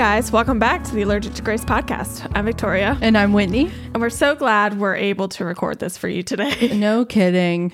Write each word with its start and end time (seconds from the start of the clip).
Hey 0.00 0.06
guys, 0.16 0.32
welcome 0.32 0.58
back 0.58 0.82
to 0.84 0.94
the 0.94 1.02
Allergic 1.02 1.34
to 1.34 1.42
Grace 1.42 1.62
podcast. 1.62 2.26
I'm 2.34 2.46
Victoria, 2.46 2.96
And 3.02 3.18
I'm 3.18 3.34
Whitney. 3.34 3.70
and 3.92 4.00
we're 4.00 4.08
so 4.08 4.34
glad 4.34 4.80
we're 4.80 4.94
able 4.96 5.28
to 5.28 5.44
record 5.44 5.78
this 5.78 5.98
for 5.98 6.08
you 6.08 6.22
today. 6.22 6.70
No 6.74 7.04
kidding. 7.04 7.70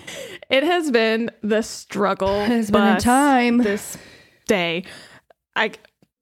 It 0.51 0.65
has 0.65 0.91
been 0.91 1.31
the 1.43 1.63
struggle. 1.63 2.41
It 2.41 2.49
has 2.49 2.69
been 2.73 2.83
a 2.83 2.99
time. 2.99 3.59
this 3.59 3.97
day. 4.49 4.83
I 5.55 5.71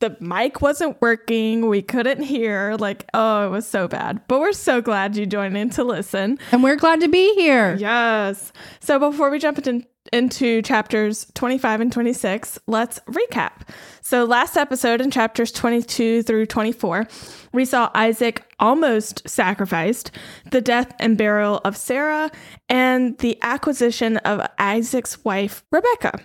the 0.00 0.16
mic 0.20 0.60
wasn't 0.60 1.00
working. 1.00 1.68
We 1.68 1.82
couldn't 1.82 2.22
hear. 2.22 2.76
Like, 2.78 3.08
oh, 3.14 3.46
it 3.46 3.50
was 3.50 3.66
so 3.66 3.88
bad. 3.88 4.20
But 4.28 4.40
we're 4.40 4.52
so 4.52 4.80
glad 4.80 5.16
you 5.16 5.26
joined 5.26 5.56
in 5.56 5.70
to 5.70 5.84
listen. 5.84 6.38
And 6.52 6.62
we're 6.62 6.76
glad 6.76 7.00
to 7.00 7.08
be 7.08 7.34
here. 7.34 7.76
Yes. 7.76 8.52
So 8.80 8.98
before 8.98 9.30
we 9.30 9.38
jump 9.38 9.58
into 9.58 9.86
into 10.12 10.60
chapters 10.62 11.26
25 11.34 11.80
and 11.80 11.92
26, 11.92 12.58
let's 12.66 13.00
recap. 13.08 13.66
So 14.02 14.24
last 14.24 14.56
episode 14.56 15.00
in 15.00 15.10
chapters 15.10 15.50
22 15.50 16.22
through 16.22 16.46
24, 16.46 17.08
we 17.52 17.64
saw 17.64 17.90
Isaac 17.94 18.44
almost 18.60 19.26
sacrificed, 19.28 20.10
the 20.50 20.60
death 20.60 20.94
and 21.00 21.16
burial 21.16 21.60
of 21.64 21.76
Sarah, 21.76 22.30
and 22.68 23.16
the 23.18 23.38
acquisition 23.42 24.18
of 24.18 24.46
Isaac's 24.58 25.24
wife, 25.24 25.64
Rebecca. 25.72 26.20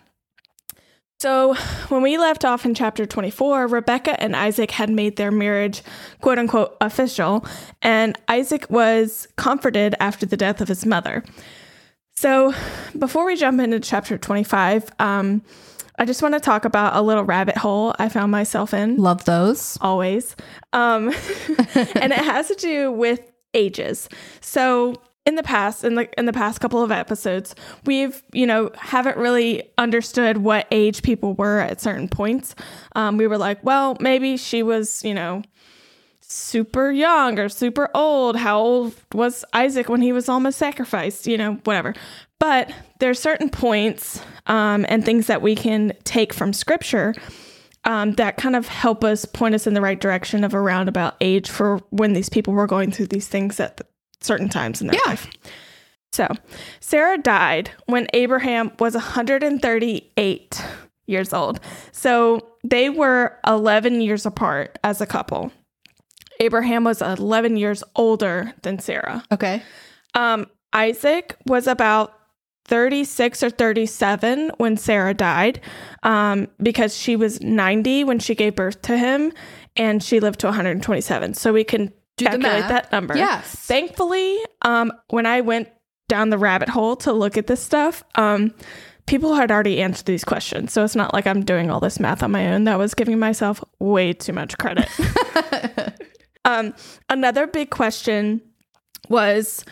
So, 1.21 1.53
when 1.89 2.01
we 2.01 2.17
left 2.17 2.45
off 2.45 2.65
in 2.65 2.73
chapter 2.73 3.05
24, 3.05 3.67
Rebecca 3.67 4.21
and 4.21 4.37
Isaac 4.37 4.71
had 4.71 4.89
made 4.89 5.17
their 5.17 5.31
marriage 5.31 5.83
quote 6.21 6.39
unquote 6.39 6.77
official, 6.79 7.45
and 7.81 8.17
Isaac 8.29 8.65
was 8.69 9.27
comforted 9.35 9.95
after 9.99 10.25
the 10.25 10.37
death 10.37 10.61
of 10.61 10.69
his 10.69 10.85
mother. 10.85 11.25
So, 12.15 12.53
before 12.97 13.25
we 13.25 13.35
jump 13.35 13.59
into 13.59 13.81
chapter 13.81 14.17
25, 14.17 14.91
um, 14.99 15.41
I 15.97 16.05
just 16.05 16.21
want 16.21 16.35
to 16.35 16.39
talk 16.39 16.63
about 16.63 16.95
a 16.95 17.01
little 17.01 17.25
rabbit 17.25 17.57
hole 17.57 17.93
I 17.99 18.07
found 18.07 18.31
myself 18.31 18.73
in 18.73 18.95
Love 18.95 19.25
those. 19.25 19.77
always. 19.81 20.37
Um, 20.71 21.09
and 21.75 22.13
it 22.13 22.19
has 22.19 22.47
to 22.47 22.55
do 22.55 22.93
with 22.93 23.19
ages. 23.53 24.07
So 24.39 24.95
in 25.29 25.35
the 25.35 25.43
past, 25.43 25.83
in 25.83 25.95
the 25.95 26.19
in 26.19 26.25
the 26.25 26.33
past 26.33 26.59
couple 26.59 26.83
of 26.83 26.91
episodes, 26.91 27.55
we've 27.85 28.21
you 28.33 28.45
know 28.45 28.71
haven't 28.75 29.15
really 29.15 29.69
understood 29.77 30.37
what 30.37 30.67
age 30.71 31.03
people 31.03 31.35
were 31.35 31.59
at 31.59 31.79
certain 31.79 32.09
points. 32.09 32.55
Um, 32.95 33.15
we 33.15 33.27
were 33.27 33.37
like, 33.37 33.63
well, 33.63 33.95
maybe 34.01 34.35
she 34.35 34.63
was 34.63 35.03
you 35.05 35.13
know 35.13 35.43
super 36.19 36.91
young 36.91 37.39
or 37.39 37.47
super 37.47 37.89
old. 37.93 38.35
How 38.35 38.59
old 38.59 38.95
was 39.13 39.45
Isaac 39.53 39.87
when 39.87 40.01
he 40.01 40.11
was 40.11 40.27
almost 40.27 40.57
sacrificed? 40.57 41.27
You 41.27 41.37
know, 41.37 41.53
whatever. 41.63 41.93
But 42.39 42.73
there's 42.99 43.19
certain 43.19 43.49
points 43.49 44.21
um, 44.47 44.85
and 44.89 45.05
things 45.05 45.27
that 45.27 45.41
we 45.41 45.55
can 45.55 45.93
take 46.05 46.33
from 46.33 46.53
scripture 46.53 47.13
um, 47.83 48.13
that 48.13 48.37
kind 48.37 48.55
of 48.55 48.67
help 48.67 49.03
us 49.03 49.25
point 49.25 49.55
us 49.55 49.67
in 49.67 49.73
the 49.73 49.81
right 49.81 49.99
direction 49.99 50.43
of 50.43 50.53
a 50.53 50.59
roundabout 50.59 51.15
age 51.21 51.49
for 51.49 51.77
when 51.89 52.13
these 52.13 52.29
people 52.29 52.53
were 52.53 52.67
going 52.67 52.91
through 52.91 53.07
these 53.07 53.27
things 53.27 53.59
at 53.59 53.81
certain 54.21 54.49
times 54.49 54.81
in 54.81 54.87
their 54.87 54.95
Yeah. 55.03 55.09
life. 55.11 55.27
So, 56.11 56.27
Sarah 56.79 57.17
died 57.19 57.69
when 57.85 58.07
Abraham 58.13 58.71
was 58.79 58.95
138 58.95 60.63
years 61.05 61.33
old. 61.33 61.59
So, 61.91 62.39
they 62.63 62.89
were 62.89 63.37
11 63.47 64.01
years 64.01 64.25
apart 64.25 64.77
as 64.83 65.01
a 65.01 65.05
couple. 65.05 65.51
Abraham 66.39 66.83
was 66.83 67.01
11 67.01 67.57
years 67.57 67.83
older 67.95 68.53
than 68.63 68.79
Sarah. 68.79 69.23
Okay. 69.31 69.61
Um, 70.15 70.47
Isaac 70.73 71.35
was 71.45 71.67
about 71.67 72.13
36 72.65 73.43
or 73.43 73.49
37 73.49 74.51
when 74.57 74.77
Sarah 74.77 75.13
died 75.13 75.59
um, 76.03 76.47
because 76.61 76.95
she 76.95 77.15
was 77.15 77.41
90 77.41 78.03
when 78.03 78.19
she 78.19 78.35
gave 78.35 78.55
birth 78.55 78.81
to 78.83 78.97
him 78.97 79.31
and 79.75 80.01
she 80.03 80.19
lived 80.19 80.39
to 80.41 80.47
127. 80.47 81.33
So 81.33 81.51
we 81.51 81.63
can 81.63 81.91
Do 82.19 82.25
calculate 82.25 82.67
that 82.67 82.91
number. 82.91 83.17
Yes. 83.17 83.55
Thankfully, 83.55 84.37
um, 84.61 84.91
when 85.09 85.25
I 85.25 85.41
went 85.41 85.69
down 86.07 86.29
the 86.29 86.37
rabbit 86.37 86.69
hole 86.69 86.95
to 86.97 87.13
look 87.13 87.37
at 87.37 87.47
this 87.47 87.61
stuff, 87.61 88.03
um, 88.15 88.53
people 89.05 89.35
had 89.35 89.51
already 89.51 89.81
answered 89.81 90.05
these 90.05 90.23
questions. 90.23 90.71
So 90.71 90.83
it's 90.83 90.95
not 90.95 91.13
like 91.13 91.25
I'm 91.25 91.43
doing 91.43 91.71
all 91.71 91.79
this 91.79 91.99
math 91.99 92.21
on 92.21 92.31
my 92.31 92.53
own. 92.53 92.65
That 92.65 92.77
was 92.77 92.93
giving 92.93 93.19
myself 93.19 93.63
way 93.79 94.13
too 94.13 94.33
much 94.33 94.57
credit. 94.57 94.87
um, 96.45 96.73
another 97.09 97.47
big 97.47 97.69
question 97.69 98.41
was 99.09 99.65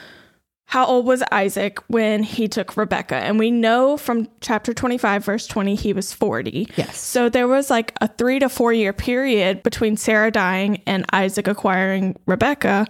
how 0.70 0.86
old 0.86 1.06
was 1.06 1.24
Isaac 1.32 1.80
when 1.88 2.24
he 2.24 2.48
took 2.50 2.76
Rebecca? 2.76 3.16
And 3.16 3.40
we 3.40 3.52
know 3.52 3.96
from 3.96 4.28
chapter 4.42 4.74
25, 4.74 5.24
verse 5.24 5.48
20, 5.48 5.76
he 5.76 5.94
was 5.94 6.12
40. 6.12 6.68
Yes. 6.76 7.00
So 7.00 7.30
there 7.30 7.48
was 7.48 7.70
like 7.70 7.94
a 8.02 8.08
three 8.10 8.38
to 8.40 8.50
four 8.50 8.74
year 8.74 8.92
period 8.92 9.64
between 9.64 9.96
Sarah 9.96 10.30
dying 10.30 10.84
and 10.86 11.06
Isaac 11.14 11.48
acquiring 11.48 12.18
Rebecca. 12.26 12.86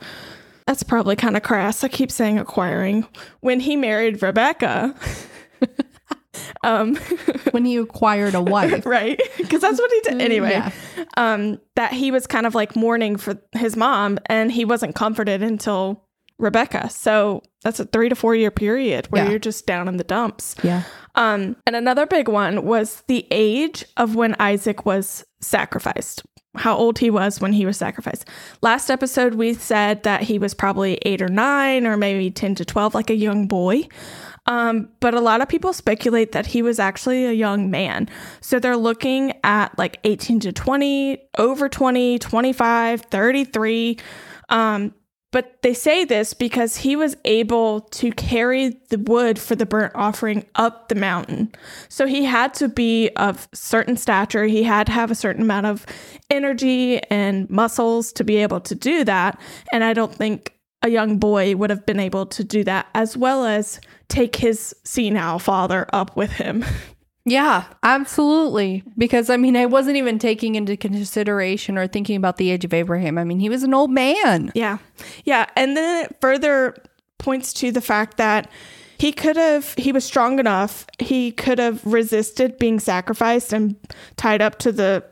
That's 0.66 0.82
probably 0.82 1.16
kind 1.16 1.38
of 1.38 1.44
crass. 1.44 1.84
I 1.84 1.88
keep 1.88 2.12
saying 2.12 2.40
acquiring. 2.40 3.06
When 3.42 3.60
he 3.60 3.76
married 3.76 4.24
Rebecca, 4.24 4.96
um, 6.64 6.96
when 7.52 7.64
he 7.64 7.78
acquired 7.78 8.34
a 8.36 8.42
wife. 8.42 8.86
right? 8.88 9.22
Because 9.38 9.62
that's 9.62 9.80
what 9.80 9.92
he 9.92 10.00
did. 10.02 10.22
Anyway, 10.22 10.50
Yeah. 10.50 10.72
um, 11.16 11.60
that 11.76 11.94
he 11.94 12.10
was 12.12 12.28
kind 12.28 12.46
of 12.46 12.56
like 12.56 12.76
mourning 12.76 13.18
for 13.18 13.38
his 13.54 13.76
mom 13.76 14.18
and 14.26 14.52
he 14.52 14.66
wasn't 14.66 14.96
comforted 14.96 15.44
until 15.44 16.07
Rebecca. 16.40 16.90
So 16.90 17.42
that's 17.64 17.80
a 17.80 17.86
three 17.86 18.10
to 18.10 18.16
four 18.16 18.36
year 18.36 18.52
period 18.52 19.08
where 19.10 19.24
Yeah. 19.24 19.30
you're 19.32 19.40
just 19.40 19.66
down 19.66 19.88
in 19.88 19.98
the 19.98 20.04
dumps. 20.04 20.56
Yeah. 20.64 20.84
Um, 21.16 21.56
and 21.66 21.76
another 21.76 22.06
big 22.06 22.28
one 22.28 22.64
was 22.66 23.04
the 23.08 23.26
age 23.32 23.84
of 23.98 24.16
when 24.16 24.36
Isaac 24.40 24.86
was 24.86 25.26
sacrificed, 25.42 26.24
how 26.56 26.76
old 26.78 27.00
he 27.00 27.10
was 27.10 27.42
when 27.42 27.54
he 27.54 27.66
was 27.66 27.78
sacrificed. 27.78 28.26
Last 28.62 28.92
episode, 28.92 29.34
we 29.34 29.54
said 29.56 30.04
that 30.04 30.22
he 30.24 30.38
was 30.38 30.54
probably 30.54 31.00
eight 31.04 31.22
or 31.22 31.28
nine, 31.30 31.88
or 31.88 31.98
maybe 31.98 32.30
10 32.30 32.54
to 32.56 32.66
12, 32.66 32.94
like 32.94 33.10
a 33.10 33.16
young 33.16 33.48
boy. 33.48 33.88
Um, 34.46 34.90
but 35.02 35.14
a 35.14 35.20
lot 35.20 35.42
of 35.42 35.50
people 35.50 35.74
speculate 35.74 36.32
that 36.32 36.46
he 36.46 36.62
was 36.62 36.80
actually 36.80 37.26
a 37.26 37.34
young 37.34 37.70
man. 37.70 38.08
So 38.40 38.60
they're 38.60 38.78
looking 38.78 39.34
at 39.44 39.78
like 39.78 40.00
18 40.06 40.40
to 40.42 40.54
20, 40.54 41.18
over 41.38 41.68
20, 41.68 42.18
25, 42.20 43.02
33. 43.02 43.98
Um, 44.50 44.94
but 45.32 45.62
they 45.62 45.74
say 45.74 46.06
this 46.06 46.34
because 46.34 46.78
he 46.78 46.96
was 46.96 47.18
able 47.26 47.82
to 47.82 48.12
carry 48.12 48.80
the 48.90 48.98
wood 48.98 49.38
for 49.38 49.56
the 49.56 49.66
burnt 49.66 49.94
offering 49.94 50.46
up 50.56 50.88
the 50.88 50.96
mountain. 50.96 51.52
So 51.90 52.08
he 52.08 52.24
had 52.24 52.54
to 52.56 52.70
be 52.70 53.10
of 53.18 53.50
certain 53.54 53.98
stature. 53.98 54.46
He 54.46 54.64
had 54.64 54.88
to 54.88 54.94
have 54.94 55.12
a 55.12 55.16
certain 55.16 55.42
amount 55.42 55.66
of 55.66 55.86
energy 56.30 57.02
and 57.10 57.50
muscles 57.50 58.14
to 58.14 58.24
be 58.24 58.38
able 58.38 58.62
to 58.62 58.76
do 58.76 59.04
that. 59.04 59.40
And 59.74 59.84
I 59.84 59.94
don't 59.94 60.14
think 60.14 60.54
a 60.82 60.90
young 60.90 61.18
boy 61.18 61.56
would 61.56 61.70
have 61.70 61.86
been 61.86 62.00
able 62.00 62.26
to 62.28 62.44
do 62.44 62.64
that 62.64 62.88
as 62.96 63.18
well 63.18 63.46
as 63.46 63.82
take 64.08 64.38
his 64.38 64.74
senile 64.84 65.40
father 65.40 65.88
up 65.92 66.16
with 66.16 66.32
him. 66.32 66.64
Yeah, 67.28 67.66
absolutely. 67.84 68.84
Because 68.98 69.30
I 69.30 69.36
mean, 69.36 69.58
I 69.58 69.66
wasn't 69.66 69.98
even 69.98 70.18
taking 70.18 70.56
into 70.56 70.78
consideration 70.78 71.78
or 71.78 71.86
thinking 71.86 72.16
about 72.16 72.38
the 72.38 72.50
age 72.52 72.64
of 72.64 72.74
Abraham. 72.74 73.18
I 73.18 73.26
mean, 73.26 73.40
he 73.40 73.50
was 73.50 73.64
an 73.64 73.74
old 73.74 73.92
man. 73.92 74.50
Yeah. 74.56 74.78
Yeah. 75.26 75.46
And 75.58 75.76
then 75.76 76.06
it 76.06 76.16
further 76.22 76.82
points 77.18 77.52
to 77.56 77.72
the 77.74 77.82
fact 77.82 78.16
that 78.16 78.50
he 78.98 79.12
could 79.12 79.36
have, 79.36 79.74
he 79.74 79.92
was 79.92 80.06
strong 80.06 80.40
enough, 80.40 80.88
he 81.00 81.34
could 81.34 81.60
have 81.60 81.86
resisted 81.86 82.58
being 82.58 82.80
sacrificed 82.80 83.52
and 83.52 83.76
tied 84.16 84.42
up 84.42 84.58
to 84.60 84.72
the 84.72 85.04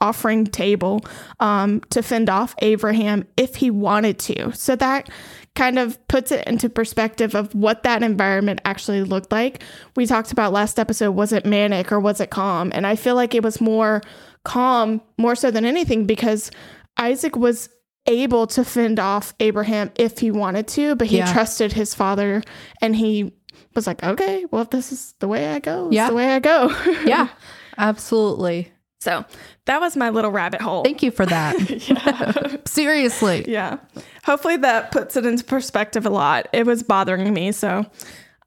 offering 0.00 0.46
table 0.46 1.04
um, 1.40 1.80
to 1.90 2.02
fend 2.02 2.30
off 2.30 2.54
Abraham 2.60 3.26
if 3.36 3.56
he 3.56 3.70
wanted 3.70 4.18
to. 4.20 4.52
So 4.52 4.74
that 4.76 5.10
kind 5.58 5.78
of 5.78 5.98
puts 6.06 6.30
it 6.30 6.46
into 6.46 6.68
perspective 6.68 7.34
of 7.34 7.52
what 7.54 7.82
that 7.82 8.02
environment 8.04 8.60
actually 8.64 9.02
looked 9.02 9.32
like. 9.32 9.62
We 9.96 10.06
talked 10.06 10.30
about 10.30 10.52
last 10.52 10.78
episode 10.78 11.10
was 11.12 11.32
it 11.32 11.44
manic 11.44 11.90
or 11.90 11.98
was 11.98 12.20
it 12.20 12.30
calm? 12.30 12.70
And 12.74 12.86
I 12.86 12.94
feel 12.94 13.16
like 13.16 13.34
it 13.34 13.42
was 13.42 13.60
more 13.60 14.00
calm, 14.44 15.00
more 15.18 15.34
so 15.34 15.50
than 15.50 15.64
anything, 15.64 16.06
because 16.06 16.50
Isaac 16.96 17.34
was 17.36 17.68
able 18.06 18.46
to 18.46 18.64
fend 18.64 19.00
off 19.00 19.34
Abraham 19.40 19.90
if 19.96 20.18
he 20.20 20.30
wanted 20.30 20.68
to, 20.68 20.94
but 20.94 21.08
he 21.08 21.18
Yeah. 21.18 21.32
trusted 21.32 21.72
his 21.72 21.92
father 21.94 22.42
and 22.80 22.94
he 22.94 23.32
was 23.74 23.86
like, 23.86 24.02
okay, 24.04 24.44
well, 24.50 24.62
if 24.62 24.70
this 24.70 24.92
is 24.92 25.14
the 25.18 25.28
way 25.28 25.48
I 25.54 25.58
go, 25.58 25.88
Yeah. 25.90 26.08
the 26.08 26.14
way 26.14 26.34
I 26.34 26.38
go. 26.38 26.72
Yeah, 27.04 27.28
absolutely. 27.76 28.72
So 29.00 29.24
that 29.66 29.80
was 29.80 29.96
my 29.96 30.10
little 30.10 30.30
rabbit 30.30 30.60
hole. 30.60 30.82
Thank 30.82 31.02
you 31.02 31.10
for 31.10 31.24
that. 31.26 31.88
yeah. 31.88 32.56
Seriously. 32.66 33.44
yeah. 33.48 33.78
Hopefully 34.24 34.56
that 34.58 34.90
puts 34.90 35.16
it 35.16 35.24
into 35.24 35.44
perspective 35.44 36.04
a 36.04 36.10
lot. 36.10 36.48
It 36.52 36.66
was 36.66 36.82
bothering 36.82 37.32
me, 37.32 37.52
so 37.52 37.86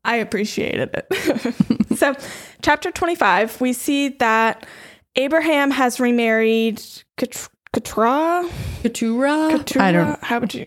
I 0.03 0.17
appreciated 0.17 0.89
it. 0.93 1.87
so, 1.97 2.15
chapter 2.61 2.91
25, 2.91 3.61
we 3.61 3.71
see 3.71 4.09
that 4.09 4.65
Abraham 5.15 5.71
has 5.71 5.99
remarried 5.99 6.81
Ket- 7.17 7.47
Keturah. 7.73 8.49
Keturah? 8.81 9.57
Keturah? 9.57 9.83
I 9.83 9.91
don't. 9.91 10.23
How 10.23 10.39
would 10.39 10.53
you? 10.53 10.65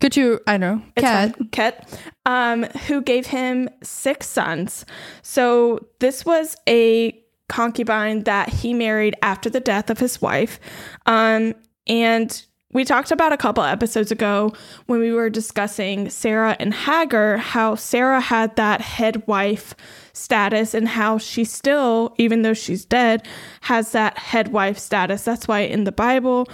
Keturah. 0.00 0.40
I 0.46 0.56
know. 0.58 0.82
Fine. 1.00 1.32
Ket, 1.50 1.98
um, 2.26 2.64
who 2.86 3.00
gave 3.00 3.26
him 3.26 3.68
six 3.82 4.26
sons. 4.28 4.84
So 5.22 5.86
this 6.00 6.24
was 6.26 6.56
a 6.68 7.18
concubine 7.48 8.24
that 8.24 8.48
he 8.48 8.74
married 8.74 9.14
after 9.22 9.50
the 9.50 9.60
death 9.60 9.90
of 9.90 9.98
his 9.98 10.20
wife. 10.20 10.60
Um, 11.06 11.54
and 11.86 12.44
we 12.72 12.84
talked 12.84 13.10
about 13.10 13.32
a 13.32 13.38
couple 13.38 13.62
episodes 13.62 14.12
ago 14.12 14.52
when 14.86 15.00
we 15.00 15.12
were 15.12 15.30
discussing 15.30 16.10
Sarah 16.10 16.54
and 16.60 16.74
Hagar, 16.74 17.38
how 17.38 17.74
Sarah 17.76 18.20
had 18.20 18.56
that 18.56 18.82
head 18.82 19.26
wife 19.26 19.74
status 20.12 20.74
and 20.74 20.86
how 20.86 21.16
she 21.16 21.44
still, 21.44 22.14
even 22.18 22.42
though 22.42 22.54
she's 22.54 22.84
dead, 22.84 23.26
has 23.62 23.92
that 23.92 24.18
head 24.18 24.48
wife 24.48 24.78
status. 24.78 25.24
That's 25.24 25.48
why 25.48 25.60
in 25.60 25.84
the 25.84 25.92
Bible, 25.92 26.46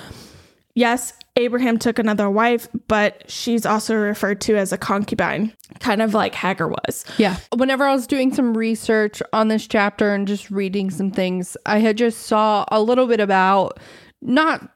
yes, 0.75 1.13
Abraham 1.37 1.79
took 1.79 1.99
another 1.99 2.31
wife, 2.31 2.69
but 2.87 3.29
she's 3.29 3.67
also 3.67 3.97
referred 3.97 4.41
to 4.43 4.57
as 4.57 4.73
a 4.73 4.79
concubine, 4.79 5.53
kind 5.81 6.01
of 6.01 6.15
like 6.15 6.35
Hagar 6.35 6.69
was. 6.69 7.05
Yeah. 7.19 7.37
Whenever 7.57 7.85
I 7.85 7.93
was 7.93 8.07
doing 8.07 8.33
some 8.33 8.57
research 8.57 9.21
on 9.33 9.49
this 9.49 9.67
chapter 9.67 10.15
and 10.15 10.29
just 10.29 10.51
reading 10.51 10.91
some 10.91 11.11
things, 11.11 11.57
I 11.67 11.79
had 11.79 11.97
just 11.97 12.23
saw 12.27 12.65
a 12.71 12.81
little 12.81 13.09
bit 13.09 13.21
about 13.21 13.81
not 14.23 14.71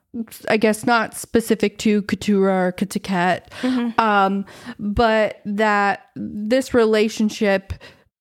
I 0.49 0.57
guess 0.57 0.87
not 0.87 1.15
specific 1.15 1.79
to 1.79 2.03
Keturah 2.03 2.69
or 2.69 2.73
mm-hmm. 2.73 4.01
um, 4.01 4.47
but 4.79 5.41
that 5.45 6.09
this 6.17 6.73
relationship, 6.73 7.75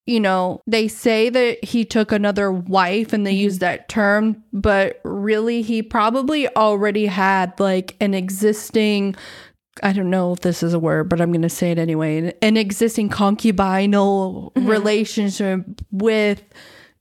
you 0.07 0.21
know, 0.21 0.62
they 0.65 0.88
say 0.88 1.30
that 1.30 1.63
he 1.63 1.83
took 1.83 2.13
another 2.13 2.51
wife 2.51 3.12
and 3.12 3.27
they 3.27 3.33
mm-hmm. 3.33 3.44
use 3.44 3.59
that 3.59 3.89
term, 3.89 4.42
but 4.54 5.01
really 5.04 5.62
he 5.62 5.83
probably 5.83 6.48
already 6.56 7.06
had 7.06 7.59
like 7.59 7.95
an 8.00 8.13
existing 8.13 9.15
I 9.83 9.94
don't 9.94 10.09
know 10.09 10.33
if 10.33 10.39
this 10.39 10.63
is 10.63 10.74
a 10.74 10.80
word, 10.80 11.07
but 11.07 11.21
I'm 11.21 11.31
going 11.31 11.44
to 11.44 11.50
say 11.50 11.69
it 11.69 11.77
anyway. 11.77 12.33
An 12.42 12.57
existing 12.57 13.09
concubinal 13.09 14.51
mm-hmm. 14.56 14.68
relationship 14.68 15.63
with, 15.92 16.42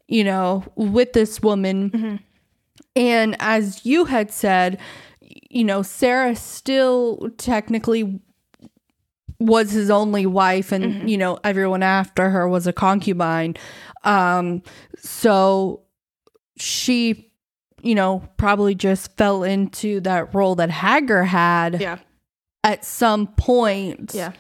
you 0.08 0.22
know, 0.22 0.62
with 0.74 1.14
this 1.14 1.40
woman. 1.40 1.90
Mm-hmm. 1.90 2.16
And 2.94 3.36
as 3.40 3.86
you 3.86 4.04
had 4.04 4.30
said, 4.30 4.78
you 5.20 5.64
know, 5.64 5.80
Sarah 5.80 6.36
still 6.36 7.30
technically 7.38 8.20
was 9.38 9.70
his 9.70 9.90
only 9.90 10.26
wife 10.26 10.72
and 10.72 10.84
mm-hmm. 10.84 11.08
you 11.08 11.18
know 11.18 11.38
everyone 11.44 11.82
after 11.82 12.30
her 12.30 12.48
was 12.48 12.66
a 12.66 12.72
concubine. 12.72 13.54
Um 14.04 14.62
so 14.98 15.82
she 16.56 17.30
you 17.82 17.94
know 17.94 18.22
probably 18.36 18.74
just 18.74 19.16
fell 19.16 19.42
into 19.42 20.00
that 20.00 20.34
role 20.34 20.54
that 20.54 20.70
Hagar 20.70 21.24
had 21.24 21.80
yeah. 21.80 21.98
at 22.64 22.84
some 22.84 23.26
point. 23.28 24.12
Yeah. 24.14 24.32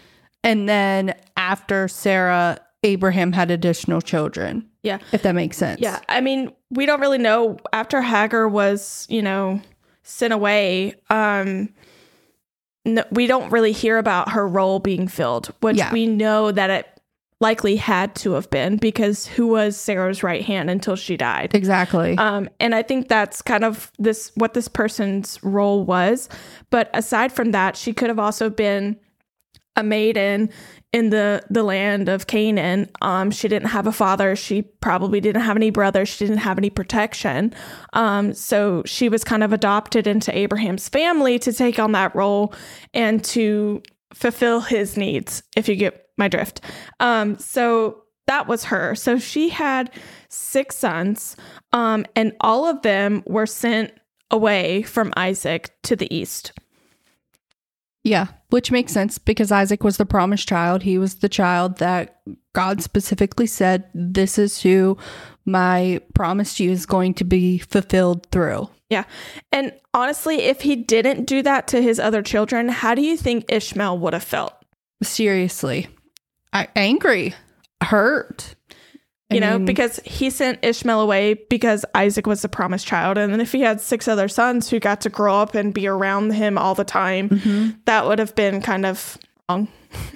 And 0.42 0.68
then 0.68 1.14
after 1.36 1.88
Sarah 1.88 2.60
Abraham 2.82 3.32
had 3.32 3.50
additional 3.50 4.00
children 4.00 4.68
yeah. 4.82 4.98
if 5.12 5.22
that 5.22 5.34
makes 5.34 5.56
sense. 5.56 5.80
Yeah. 5.80 6.00
I 6.08 6.20
mean 6.20 6.52
we 6.70 6.86
don't 6.86 7.00
really 7.00 7.18
know. 7.18 7.58
After 7.72 8.02
Hagar 8.02 8.48
was, 8.48 9.06
you 9.08 9.22
know, 9.22 9.60
sent 10.02 10.32
away. 10.32 10.94
Um, 11.10 11.70
no, 12.86 13.04
we 13.10 13.26
don't 13.26 13.50
really 13.50 13.72
hear 13.72 13.98
about 13.98 14.30
her 14.30 14.46
role 14.46 14.78
being 14.78 15.08
filled, 15.08 15.52
which 15.60 15.76
yeah. 15.76 15.92
we 15.92 16.06
know 16.06 16.52
that 16.52 16.70
it 16.70 16.86
likely 17.40 17.76
had 17.76 18.14
to 18.14 18.32
have 18.32 18.48
been 18.48 18.76
because 18.78 19.26
who 19.26 19.48
was 19.48 19.76
Sarah's 19.76 20.22
right 20.22 20.42
hand 20.42 20.70
until 20.70 20.96
she 20.96 21.16
died? 21.16 21.54
Exactly. 21.54 22.16
Um, 22.16 22.48
and 22.60 22.74
I 22.74 22.82
think 22.82 23.08
that's 23.08 23.42
kind 23.42 23.64
of 23.64 23.92
this 23.98 24.32
what 24.36 24.54
this 24.54 24.68
person's 24.68 25.42
role 25.42 25.84
was. 25.84 26.28
But 26.70 26.88
aside 26.94 27.32
from 27.32 27.50
that, 27.50 27.76
she 27.76 27.92
could 27.92 28.08
have 28.08 28.18
also 28.18 28.48
been 28.48 28.98
a 29.76 29.82
maiden 29.82 30.48
in 30.92 31.10
the 31.10 31.42
the 31.50 31.62
land 31.62 32.08
of 32.08 32.26
Canaan. 32.26 32.90
Um, 33.02 33.30
she 33.30 33.48
didn't 33.48 33.68
have 33.68 33.86
a 33.86 33.92
father. 33.92 34.36
She 34.36 34.62
probably 34.62 35.20
didn't 35.20 35.42
have 35.42 35.56
any 35.56 35.70
brothers. 35.70 36.08
She 36.08 36.26
didn't 36.26 36.40
have 36.40 36.58
any 36.58 36.70
protection. 36.70 37.52
Um, 37.92 38.32
so 38.32 38.82
she 38.86 39.08
was 39.08 39.24
kind 39.24 39.42
of 39.42 39.52
adopted 39.52 40.06
into 40.06 40.36
Abraham's 40.36 40.88
family 40.88 41.38
to 41.40 41.52
take 41.52 41.78
on 41.78 41.92
that 41.92 42.14
role 42.14 42.54
and 42.94 43.22
to 43.24 43.82
fulfill 44.14 44.60
his 44.60 44.96
needs. 44.96 45.42
If 45.56 45.68
you 45.68 45.76
get 45.76 46.06
my 46.16 46.28
drift. 46.28 46.60
Um, 47.00 47.38
so 47.38 48.02
that 48.26 48.46
was 48.46 48.64
her. 48.64 48.94
So 48.94 49.18
she 49.18 49.50
had 49.50 49.90
six 50.28 50.76
sons, 50.76 51.36
um, 51.72 52.06
and 52.16 52.32
all 52.40 52.66
of 52.66 52.82
them 52.82 53.22
were 53.26 53.46
sent 53.46 53.92
away 54.30 54.82
from 54.82 55.12
Isaac 55.16 55.74
to 55.84 55.96
the 55.96 56.12
east. 56.14 56.52
Yeah, 58.02 58.28
which 58.50 58.70
makes 58.70 58.92
sense 58.92 59.18
because 59.18 59.52
Isaac 59.52 59.84
was 59.84 59.96
the 59.96 60.06
promised 60.06 60.48
child. 60.48 60.82
He 60.82 60.98
was 60.98 61.16
the 61.16 61.28
child 61.28 61.78
that 61.78 62.20
God 62.54 62.82
specifically 62.82 63.46
said, 63.46 63.84
This 63.94 64.38
is 64.38 64.62
who 64.62 64.96
my 65.44 66.00
promise 66.14 66.56
to 66.56 66.64
you 66.64 66.70
is 66.72 66.86
going 66.86 67.14
to 67.14 67.24
be 67.24 67.58
fulfilled 67.58 68.26
through. 68.32 68.68
Yeah. 68.90 69.04
And 69.52 69.72
honestly, 69.94 70.42
if 70.42 70.62
he 70.62 70.76
didn't 70.76 71.24
do 71.24 71.42
that 71.42 71.68
to 71.68 71.82
his 71.82 71.98
other 72.00 72.22
children, 72.22 72.68
how 72.68 72.94
do 72.94 73.02
you 73.02 73.16
think 73.16 73.44
Ishmael 73.48 73.98
would 73.98 74.12
have 74.12 74.22
felt? 74.24 74.54
Seriously, 75.02 75.88
I- 76.52 76.68
angry, 76.74 77.34
hurt 77.82 78.55
you 79.30 79.40
know, 79.40 79.58
because 79.58 79.98
he 80.04 80.30
sent 80.30 80.64
Ishmael 80.64 81.00
away 81.00 81.34
because 81.50 81.84
Isaac 81.94 82.26
was 82.26 82.42
the 82.42 82.48
promised 82.48 82.86
child. 82.86 83.18
And 83.18 83.32
then 83.32 83.40
if 83.40 83.50
he 83.50 83.60
had 83.60 83.80
six 83.80 84.06
other 84.06 84.28
sons 84.28 84.70
who 84.70 84.78
got 84.78 85.00
to 85.00 85.08
grow 85.08 85.36
up 85.36 85.54
and 85.54 85.74
be 85.74 85.88
around 85.88 86.32
him 86.32 86.56
all 86.56 86.76
the 86.76 86.84
time, 86.84 87.30
mm-hmm. 87.30 87.70
that 87.86 88.06
would 88.06 88.20
have 88.20 88.36
been 88.36 88.60
kind 88.60 88.86
of 88.86 89.18
wrong. 89.48 89.68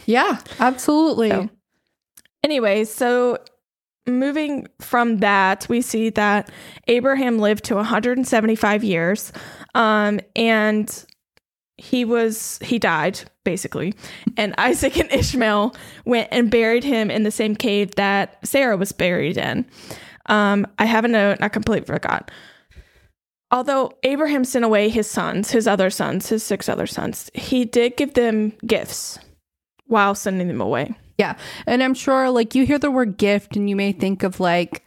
Yeah, 0.07 0.39
absolutely. 0.61 1.31
So, 1.31 1.51
anyway, 2.45 2.85
so 2.85 3.39
moving 4.07 4.69
from 4.81 5.19
that, 5.19 5.67
we 5.69 5.81
see 5.81 6.11
that 6.11 6.51
Abraham 6.87 7.39
lived 7.39 7.65
to 7.65 7.75
175 7.75 8.85
years. 8.85 9.33
Um, 9.75 10.21
and 10.37 11.07
he 11.81 12.05
was 12.05 12.59
he 12.62 12.79
died 12.79 13.21
basically. 13.43 13.94
And 14.37 14.55
isaac 14.59 14.99
and 14.99 15.11
ishmael 15.11 15.75
went 16.05 16.29
and 16.31 16.50
buried 16.50 16.85
him 16.85 17.11
in 17.11 17.23
the 17.23 17.31
same 17.31 17.56
cave 17.56 17.94
that 17.94 18.47
sarah 18.47 18.77
was 18.77 18.93
buried 18.93 19.38
in. 19.38 19.65
Um, 20.27 20.67
i 20.79 20.85
have 20.85 21.05
a 21.05 21.09
note 21.09 21.38
i 21.41 21.49
completely 21.49 21.87
forgot. 21.87 22.31
Although 23.50 23.93
abraham 24.03 24.44
sent 24.44 24.65
away 24.65 24.91
his 24.91 25.11
sons 25.11 25.50
his 25.50 25.67
other 25.67 25.88
sons 25.88 26.29
his 26.29 26.43
six 26.43 26.69
other 26.69 26.87
sons 26.87 27.31
he 27.35 27.64
did 27.64 27.97
give 27.97 28.12
them 28.14 28.52
gifts 28.66 29.19
while 29.87 30.14
sending 30.14 30.49
them 30.49 30.61
away. 30.61 30.95
Yeah. 31.19 31.37
And 31.66 31.83
i'm 31.83 31.95
sure 31.95 32.31
like 32.31 32.55
you 32.55 32.66
hear 32.66 32.78
the 32.78 32.90
word 32.90 33.16
gift 33.16 33.57
and 33.57 33.71
you 33.71 33.76
may 33.76 33.93
think 33.93 34.23
of 34.23 34.38
like 34.38 34.85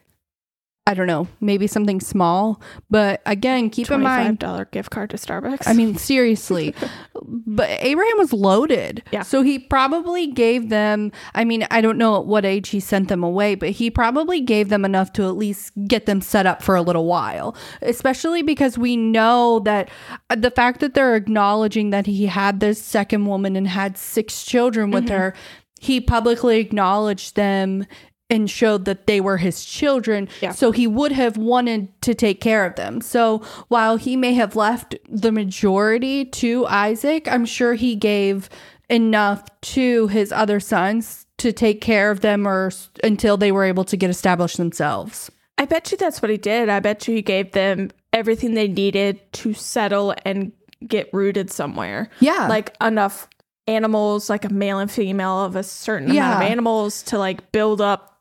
I 0.86 0.94
don't 0.96 1.08
know, 1.08 1.30
maybe 1.40 1.66
something 1.66 2.02
small. 2.02 2.62
But 2.90 3.22
again, 3.26 3.70
keep 3.70 3.90
in 3.90 4.02
mind 4.02 4.42
$25 4.42 4.72
gift 4.72 4.90
card 4.90 5.12
to 5.12 5.18
Starbucks. 5.18 5.66
I 5.66 5.72
mean, 5.72 5.96
seriously. 5.96 6.76
but 7.24 7.70
Abraham 7.70 8.18
was 8.18 8.34
loaded. 8.34 9.02
Yeah. 9.12 9.22
So 9.22 9.44
he 9.44 9.60
probably 9.60 10.28
gave 10.28 10.68
them, 10.68 11.14
I 11.36 11.46
mean, 11.46 11.66
I 11.72 11.80
don't 11.80 11.98
know 11.98 12.18
at 12.18 12.26
what 12.26 12.44
age 12.44 12.68
he 12.70 12.82
sent 12.82 13.08
them 13.08 13.24
away, 13.24 13.56
but 13.56 13.70
he 13.70 13.90
probably 13.90 14.42
gave 14.42 14.68
them 14.68 14.84
enough 14.84 15.14
to 15.14 15.24
at 15.24 15.38
least 15.38 15.72
get 15.88 16.06
them 16.06 16.20
set 16.20 16.46
up 16.46 16.62
for 16.62 16.76
a 16.76 16.82
little 16.82 17.06
while. 17.06 17.56
Especially 17.82 18.42
because 18.42 18.78
we 18.78 18.98
know 18.98 19.60
that 19.60 19.90
uh, 20.30 20.36
the 20.36 20.52
fact 20.52 20.82
that 20.82 20.96
they're 20.96 21.16
acknowledging 21.16 21.92
that 21.92 22.08
he 22.08 22.26
had 22.26 22.60
this 22.60 22.84
second 22.84 23.26
woman 23.26 23.56
and 23.56 23.70
had 23.70 23.98
six 23.98 24.44
children 24.44 24.92
with 24.92 25.06
mm-hmm. 25.06 25.16
her 25.16 25.34
he 25.80 26.00
publicly 26.00 26.60
acknowledged 26.60 27.36
them 27.36 27.86
and 28.34 28.50
showed 28.50 28.86
that 28.86 29.06
they 29.06 29.22
were 29.22 29.38
his 29.38 29.64
children. 29.64 30.28
Yeah. 30.42 30.54
So 30.54 30.72
he 30.72 30.88
would 30.88 31.12
have 31.12 31.38
wanted 31.38 32.02
to 32.02 32.16
take 32.16 32.42
care 32.42 32.66
of 32.66 32.76
them. 32.76 33.00
So 33.00 33.44
while 33.68 33.98
he 33.98 34.16
may 34.16 34.34
have 34.34 34.56
left 34.56 34.96
the 35.08 35.32
majority 35.32 36.26
to 36.26 36.66
Isaac, 36.66 37.32
I'm 37.32 37.46
sure 37.46 37.76
he 37.76 37.96
gave 37.96 38.50
enough 38.90 39.44
to 39.62 40.08
his 40.08 40.32
other 40.32 40.60
sons 40.60 41.28
to 41.38 41.54
take 41.54 41.80
care 41.80 42.10
of 42.10 42.22
them 42.22 42.48
or 42.48 42.72
until 43.04 43.38
they 43.38 43.52
were 43.52 43.66
able 43.66 43.84
to 43.86 43.96
get 43.96 44.10
established 44.10 44.58
themselves. 44.58 45.30
I 45.60 45.66
bet 45.66 45.92
you 45.92 45.98
that's 45.98 46.20
what 46.20 46.32
he 46.32 46.38
did. 46.38 46.70
I 46.70 46.80
bet 46.80 47.08
you 47.08 47.14
he 47.14 47.22
gave 47.22 47.52
them 47.52 47.92
everything 48.12 48.56
they 48.56 48.68
needed 48.68 49.32
to 49.34 49.54
settle 49.54 50.16
and 50.26 50.52
get 50.88 51.14
rooted 51.14 51.52
somewhere. 51.52 52.10
Yeah. 52.20 52.48
Like 52.48 52.76
enough 52.82 53.30
animals, 53.68 54.28
like 54.28 54.44
a 54.44 54.50
male 54.50 54.80
and 54.80 54.92
female 54.92 55.46
of 55.46 55.56
a 55.56 55.64
certain 55.64 56.12
yeah. 56.12 56.30
amount 56.32 56.44
of 56.44 56.52
animals 56.52 57.04
to 57.04 57.20
like 57.20 57.52
build 57.52 57.80
up 57.80 58.13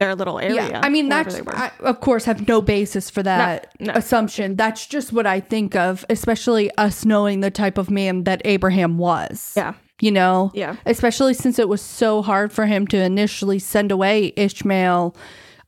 their 0.00 0.16
little 0.16 0.40
area. 0.40 0.68
Yeah, 0.70 0.80
I 0.82 0.88
mean 0.88 1.08
that's 1.08 1.40
I, 1.46 1.70
of 1.80 2.00
course 2.00 2.24
have 2.24 2.48
no 2.48 2.60
basis 2.60 3.08
for 3.08 3.22
that 3.22 3.72
no, 3.78 3.92
no. 3.92 3.98
assumption. 3.98 4.56
That's 4.56 4.86
just 4.86 5.12
what 5.12 5.26
I 5.26 5.38
think 5.38 5.76
of, 5.76 6.04
especially 6.10 6.74
us 6.76 7.04
knowing 7.04 7.40
the 7.40 7.50
type 7.50 7.78
of 7.78 7.90
man 7.90 8.24
that 8.24 8.42
Abraham 8.44 8.98
was. 8.98 9.52
Yeah. 9.56 9.74
You 10.00 10.10
know? 10.10 10.50
Yeah. 10.54 10.76
Especially 10.86 11.34
since 11.34 11.58
it 11.58 11.68
was 11.68 11.82
so 11.82 12.22
hard 12.22 12.52
for 12.52 12.64
him 12.64 12.86
to 12.88 12.96
initially 12.96 13.58
send 13.58 13.92
away 13.92 14.32
Ishmael. 14.34 15.14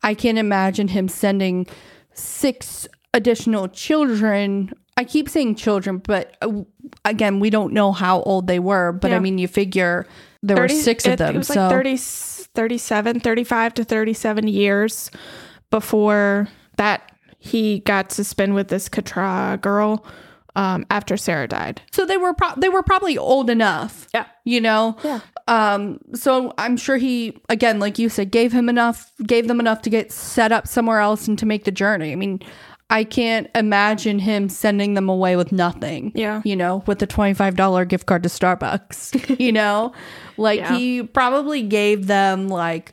I 0.02 0.14
can't 0.14 0.38
imagine 0.38 0.88
him 0.88 1.08
sending 1.08 1.66
six 2.14 2.88
additional 3.12 3.68
children. 3.68 4.72
I 4.96 5.04
keep 5.04 5.28
saying 5.28 5.56
children, 5.56 5.98
but 5.98 6.38
uh, 6.40 6.62
again, 7.04 7.40
we 7.40 7.50
don't 7.50 7.74
know 7.74 7.92
how 7.92 8.22
old 8.22 8.46
they 8.46 8.58
were. 8.58 8.92
But 8.92 9.10
yeah. 9.10 9.18
I 9.18 9.20
mean, 9.20 9.36
you 9.36 9.48
figure 9.48 10.06
there 10.42 10.56
30, 10.56 10.74
were 10.74 10.80
six 10.80 11.06
of 11.06 11.18
them. 11.18 11.34
It 11.34 11.38
was 11.38 11.48
so. 11.48 11.60
like 11.60 11.70
30, 11.70 11.96
37, 12.54 13.21
35 13.21 13.75
to 13.75 13.85
37 13.85 14.49
years 14.49 15.11
before 15.71 16.49
that 16.76 17.12
he 17.38 17.80
got 17.80 18.11
to 18.11 18.25
spend 18.25 18.54
with 18.54 18.68
this 18.68 18.88
Katra 18.88 19.61
girl 19.61 20.06
um, 20.54 20.85
after 20.90 21.16
Sarah 21.16 21.49
died. 21.49 21.80
So 21.92 22.04
they 22.04 22.16
were 22.16 22.35
pro- 22.35 22.54
they 22.56 22.68
were 22.68 22.82
probably 22.82 23.16
old 23.16 23.49
enough. 23.50 24.06
Yeah. 24.14 24.26
You 24.44 24.61
know? 24.61 24.97
Yeah. 25.02 25.21
Um 25.49 25.99
so 26.14 26.52
I'm 26.56 26.76
sure 26.76 26.99
he 26.99 27.40
again 27.49 27.80
like 27.80 27.99
you 27.99 28.09
said 28.09 28.30
gave 28.30 28.52
him 28.52 28.68
enough 28.68 29.11
gave 29.26 29.49
them 29.49 29.59
enough 29.59 29.82
to 29.82 29.90
get 29.90 30.12
set 30.12 30.52
up 30.52 30.68
somewhere 30.68 31.00
else 31.00 31.26
and 31.26 31.37
to 31.38 31.47
make 31.47 31.64
the 31.64 31.73
journey. 31.73 32.12
I 32.12 32.14
mean, 32.14 32.40
I 32.92 33.04
can't 33.04 33.49
imagine 33.54 34.18
him 34.18 34.49
sending 34.49 34.94
them 34.94 35.08
away 35.08 35.34
with 35.37 35.50
nothing. 35.50 36.12
Yeah. 36.14 36.42
You 36.44 36.54
know, 36.56 36.84
with 36.87 37.02
a 37.02 37.06
$25 37.06 37.88
gift 37.88 38.06
card 38.06 38.22
to 38.25 38.28
Starbucks, 38.28 39.40
you 39.40 39.50
know? 39.52 39.92
Like 40.37 40.61
Yeah. 40.61 40.76
he 40.76 41.02
probably 41.02 41.62
gave 41.62 42.06
them 42.06 42.49
like 42.49 42.92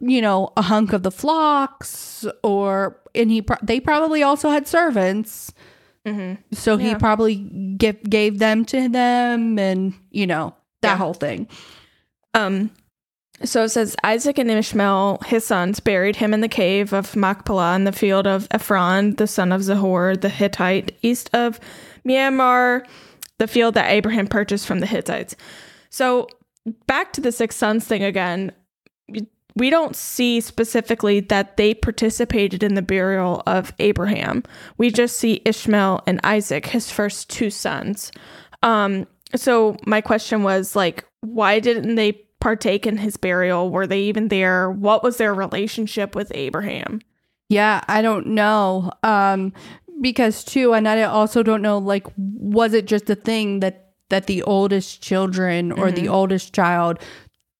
you 0.00 0.20
know, 0.20 0.52
a 0.58 0.62
hunk 0.62 0.92
of 0.92 1.02
the 1.04 1.10
flocks 1.10 2.26
or 2.42 3.00
and 3.14 3.30
he 3.30 3.40
pro- 3.40 3.56
they 3.62 3.80
probably 3.80 4.22
also 4.22 4.50
had 4.50 4.66
servants. 4.68 5.52
So 6.52 6.76
he 6.76 6.94
probably 6.96 7.36
give, 7.36 8.02
gave 8.02 8.38
them 8.38 8.66
to 8.66 8.90
them 8.90 9.58
and, 9.58 9.94
you 10.10 10.26
know, 10.26 10.54
that 10.82 10.90
Yeah. 10.90 10.96
whole 10.98 11.14
thing. 11.14 11.48
Um, 12.34 12.70
so 13.42 13.64
it 13.64 13.70
says 13.70 13.96
Isaac 14.04 14.38
and 14.38 14.50
Ishmael, 14.50 15.18
his 15.26 15.44
sons, 15.44 15.80
buried 15.80 16.16
him 16.16 16.32
in 16.32 16.40
the 16.40 16.48
cave 16.48 16.92
of 16.92 17.16
Machpelah 17.16 17.74
in 17.74 17.84
the 17.84 17.92
field 17.92 18.26
of 18.26 18.46
Ephron, 18.50 19.16
the 19.16 19.26
son 19.26 19.50
of 19.50 19.62
Zohar, 19.62 20.16
the 20.16 20.28
Hittite, 20.28 20.96
east 21.02 21.30
of 21.34 21.58
Mamre, 22.04 22.84
the 23.38 23.48
field 23.48 23.74
that 23.74 23.90
Abraham 23.90 24.28
purchased 24.28 24.66
from 24.66 24.78
the 24.78 24.86
Hittites. 24.86 25.34
So 25.90 26.28
back 26.86 27.12
to 27.14 27.20
the 27.20 27.32
six 27.32 27.56
sons 27.56 27.84
thing 27.84 28.04
again. 28.04 28.52
We 29.56 29.70
don't 29.70 29.94
see 29.94 30.40
specifically 30.40 31.20
that 31.20 31.56
they 31.56 31.74
participated 31.74 32.62
in 32.62 32.74
the 32.74 32.82
burial 32.82 33.42
of 33.46 33.72
Abraham. 33.78 34.42
We 34.78 34.90
just 34.90 35.16
see 35.16 35.42
Ishmael 35.44 36.02
and 36.06 36.20
Isaac, 36.24 36.66
his 36.66 36.90
first 36.90 37.30
two 37.30 37.50
sons. 37.50 38.10
Um, 38.62 39.06
so 39.36 39.76
my 39.86 40.00
question 40.00 40.42
was 40.42 40.74
like, 40.74 41.04
why 41.20 41.60
didn't 41.60 41.94
they 41.94 42.23
partake 42.44 42.86
in 42.86 42.98
his 42.98 43.16
burial? 43.16 43.70
Were 43.70 43.86
they 43.86 44.02
even 44.02 44.28
there? 44.28 44.70
What 44.70 45.02
was 45.02 45.16
their 45.16 45.32
relationship 45.32 46.14
with 46.14 46.30
Abraham? 46.34 47.00
Yeah, 47.48 47.80
I 47.88 48.02
don't 48.02 48.26
know. 48.26 48.90
Um, 49.02 49.54
because 50.02 50.44
too, 50.44 50.74
and 50.74 50.86
I 50.86 51.04
also 51.04 51.42
don't 51.42 51.62
know, 51.62 51.78
like, 51.78 52.06
was 52.18 52.74
it 52.74 52.84
just 52.84 53.08
a 53.08 53.14
thing 53.14 53.60
that 53.60 53.92
that 54.10 54.26
the 54.26 54.42
oldest 54.42 55.00
children 55.00 55.72
or 55.72 55.90
the 55.90 56.08
oldest 56.08 56.52
child 56.52 56.98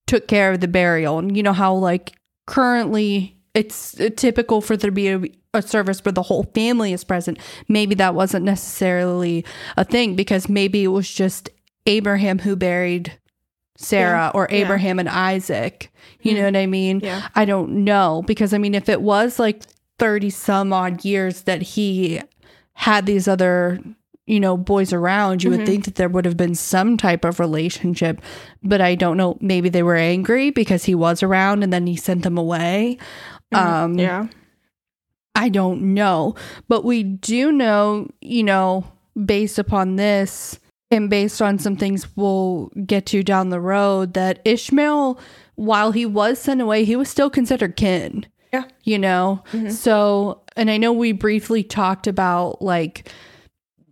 took 0.07 0.29
care 0.29 0.53
of 0.53 0.61
the 0.61 0.69
burial? 0.69 1.19
And 1.19 1.35
you 1.35 1.43
know 1.43 1.55
how 1.55 1.75
like 1.75 2.13
currently 2.47 3.39
it's 3.55 3.99
typical 4.17 4.61
for 4.61 4.77
there 4.77 4.91
to 4.91 4.95
be 4.95 5.09
a, 5.09 5.23
a 5.55 5.63
service 5.63 6.05
where 6.05 6.13
the 6.13 6.21
whole 6.21 6.45
family 6.55 6.93
is 6.93 7.05
present. 7.05 7.39
Maybe 7.69 7.95
that 7.95 8.15
wasn't 8.15 8.45
necessarily 8.45 9.47
a 9.79 9.85
thing 9.87 10.15
because 10.15 10.51
maybe 10.51 10.85
it 10.85 10.89
was 10.89 11.11
just 11.11 11.49
Abraham 11.87 12.41
who 12.41 12.55
buried 12.55 13.19
Sarah 13.77 14.27
Yeah, 14.27 14.31
or 14.35 14.49
yeah. 14.51 14.57
Abraham 14.59 14.99
and 14.99 15.09
Isaac. 15.09 15.91
You 16.21 16.35
know 16.35 16.45
what 16.45 16.57
I 16.57 16.67
mean? 16.67 17.01
Yeah. 17.03 17.29
I 17.35 17.45
don't 17.45 17.85
know 17.85 18.23
because 18.27 18.55
I 18.55 18.59
mean 18.59 18.75
if 18.75 18.89
it 18.89 19.03
was 19.03 19.39
like 19.39 19.63
30 19.99 20.31
some 20.31 20.73
odd 20.73 21.05
years 21.05 21.43
that 21.43 21.63
he 21.63 22.21
had 22.73 23.07
these 23.07 23.29
other 23.29 23.79
you 24.27 24.41
know 24.41 24.57
boys 24.57 24.93
around 24.93 25.43
you 25.43 25.51
would 25.51 25.67
think 25.67 25.85
that 25.85 25.97
there 25.97 26.09
would 26.09 26.25
have 26.25 26.37
been 26.37 26.55
some 26.55 26.97
type 26.97 27.25
of 27.25 27.39
relationship 27.39 28.23
but 28.63 28.81
I 28.81 28.95
don't 28.95 29.17
know 29.19 29.37
maybe 29.41 29.69
they 29.69 29.83
were 29.83 29.97
angry 29.97 30.51
because 30.51 30.85
he 30.85 30.95
was 30.95 31.23
around 31.23 31.63
and 31.63 31.73
then 31.73 31.87
he 31.87 31.97
sent 31.97 32.23
them 32.23 32.39
away 32.39 32.97
um 33.53 33.99
Yeah. 33.99 34.29
I 35.37 35.49
don't 35.49 35.95
know, 35.95 36.37
but 36.69 36.85
we 36.85 37.03
do 37.03 37.51
know, 37.51 38.09
you 38.21 38.45
know, 38.45 38.85
based 39.27 39.59
upon 39.59 39.97
this 39.97 40.61
and 40.95 41.11
based 41.11 41.43
on 41.43 41.59
some 41.59 41.77
things 41.77 42.07
we'll 42.17 42.71
get 42.87 43.05
to 43.07 43.23
down 43.23 43.51
the 43.51 43.61
road, 43.61 44.15
that 44.15 44.41
Ishmael, 44.45 45.21
while 45.57 45.93
he 45.93 46.07
was 46.07 46.39
sent 46.39 46.61
away, 46.61 46.85
he 46.85 46.97
was 46.97 47.11
still 47.11 47.29
considered 47.29 47.77
kin. 47.77 48.25
Yeah. 48.53 48.65
You 48.85 48.99
know? 48.99 49.43
Mm-hmm. 49.53 49.71
So, 49.71 50.43
and 50.57 50.71
I 50.71 50.77
know 50.79 50.93
we 50.93 51.13
briefly 51.13 51.63
talked 51.63 52.07
about 52.07 52.63
like 52.63 53.11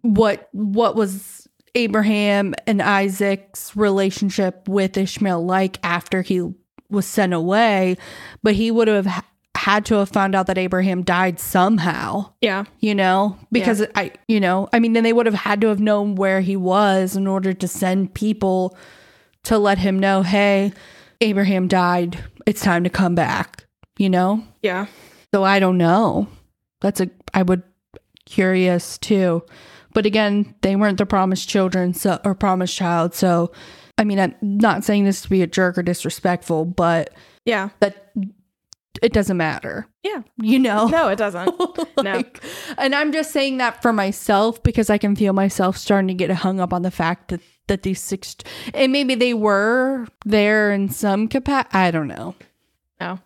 what 0.02 0.48
what 0.52 0.94
was 0.96 1.48
Abraham 1.74 2.54
and 2.66 2.80
Isaac's 2.80 3.74
relationship 3.76 4.68
with 4.68 4.96
Ishmael 4.96 5.44
like 5.44 5.78
after 5.82 6.22
he 6.22 6.52
was 6.90 7.06
sent 7.06 7.32
away, 7.32 7.96
but 8.42 8.54
he 8.54 8.70
would 8.70 8.88
have 8.88 9.06
ha- 9.06 9.24
had 9.62 9.84
to 9.86 9.94
have 9.94 10.08
found 10.08 10.34
out 10.34 10.46
that 10.48 10.58
Abraham 10.58 11.02
died 11.02 11.38
somehow, 11.38 12.32
Yeah. 12.40 12.64
you 12.80 12.94
know, 12.96 13.36
because 13.52 13.86
I, 13.94 14.10
you 14.26 14.40
know, 14.40 14.68
I 14.72 14.80
mean, 14.80 14.92
then 14.92 15.04
they 15.04 15.12
would 15.12 15.26
have 15.26 15.36
had 15.36 15.60
to 15.60 15.68
have 15.68 15.78
known 15.78 16.16
where 16.16 16.40
he 16.40 16.56
was 16.56 17.14
in 17.14 17.28
order 17.28 17.52
to 17.52 17.68
send 17.68 18.12
people 18.14 18.76
to 19.44 19.58
let 19.58 19.78
him 19.78 20.00
know, 20.00 20.22
hey, 20.22 20.72
Abraham 21.20 21.68
died. 21.68 22.18
It's 22.44 22.60
time 22.60 22.82
to 22.82 22.90
come 22.90 23.14
back, 23.14 23.64
you 23.98 24.10
know? 24.10 24.42
Yeah. 24.62 24.86
So 25.32 25.44
I 25.44 25.60
don't 25.60 25.78
know. 25.78 26.26
That's 26.80 27.00
a 27.00 27.08
I 27.32 27.42
would 27.42 27.62
curious 28.26 28.98
too. 28.98 29.44
But 29.94 30.06
again, 30.06 30.54
they 30.62 30.74
weren't 30.74 30.98
the 30.98 31.06
promised 31.06 31.48
children 31.48 31.94
so 31.94 32.18
or 32.24 32.34
promised 32.34 32.76
child. 32.76 33.14
So 33.14 33.52
I 33.96 34.02
mean, 34.04 34.18
I'm 34.18 34.34
not 34.42 34.82
saying 34.82 35.04
this 35.04 35.22
to 35.22 35.30
be 35.30 35.42
a 35.42 35.46
jerk 35.46 35.78
or 35.78 35.82
disrespectful, 35.82 36.64
but 36.64 37.10
Yeah. 37.44 37.68
that 37.78 38.10
it 39.02 39.12
doesn't 39.12 39.36
matter. 39.36 39.86
Yeah. 40.02 40.22
You 40.40 40.58
know? 40.58 40.86
No, 40.86 41.08
it 41.08 41.16
doesn't. 41.16 41.52
no. 42.02 42.22
And 42.78 42.94
I'm 42.94 43.12
just 43.12 43.32
saying 43.32 43.58
that 43.58 43.82
for 43.82 43.92
myself 43.92 44.62
because 44.62 44.88
I 44.90 44.98
can 44.98 45.16
feel 45.16 45.32
myself 45.32 45.76
starting 45.76 46.08
to 46.08 46.14
get 46.14 46.30
hung 46.30 46.60
up 46.60 46.72
on 46.72 46.82
the 46.82 46.90
fact 46.90 47.28
that 47.28 47.40
that 47.68 47.82
these 47.82 48.00
six 48.00 48.36
and 48.74 48.90
maybe 48.90 49.14
they 49.14 49.34
were 49.34 50.06
there 50.24 50.72
in 50.72 50.88
some 50.88 51.28
capacity. 51.28 51.76
I 51.76 51.90
don't 51.90 52.08
know. 52.08 52.34
No. 53.00 53.18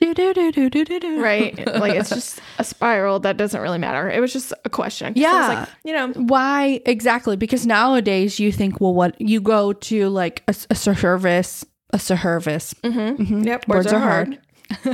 Do-do-do-do-do-do-do. 0.00 1.20
Right. 1.20 1.66
like 1.66 1.94
it's 1.94 2.08
just 2.14 2.40
a 2.58 2.64
spiral 2.64 3.18
that 3.20 3.36
doesn't 3.36 3.60
really 3.60 3.78
matter. 3.78 4.08
It 4.08 4.20
was 4.20 4.32
just 4.32 4.52
a 4.64 4.70
question. 4.70 5.12
Yeah. 5.16 5.48
like, 5.48 5.68
you 5.84 5.92
know, 5.92 6.08
Why 6.12 6.80
exactly? 6.86 7.36
Because 7.36 7.66
nowadays 7.66 8.38
you 8.38 8.52
think, 8.52 8.80
well, 8.80 8.94
what 8.94 9.20
you 9.20 9.40
go 9.40 9.72
to 9.72 10.08
like 10.08 10.42
a, 10.46 10.54
a 10.70 10.74
service, 10.74 11.64
a 11.90 11.98
service. 11.98 12.74
Mm-hmm. 12.84 13.22
Mm-hmm. 13.22 13.42
yep, 13.42 13.66
Words 13.68 13.92
are 13.92 13.98
hard. 13.98 14.38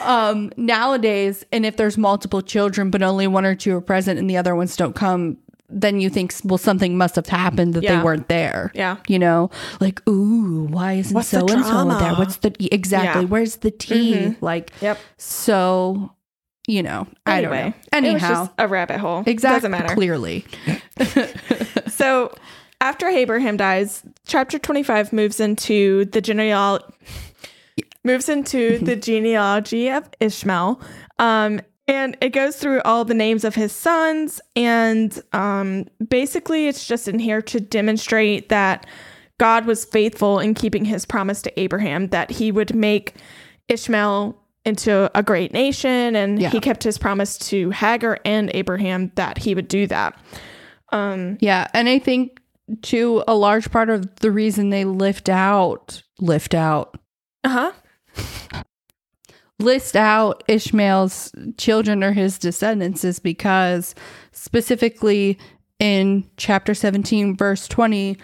um, 0.00 0.50
nowadays, 0.56 1.44
and 1.52 1.66
if 1.66 1.76
there's 1.76 1.98
multiple 1.98 2.42
children, 2.42 2.90
but 2.90 3.02
only 3.02 3.26
one 3.26 3.44
or 3.44 3.54
two 3.54 3.74
are 3.76 3.80
present 3.80 4.18
and 4.18 4.28
the 4.28 4.36
other 4.36 4.54
ones 4.54 4.76
don't 4.76 4.94
come, 4.94 5.38
then 5.70 6.00
you 6.00 6.08
think, 6.08 6.34
well, 6.44 6.58
something 6.58 6.96
must 6.96 7.14
have 7.16 7.26
happened 7.26 7.74
that 7.74 7.82
Yeah. 7.82 7.98
they 7.98 8.02
weren't 8.02 8.28
there. 8.28 8.72
Yeah. 8.74 8.96
You 9.06 9.18
know, 9.18 9.50
like, 9.80 10.06
ooh, 10.08 10.64
why 10.64 10.94
isn't 10.94 11.22
so 11.24 11.40
and 11.46 11.64
so 11.64 11.98
there? 11.98 12.14
What's 12.14 12.36
the 12.38 12.54
exactly? 12.72 13.08
Yeah. 13.08 13.14
Mm-hmm. 13.24 13.32
Where's 13.32 13.56
the 13.56 13.70
tea? 13.70 14.36
Like, 14.40 14.72
Yep. 14.80 14.98
so, 15.18 16.12
you 16.66 16.82
know, 16.82 17.06
I 17.26 17.42
don't 17.42 17.50
know. 17.52 17.72
Anyhow, 17.92 18.48
a 18.58 18.66
rabbit 18.66 18.98
hole. 18.98 19.24
exactly. 19.26 19.56
Doesn't 19.56 19.70
matter. 19.70 19.94
Clearly. 19.94 20.44
So 21.88 22.32
after 22.80 23.08
Abraham 23.08 23.56
dies, 23.56 24.04
chapter 24.24 24.56
25 24.56 25.12
moves 25.12 25.40
into 25.40 26.04
the 26.04 26.20
genealogy 26.20 26.84
moves 28.04 28.28
into 28.28 28.78
the 28.82 28.96
genealogy 28.96 29.88
of 29.90 30.08
Ishmael. 30.20 30.80
Um, 31.18 31.60
and 31.86 32.16
it 32.20 32.30
goes 32.30 32.56
through 32.56 32.82
all 32.84 33.04
the 33.04 33.14
names 33.14 33.44
of 33.44 33.54
his 33.54 33.72
sons 33.72 34.40
and 34.54 35.18
um, 35.32 35.86
basically 36.06 36.68
it's 36.68 36.86
just 36.86 37.08
in 37.08 37.18
here 37.18 37.40
to 37.42 37.60
demonstrate 37.60 38.50
that 38.50 38.86
God 39.38 39.64
was 39.66 39.84
faithful 39.86 40.38
in 40.38 40.52
keeping 40.52 40.84
his 40.84 41.06
promise 41.06 41.40
to 41.42 41.60
Abraham 41.60 42.08
that 42.08 42.30
he 42.30 42.52
would 42.52 42.74
make 42.74 43.14
Ishmael 43.68 44.36
into 44.66 45.10
a 45.16 45.22
great 45.22 45.52
nation 45.54 46.14
and 46.14 46.40
Yeah. 46.42 46.50
he 46.50 46.60
kept 46.60 46.82
his 46.84 46.98
promise 46.98 47.38
to 47.38 47.70
Hagar 47.70 48.18
and 48.24 48.50
Abraham 48.52 49.10
that 49.14 49.38
he 49.38 49.54
would 49.54 49.68
do 49.68 49.86
that. 49.86 50.18
Um, 50.92 51.38
Yeah, 51.40 51.68
and 51.72 51.88
I 51.88 51.98
think 51.98 52.38
too 52.82 53.24
a 53.26 53.34
large 53.34 53.70
part 53.70 53.88
of 53.88 54.14
the 54.16 54.30
reason 54.30 54.68
they 54.68 54.84
lift 54.84 55.30
out 55.30 56.02
lift 56.20 56.52
out 56.54 56.98
uh-huh. 57.44 57.72
List 59.58 59.96
out 59.96 60.44
Ishmael's 60.48 61.32
children 61.56 62.04
or 62.04 62.12
his 62.12 62.38
descendants 62.38 63.04
is 63.04 63.18
because 63.18 63.94
specifically 64.32 65.36
in 65.80 66.24
chapter 66.36 66.74
17 66.74 67.36
verse 67.36 67.66
20 67.68 68.16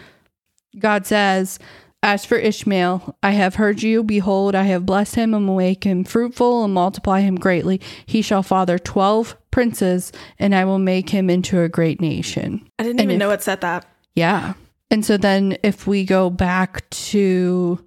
God 0.79 1.07
says 1.07 1.59
as 2.03 2.27
for 2.27 2.37
Ishmael, 2.37 3.17
I 3.23 3.31
have 3.31 3.55
heard 3.55 3.83
you. 3.83 4.03
Behold, 4.05 4.55
I 4.55 4.65
have 4.65 4.85
blessed 4.85 5.15
him 5.15 5.33
and 5.33 5.49
will 5.49 5.57
make 5.57 5.85
him 5.85 6.05
fruitful 6.05 6.63
and 6.63 6.75
multiply 6.75 7.21
him 7.23 7.37
greatly. 7.37 7.81
He 8.05 8.21
shall 8.21 8.43
father 8.43 8.79
twelve 8.79 9.39
princes, 9.51 10.13
and 10.39 10.55
I 10.55 10.67
will 10.67 10.79
make 10.79 11.09
him 11.09 11.31
into 11.31 11.63
a 11.63 11.69
great 11.71 12.03
nation. 12.03 12.69
I 12.79 12.83
didn't 12.83 13.01
And 13.01 13.09
even 13.09 13.15
if- 13.15 13.19
know 13.21 13.31
it 13.31 13.43
said 13.43 13.63
that. 13.63 13.87
Yeah. 14.15 14.53
And 14.91 15.03
so 15.03 15.17
then 15.17 15.57
if 15.63 15.87
we 15.87 16.05
go 16.05 16.29
back 16.29 16.91
to 16.91 17.83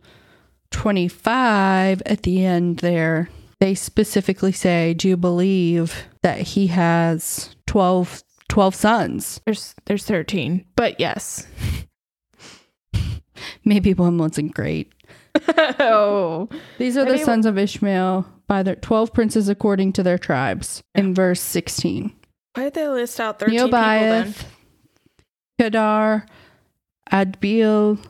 25 0.72 2.02
at 2.06 2.24
the 2.24 2.46
end 2.46 2.78
there, 2.78 3.30
they 3.60 3.76
specifically 3.76 4.52
say, 4.52 4.94
Do 4.94 5.08
you 5.08 5.18
believe 5.18 6.06
that 6.24 6.40
he 6.40 6.68
has 6.68 7.56
12, 7.68 8.24
12 8.50 8.76
sons? 8.76 9.42
There's 9.46 9.74
there's 9.86 10.06
13. 10.06 10.66
But 10.76 11.00
yes. 11.00 11.48
Maybe 13.66 13.94
one 13.94 14.18
wasn't 14.18 14.54
great. 14.54 14.92
oh. 15.80 16.50
These 16.78 16.98
are 16.98 17.06
the 17.06 17.12
Maybe- 17.14 17.24
sons 17.24 17.46
of 17.46 17.58
Ishmael 17.58 18.26
by 18.48 18.64
their 18.64 18.76
12 18.76 19.14
princes 19.14 19.50
according 19.50 19.94
to 19.94 20.04
their 20.04 20.18
tribes 20.18 20.82
in 20.96 21.14
verse 21.14 21.42
16. 21.42 22.14
Why 22.56 22.64
did 22.64 22.74
they 22.74 22.88
list 22.88 23.20
out 23.20 23.40
13 23.40 23.56
people 23.56 23.70
then? 23.72 24.28
Nebaioth, 24.34 24.44
Kedar, 25.60 26.26
Adbeel, 27.12 28.04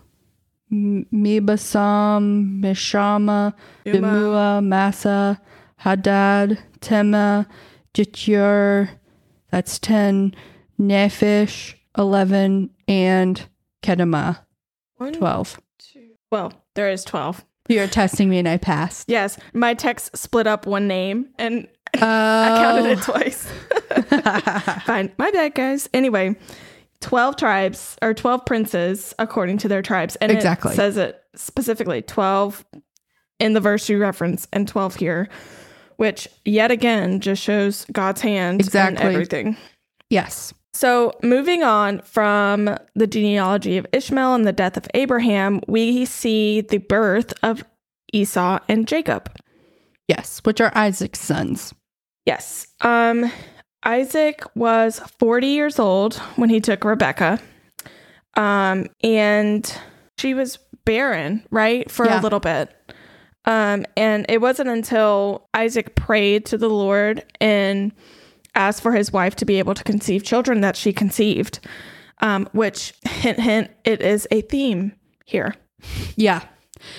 M- 0.72 1.06
Mibsam, 1.14 2.62
Mishma. 2.62 3.54
Bimua, 3.86 4.64
Massa, 4.66 5.40
Hadad, 5.78 6.60
Tema, 6.82 7.48
Jetur, 7.94 8.90
that's 9.52 9.80
10, 9.80 10.36
Nephish, 10.80 11.76
11, 11.98 12.70
and 12.88 13.48
Kedemah, 13.84 14.40
One, 14.98 15.14
12. 15.14 15.60
two- 15.80 16.10
Well, 16.32 16.52
there 16.76 16.90
is 16.90 17.04
12. 17.04 17.44
You're 17.70 17.88
testing 17.88 18.30
me 18.30 18.40
and 18.40 18.48
I 18.48 18.58
passed. 18.58 19.10
Yes, 19.10 19.38
my 19.54 19.74
text 19.74 20.16
split 20.16 20.48
up 20.48 20.66
one 20.66 20.88
name 20.88 21.30
and 21.38 21.68
Oh. 21.96 22.00
I 22.02 22.60
counted 22.62 22.86
it 22.92 23.00
oh. 23.08 23.14
twice. 23.14 23.48
Fine. 24.86 25.12
My 25.18 25.32
bad, 25.32 25.56
guys. 25.56 25.90
Anyway, 25.94 26.36
12 27.02 27.36
tribes 27.38 27.96
or 28.02 28.14
12 28.14 28.46
princes 28.46 29.14
according 29.20 29.58
to 29.60 29.68
their 29.68 29.82
tribes. 29.82 30.16
And 30.18 30.32
Exactly. 30.32 30.72
it 30.72 30.76
says 30.76 30.98
it 30.98 31.22
specifically 31.36 32.02
12 32.02 32.66
in 33.40 33.54
the 33.54 33.60
verse 33.60 33.88
you 33.88 34.00
reference 34.00 34.48
and 34.52 34.68
12 34.68 34.96
here, 34.96 35.30
which 35.98 36.28
yet 36.44 36.72
again 36.72 37.20
just 37.20 37.42
shows 37.44 37.86
God's 37.92 38.22
hand 38.22 38.62
Exactly. 38.62 39.06
everything. 39.06 39.58
yes. 40.10 40.54
So, 40.74 41.14
moving 41.24 41.64
on 41.64 42.02
from 42.02 42.78
the 42.94 43.08
genealogy 43.08 43.78
of 43.78 43.88
Ishmael 43.94 44.36
and 44.36 44.46
the 44.46 44.52
death 44.54 44.78
of 44.78 44.86
Abraham, 44.94 45.60
we 45.68 46.06
see 46.06 46.62
the 46.62 46.78
birth 46.78 47.34
of 47.42 47.64
Esau 48.14 48.60
and 48.68 48.88
Jacob. 48.88 49.32
Yes, 50.08 50.40
which 50.44 50.62
are 50.62 50.72
Isaac's 50.76 51.20
sons. 51.20 51.74
Yes. 52.28 52.68
Um 52.82 53.32
Isaac 53.84 54.44
was 54.56 55.00
40 55.20 55.48
years 55.48 55.80
old 55.80 56.16
when 56.36 56.50
he 56.50 56.60
took 56.60 56.84
Rebecca. 56.84 57.40
Um 58.36 58.88
and 59.04 59.78
she 60.18 60.34
was 60.34 60.60
barren, 60.86 61.46
right? 61.52 61.90
For 61.90 62.06
Yeah. 62.06 62.20
a 62.20 62.22
little 62.22 62.40
bit. 62.40 62.74
Um 63.46 63.86
and 63.96 64.26
it 64.30 64.42
wasn't 64.42 64.70
until 64.70 65.48
Isaac 65.54 65.96
prayed 65.96 66.46
to 66.48 66.58
the 66.58 66.70
Lord 66.70 67.24
and 67.40 67.92
asked 68.56 68.82
for 68.82 68.94
his 68.94 69.12
wife 69.14 69.36
to 69.38 69.46
be 69.46 69.60
able 69.60 69.74
to 69.76 69.84
conceive 69.84 70.24
children 70.24 70.62
that 70.62 70.76
she 70.76 70.92
conceived. 70.94 71.60
Um 72.20 72.48
which 72.52 72.94
hint 73.04 73.40
hint 73.40 73.72
it 73.86 74.02
is 74.02 74.28
a 74.32 74.42
theme 74.42 74.94
here 75.26 75.56
Yeah. 76.16 76.42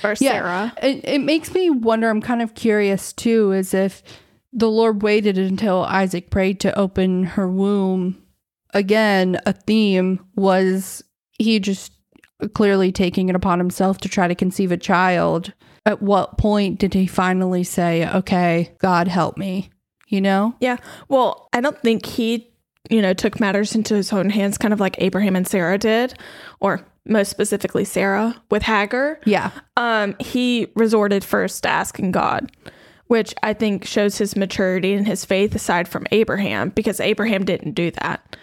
for 0.00 0.14
Yeah. 0.20 0.32
Sarah. 0.32 0.72
It, 0.82 1.00
it 1.04 1.18
makes 1.20 1.52
me 1.52 1.70
wonder. 1.70 2.08
I'm 2.08 2.20
kind 2.22 2.42
of 2.42 2.54
curious 2.54 3.12
too, 3.12 3.52
as 3.52 3.74
if 3.74 4.02
the 4.58 4.68
Lord 4.68 5.02
waited 5.02 5.38
until 5.38 5.84
Isaac 5.84 6.30
prayed 6.30 6.58
to 6.60 6.76
open 6.76 7.24
her 7.24 7.48
womb. 7.48 8.20
Again, 8.74 9.40
a 9.46 9.52
theme 9.52 10.20
was 10.34 11.02
he 11.38 11.60
just 11.60 11.92
clearly 12.54 12.90
taking 12.92 13.28
it 13.28 13.36
upon 13.36 13.58
himself 13.58 13.98
to 13.98 14.08
try 14.08 14.26
to 14.28 14.34
conceive 14.34 14.72
a 14.72 14.76
child. 14.76 15.52
At 15.86 16.02
what 16.02 16.38
point 16.38 16.78
did 16.78 16.92
he 16.92 17.06
finally 17.06 17.64
say, 17.64 18.08
okay, 18.08 18.74
God 18.78 19.08
help 19.08 19.38
me? 19.38 19.70
You 20.08 20.20
know? 20.20 20.54
Yeah. 20.60 20.78
Well, 21.08 21.48
I 21.52 21.60
don't 21.60 21.80
think 21.80 22.04
he, 22.04 22.50
you 22.90 23.00
know, 23.00 23.14
took 23.14 23.38
matters 23.38 23.74
into 23.74 23.94
his 23.94 24.12
own 24.12 24.28
hands, 24.28 24.58
kind 24.58 24.74
of 24.74 24.80
like 24.80 24.96
Abraham 24.98 25.36
and 25.36 25.46
Sarah 25.46 25.78
did, 25.78 26.14
or 26.60 26.84
most 27.04 27.30
specifically 27.30 27.84
Sarah 27.84 28.40
with 28.50 28.64
Hagar. 28.64 29.20
Yeah. 29.24 29.50
Um, 29.76 30.16
he 30.18 30.68
resorted 30.74 31.24
first 31.24 31.62
to 31.62 31.68
asking 31.68 32.12
God, 32.12 32.50
which 33.08 33.34
I 33.42 33.52
think 33.52 33.84
shows 33.84 34.16
his 34.18 34.36
maturity 34.36 34.92
and 34.94 35.06
his 35.06 35.24
faith 35.24 35.54
aside 35.54 35.88
from 35.88 36.06
Abraham, 36.12 36.70
because 36.70 37.00
Abraham 37.00 37.44
didn't 37.44 37.72
do 37.72 37.90
that 38.02 38.36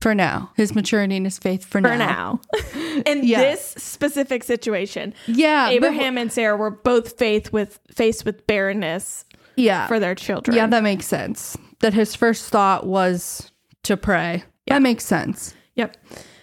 For 0.00 0.14
now. 0.14 0.52
His 0.56 0.74
maturity 0.76 1.16
and 1.16 1.26
his 1.26 1.38
faith 1.38 1.64
for, 1.64 1.80
for 1.80 1.96
now. 1.96 1.96
now. 1.96 2.40
In 3.06 3.24
Yeah. 3.24 3.40
this 3.40 3.74
specific 3.78 4.44
situation, 4.44 5.12
Yeah. 5.26 5.66
but- 5.66 5.72
Abraham 5.74 6.16
and 6.18 6.30
Sarah 6.32 6.56
were 6.56 6.70
both 6.70 7.18
faith 7.18 7.52
with 7.52 7.80
faced 7.92 8.24
with 8.24 8.46
barrenness 8.46 9.24
yeah. 9.56 9.86
for 9.88 9.98
their 9.98 10.14
children. 10.14 10.56
Yeah, 10.56 10.66
that 10.68 10.82
makes 10.84 11.06
sense. 11.06 11.56
That 11.80 11.94
his 11.94 12.14
first 12.14 12.50
thought 12.50 12.86
was 12.86 13.50
to 13.84 13.96
pray. 13.96 14.44
Yeah. 14.66 14.74
That 14.74 14.82
makes 14.82 15.04
sense. 15.04 15.54
Yep. 15.76 15.96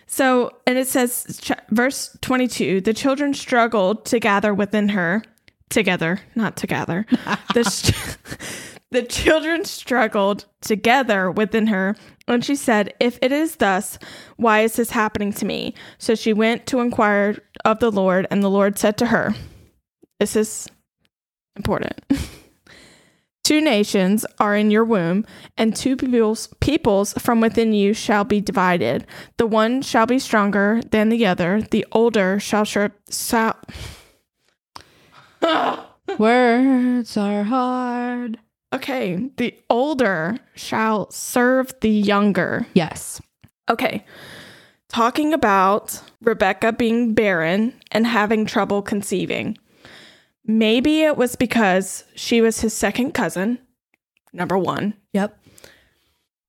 So, 0.07 0.51
and 0.67 0.77
it 0.77 0.88
says, 0.88 1.39
ch- 1.41 1.51
verse 1.71 2.17
22 2.21 2.81
the 2.81 2.93
children 2.93 3.33
struggled 3.33 4.05
to 4.05 4.19
gather 4.19 4.53
within 4.53 4.89
her, 4.89 5.23
together, 5.69 6.19
not 6.36 6.58
together. 6.58 7.06
the, 7.54 8.06
the 8.91 9.04
children 9.04 9.65
struggled 9.65 10.45
together 10.62 11.30
within 11.30 11.67
her. 11.67 11.95
And 12.28 12.43
she 12.43 12.56
said, 12.56 12.93
If 12.99 13.19
it 13.21 13.32
is 13.32 13.58
thus, 13.58 13.99
why 14.38 14.62
is 14.62 14.75
this 14.75 14.91
happening 14.91 15.34
to 15.34 15.45
me? 15.45 15.73
So 15.97 16.15
she 16.15 16.34
went 16.34 16.65
to 16.67 16.80
inquire 16.80 17.38
of 17.63 17.80
the 17.80 17.91
Lord, 17.91 18.28
and 18.32 18.43
the 18.43 18.49
Lord 18.49 18.80
said 18.80 18.97
to 18.97 19.08
her, 19.08 19.34
This 20.19 20.36
is 20.36 20.67
important. 21.56 22.01
Two 23.43 23.62
nations 23.62 24.25
are 24.39 24.56
in 24.56 24.71
your 24.71 24.84
womb, 24.84 25.23
and 25.56 25.75
two 25.75 25.95
peoples, 25.95 26.47
peoples 26.62 27.13
from 27.13 27.41
within 27.41 27.73
you 27.73 27.93
shall 27.93 28.23
be 28.23 28.41
divided. 28.41 29.06
The 29.38 29.45
one 29.45 29.84
shall 29.84 30.08
be 30.08 30.17
stronger 30.17 30.82
than 30.89 31.10
the 31.10 31.28
other. 31.28 31.62
The 31.62 31.86
older 31.91 32.39
shall 32.39 32.65
shall. 32.65 32.89
shall 33.12 33.56
Words 36.17 37.17
are 37.17 37.43
hard. 37.43 38.39
okay, 38.73 39.29
the 39.38 39.55
older 39.69 40.38
shall 40.55 41.10
serve 41.12 41.73
the 41.81 41.89
younger. 41.89 42.65
Yes. 42.73 43.21
Okay, 43.69 44.05
talking 44.89 45.34
about 45.34 46.01
Rebecca 46.21 46.71
being 46.71 47.13
barren 47.13 47.73
and 47.91 48.05
having 48.05 48.45
trouble 48.45 48.81
conceiving. 48.81 49.58
Maybe 50.45 51.01
it 51.03 51.17
was 51.17 51.36
because 51.36 52.03
she 52.15 52.41
was 52.41 52.62
his 52.62 52.73
second 52.73 53.13
cousin. 53.13 53.58
Number 54.31 54.58
one. 54.58 54.93
Yep. 55.13 55.39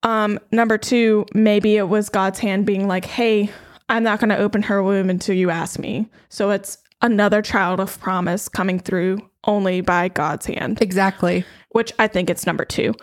Um, 0.02 0.38
number 0.52 0.76
two, 0.76 1.24
maybe 1.34 1.76
it 1.76 1.88
was 1.88 2.08
God's 2.10 2.38
hand 2.38 2.66
being 2.66 2.86
like, 2.88 3.04
hey, 3.06 3.50
I'm 3.88 4.02
not 4.02 4.20
going 4.20 4.30
to 4.30 4.36
open 4.38 4.62
her 4.62 4.82
womb 4.82 5.08
until 5.08 5.34
you 5.34 5.48
ask 5.50 5.78
me. 5.78 6.10
So 6.28 6.50
it's 6.50 6.78
another 7.06 7.40
child 7.42 7.80
of 7.80 7.98
promise 8.00 8.48
coming 8.48 8.78
through 8.78 9.18
only 9.44 9.80
by 9.80 10.08
God's 10.08 10.46
hand, 10.46 10.82
Exactly. 10.82 11.44
which 11.70 11.92
I 11.98 12.08
think 12.08 12.28
it's 12.30 12.46
number 12.46 12.64
two 12.64 12.94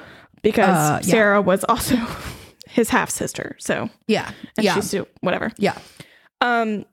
because 0.42 0.78
Uh, 0.92 1.00
yeah. 1.04 1.12
Sarah 1.12 1.42
was 1.42 1.64
also 1.66 1.96
his 2.70 2.90
half 2.90 3.10
sister. 3.10 3.56
So, 3.60 3.90
Yeah. 4.08 4.30
and 4.58 4.66
yeah. 4.66 4.76
she's 4.76 4.94
whatever. 5.22 5.52
yeah. 5.58 5.78
Um, 6.42 6.86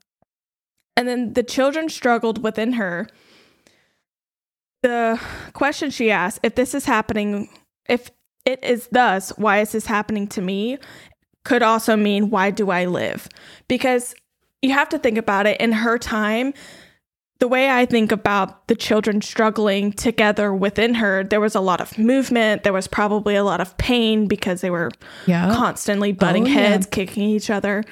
and 0.97 1.07
then 1.07 1.33
the 1.33 1.43
children 1.43 1.89
struggled 1.89 2.41
within 2.43 2.73
her. 2.73 3.07
The 4.83 5.19
question 5.53 5.91
she 5.91 6.09
asked, 6.11 6.39
if 6.43 6.55
this 6.55 6.73
is 6.73 6.85
happening, 6.85 7.49
if 7.87 8.09
it 8.45 8.63
is 8.63 8.87
thus, 8.91 9.29
why 9.37 9.59
is 9.59 9.71
this 9.73 9.85
happening 9.85 10.27
to 10.29 10.41
me? 10.41 10.77
Could 11.43 11.61
also 11.63 11.95
mean, 11.95 12.29
why 12.29 12.51
do 12.51 12.71
I 12.71 12.85
live? 12.85 13.27
Because 13.67 14.15
you 14.61 14.71
have 14.73 14.89
to 14.89 14.97
think 14.99 15.17
about 15.17 15.45
it 15.45 15.59
in 15.59 15.71
her 15.71 15.97
time. 15.97 16.53
The 17.41 17.47
way 17.47 17.71
I 17.71 17.87
think 17.87 18.11
about 18.11 18.67
the 18.67 18.75
children 18.75 19.19
struggling 19.23 19.93
together 19.93 20.53
within 20.53 20.93
her, 20.93 21.23
there 21.23 21.41
was 21.41 21.55
a 21.55 21.59
lot 21.59 21.81
of 21.81 21.97
movement. 21.97 22.61
There 22.63 22.71
was 22.71 22.87
probably 22.87 23.35
a 23.35 23.43
lot 23.43 23.59
of 23.59 23.75
pain 23.79 24.27
because 24.27 24.61
they 24.61 24.69
were 24.69 24.91
Yeah. 25.25 25.51
constantly 25.55 26.11
oh, 26.11 26.13
butting 26.13 26.43
Oh, 26.43 26.47
yeah. 26.49 26.53
heads, 26.69 26.85
kicking 26.85 27.23
each 27.23 27.49
other. 27.49 27.83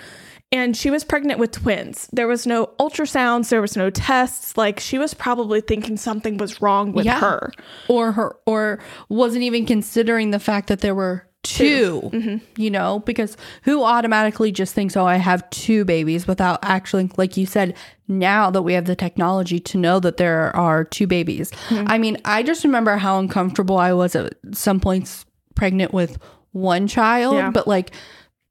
And 0.51 0.77
she 0.77 0.89
was 0.91 1.03
pregnant 1.03 1.39
with 1.39 1.51
twins. 1.51 2.07
There 2.13 2.27
was 2.27 2.45
no 2.47 2.67
ultrasounds, 2.79 3.49
there 3.49 3.61
was 3.61 3.75
no 3.75 3.89
tests. 3.89 4.55
Like 4.55 4.79
she 4.79 4.97
was 4.99 5.13
probably 5.15 5.61
thinking 5.61 5.97
something 5.97 6.37
was 6.37 6.61
wrong 6.61 6.91
with 6.91 7.05
Yeah. 7.07 7.19
her. 7.19 7.51
or 7.87 8.11
her 8.13 8.35
or 8.45 8.79
wasn't 9.09 9.43
even 9.43 9.65
considering 9.65 10.29
the 10.31 10.39
fact 10.39 10.67
that 10.67 10.81
there 10.81 10.93
were 10.95 11.25
2 11.43 12.01
mm-hmm. 12.13 12.61
you 12.61 12.69
know 12.69 12.99
because 13.05 13.37
who 13.63 13.81
automatically 13.83 14.51
just 14.51 14.73
thinks 14.73 14.97
oh 14.97 15.05
i 15.05 15.15
have 15.15 15.49
two 15.51 15.85
babies 15.85 16.27
without 16.27 16.59
actually 16.63 17.09
like 17.15 17.37
you 17.37 17.45
said 17.45 17.73
now 18.09 18.51
that 18.51 18.63
we 18.63 18.73
have 18.73 18.85
the 18.85 18.95
technology 18.95 19.59
to 19.59 19.77
know 19.77 19.99
that 19.99 20.17
there 20.17 20.53
are 20.55 20.83
two 20.83 21.07
babies. 21.07 21.51
Mm-hmm. 21.69 21.85
I 21.87 21.97
mean 21.97 22.17
i 22.25 22.43
just 22.43 22.65
remember 22.65 22.97
how 22.97 23.19
uncomfortable 23.19 23.77
i 23.77 23.93
was 23.93 24.15
at 24.15 24.33
some 24.51 24.79
points 24.81 25.25
pregnant 25.55 25.93
with 25.93 26.17
one 26.51 26.87
child 26.87 27.35
Yeah. 27.35 27.51
but 27.51 27.67
like 27.67 27.91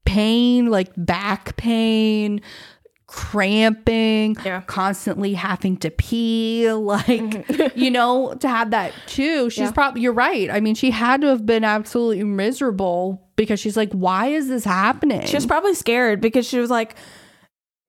pain 0.05 0.71
like 0.71 0.91
back 0.97 1.55
pain 1.57 2.41
cramping, 3.09 4.35
Yeah. 4.45 4.61
constantly 4.61 5.33
having 5.33 5.77
to 5.77 5.89
pee, 5.89 6.71
like, 6.73 7.75
you 7.75 7.89
know, 7.91 8.33
to 8.39 8.47
have 8.47 8.71
that 8.71 8.93
too. 9.07 9.49
She's 9.49 9.59
Yeah. 9.65 9.71
probably, 9.71 10.01
you're 10.01 10.13
right. 10.13 10.49
I 10.49 10.59
mean, 10.59 10.75
she 10.75 10.91
had 10.91 11.21
to 11.21 11.27
have 11.27 11.45
been 11.45 11.63
absolutely 11.63 12.23
miserable 12.23 13.27
because 13.35 13.59
she's 13.59 13.75
like, 13.77 13.91
why 13.93 14.27
is 14.27 14.47
this 14.47 14.63
happening? 14.63 15.25
She 15.25 15.35
was 15.35 15.45
probably 15.45 15.73
scared 15.73 16.21
because 16.21 16.47
she 16.47 16.59
was 16.59 16.69
like, 16.69 16.95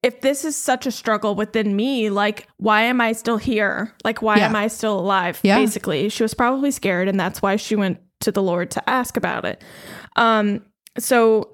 if 0.02 0.22
this 0.22 0.44
is 0.46 0.56
such 0.56 0.86
a 0.86 0.90
struggle 0.90 1.34
within 1.34 1.76
me, 1.76 2.08
like, 2.08 2.48
why 2.56 2.82
am 2.82 3.00
I 3.02 3.12
still 3.12 3.36
here? 3.36 3.92
Like, 4.02 4.22
why 4.22 4.38
Yeah. 4.38 4.46
am 4.46 4.56
I 4.56 4.68
still 4.68 4.98
alive? 4.98 5.38
Yeah. 5.42 5.58
Basically, 5.58 6.08
she 6.08 6.22
was 6.22 6.32
probably 6.32 6.70
scared, 6.70 7.06
and 7.08 7.20
that's 7.20 7.42
why 7.42 7.56
she 7.56 7.76
went 7.76 7.98
to 8.20 8.32
the 8.32 8.42
Lord 8.42 8.70
to 8.70 8.88
ask 8.90 9.18
about 9.18 9.44
it. 9.44 9.62
Um, 10.16 10.62
so 10.98 11.52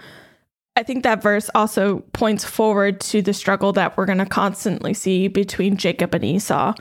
I 0.77 0.83
think 0.83 1.05
that 1.05 1.23
verse 1.23 1.49
also 1.55 2.01
points 2.13 2.45
forward 2.45 3.01
to 3.01 3.23
the 3.23 3.33
struggle 3.33 3.73
that 3.73 3.97
we're 3.97 4.05
going 4.07 4.19
to 4.19 4.27
constantly 4.27 4.93
see 4.95 5.27
between 5.29 5.77
Jacob 5.79 6.15
and 6.15 6.25
Esau. 6.25 6.75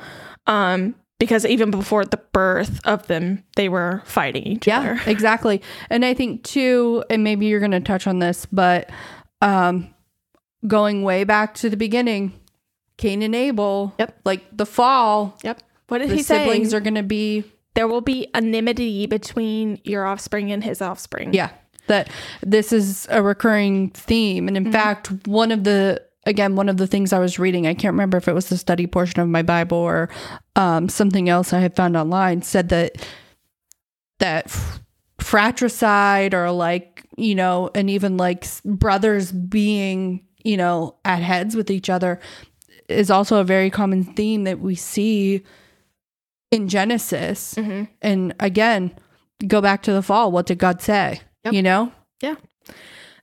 Um, 0.47 0.95
because 1.17 1.45
even 1.45 1.71
before 1.71 2.03
the 2.03 2.19
birth 2.33 2.81
of 2.85 3.07
them, 3.07 3.43
they 3.55 3.69
were 3.69 4.01
fighting 4.05 4.43
each 4.43 4.67
Yeah, 4.67 4.79
other. 4.79 5.01
exactly. 5.09 5.61
And 5.89 6.03
I 6.03 6.13
think 6.13 6.43
too, 6.43 7.05
and 7.09 7.23
maybe 7.23 7.45
you're 7.45 7.61
going 7.61 7.71
to 7.71 7.79
touch 7.79 8.05
on 8.05 8.19
this, 8.19 8.45
but 8.51 8.89
um, 9.41 9.93
going 10.67 11.03
way 11.03 11.23
back 11.23 11.53
to 11.55 11.69
the 11.69 11.77
beginning, 11.77 12.33
Cain 12.97 13.21
and 13.23 13.33
Abel. 13.33 13.93
Yep. 13.97 14.19
Like 14.25 14.43
the 14.55 14.65
fall, 14.65 15.37
Yep. 15.43 15.61
What 15.87 15.99
did 15.99 16.09
he 16.11 16.21
say? 16.21 16.39
siblings 16.43 16.73
are 16.73 16.79
going 16.81 16.95
to 16.95 17.03
be. 17.03 17.43
there 17.75 17.87
will 17.87 18.01
be 18.01 18.27
enmity 18.33 19.05
between 19.05 19.79
your 19.83 20.05
offspring 20.05 20.51
and 20.51 20.63
his 20.63 20.81
offspring. 20.81 21.33
Yeah, 21.33 21.51
that 21.87 22.09
this 22.41 22.71
is 22.71 23.07
a 23.09 23.21
recurring 23.23 23.89
theme, 23.91 24.47
and 24.47 24.57
in 24.57 24.71
fact, 24.71 25.09
one 25.27 25.51
of 25.51 25.63
the 25.63 26.01
again 26.25 26.55
one 26.55 26.69
of 26.69 26.77
the 26.77 26.87
things 26.87 27.13
I 27.13 27.19
was 27.19 27.37
reading, 27.37 27.67
I 27.67 27.73
can't 27.73 27.93
remember 27.93 28.17
if 28.17 28.27
it 28.27 28.33
was 28.33 28.49
the 28.49 28.57
study 28.57 28.87
portion 28.87 29.19
of 29.19 29.29
my 29.29 29.41
Bible 29.43 29.77
or 29.77 30.09
um, 30.55 30.89
something 30.89 31.29
else 31.29 31.53
I 31.53 31.59
had 31.59 31.75
found 31.75 31.95
online, 31.95 32.41
said 32.41 32.69
that 32.69 32.95
that 34.19 34.45
f- 34.47 34.81
fratricide 35.19 36.33
or 36.33 36.51
like 36.51 37.05
you 37.17 37.35
know, 37.35 37.69
and 37.75 37.89
even 37.89 38.17
like 38.17 38.45
brothers 38.63 39.31
being 39.31 40.25
you 40.43 40.57
know 40.57 40.95
at 41.05 41.21
heads 41.21 41.55
with 41.55 41.69
each 41.69 41.89
other 41.89 42.19
is 42.87 43.09
also 43.09 43.37
a 43.39 43.43
very 43.43 43.69
common 43.69 44.03
theme 44.03 44.43
that 44.43 44.59
we 44.59 44.75
see 44.75 45.43
in 46.51 46.67
Genesis. 46.67 47.55
Mhm. 47.55 47.87
And 48.01 48.35
again, 48.39 48.91
go 49.47 49.59
back 49.59 49.81
to 49.83 49.91
the 49.93 50.03
fall. 50.03 50.31
What 50.31 50.45
did 50.45 50.59
God 50.59 50.81
say? 50.81 51.21
Yep. 51.45 51.53
You 51.53 51.61
know? 51.61 51.91
Yeah. 52.21 52.35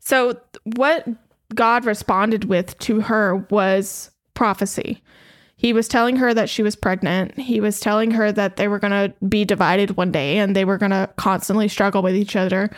So, 0.01 0.41
what 0.77 1.07
God 1.55 1.85
responded 1.85 2.45
with 2.45 2.79
to 2.81 3.01
her 3.03 3.37
was 3.51 4.11
prophecy. 4.35 5.03
He 5.57 5.73
was 5.73 5.87
telling 5.87 6.17
her 6.17 6.35
that 6.35 6.49
she 6.49 6.63
was 6.63 6.75
pregnant. 6.75 7.39
He 7.39 7.61
was 7.61 7.79
telling 7.79 8.11
her 8.13 8.33
that 8.33 8.57
they 8.57 8.67
were 8.67 8.81
going 8.81 8.91
to 8.91 9.15
be 9.27 9.45
divided 9.45 9.97
one 9.97 10.11
day 10.11 10.39
and 10.39 10.57
they 10.57 10.65
were 10.65 10.79
going 10.79 10.91
to 10.91 11.09
constantly 11.17 11.69
struggle 11.69 12.03
with 12.03 12.17
each 12.17 12.35
other 12.35 12.71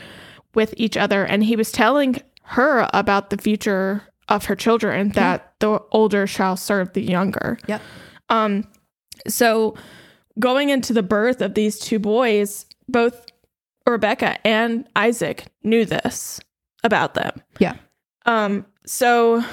with 0.55 0.75
each 0.77 0.97
other 0.97 1.25
and 1.25 1.45
he 1.45 1.57
was 1.57 1.73
telling 1.73 2.21
her 2.43 2.89
about 2.95 3.31
the 3.31 3.37
future 3.37 4.03
of 4.29 4.47
her 4.47 4.57
children 4.57 5.11
that 5.11 5.55
the 5.59 5.83
older 5.91 6.27
shall 6.27 6.57
serve 6.57 6.93
the 6.93 7.03
younger. 7.03 7.59
Yep. 7.67 7.83
Um 8.29 8.65
so 9.29 9.77
going 10.39 10.71
into 10.71 10.93
the 10.93 11.03
birth 11.03 11.41
of 11.41 11.55
these 11.55 11.79
two 11.79 11.99
boys, 11.99 12.67
both 12.89 13.24
Rebecca 13.87 14.39
and 14.47 14.87
Isaac 14.97 15.45
knew 15.63 15.85
this 15.85 16.41
about 16.83 17.15
them. 17.15 17.33
Yeah. 17.59 17.75
Um, 18.27 18.65
so 18.87 19.45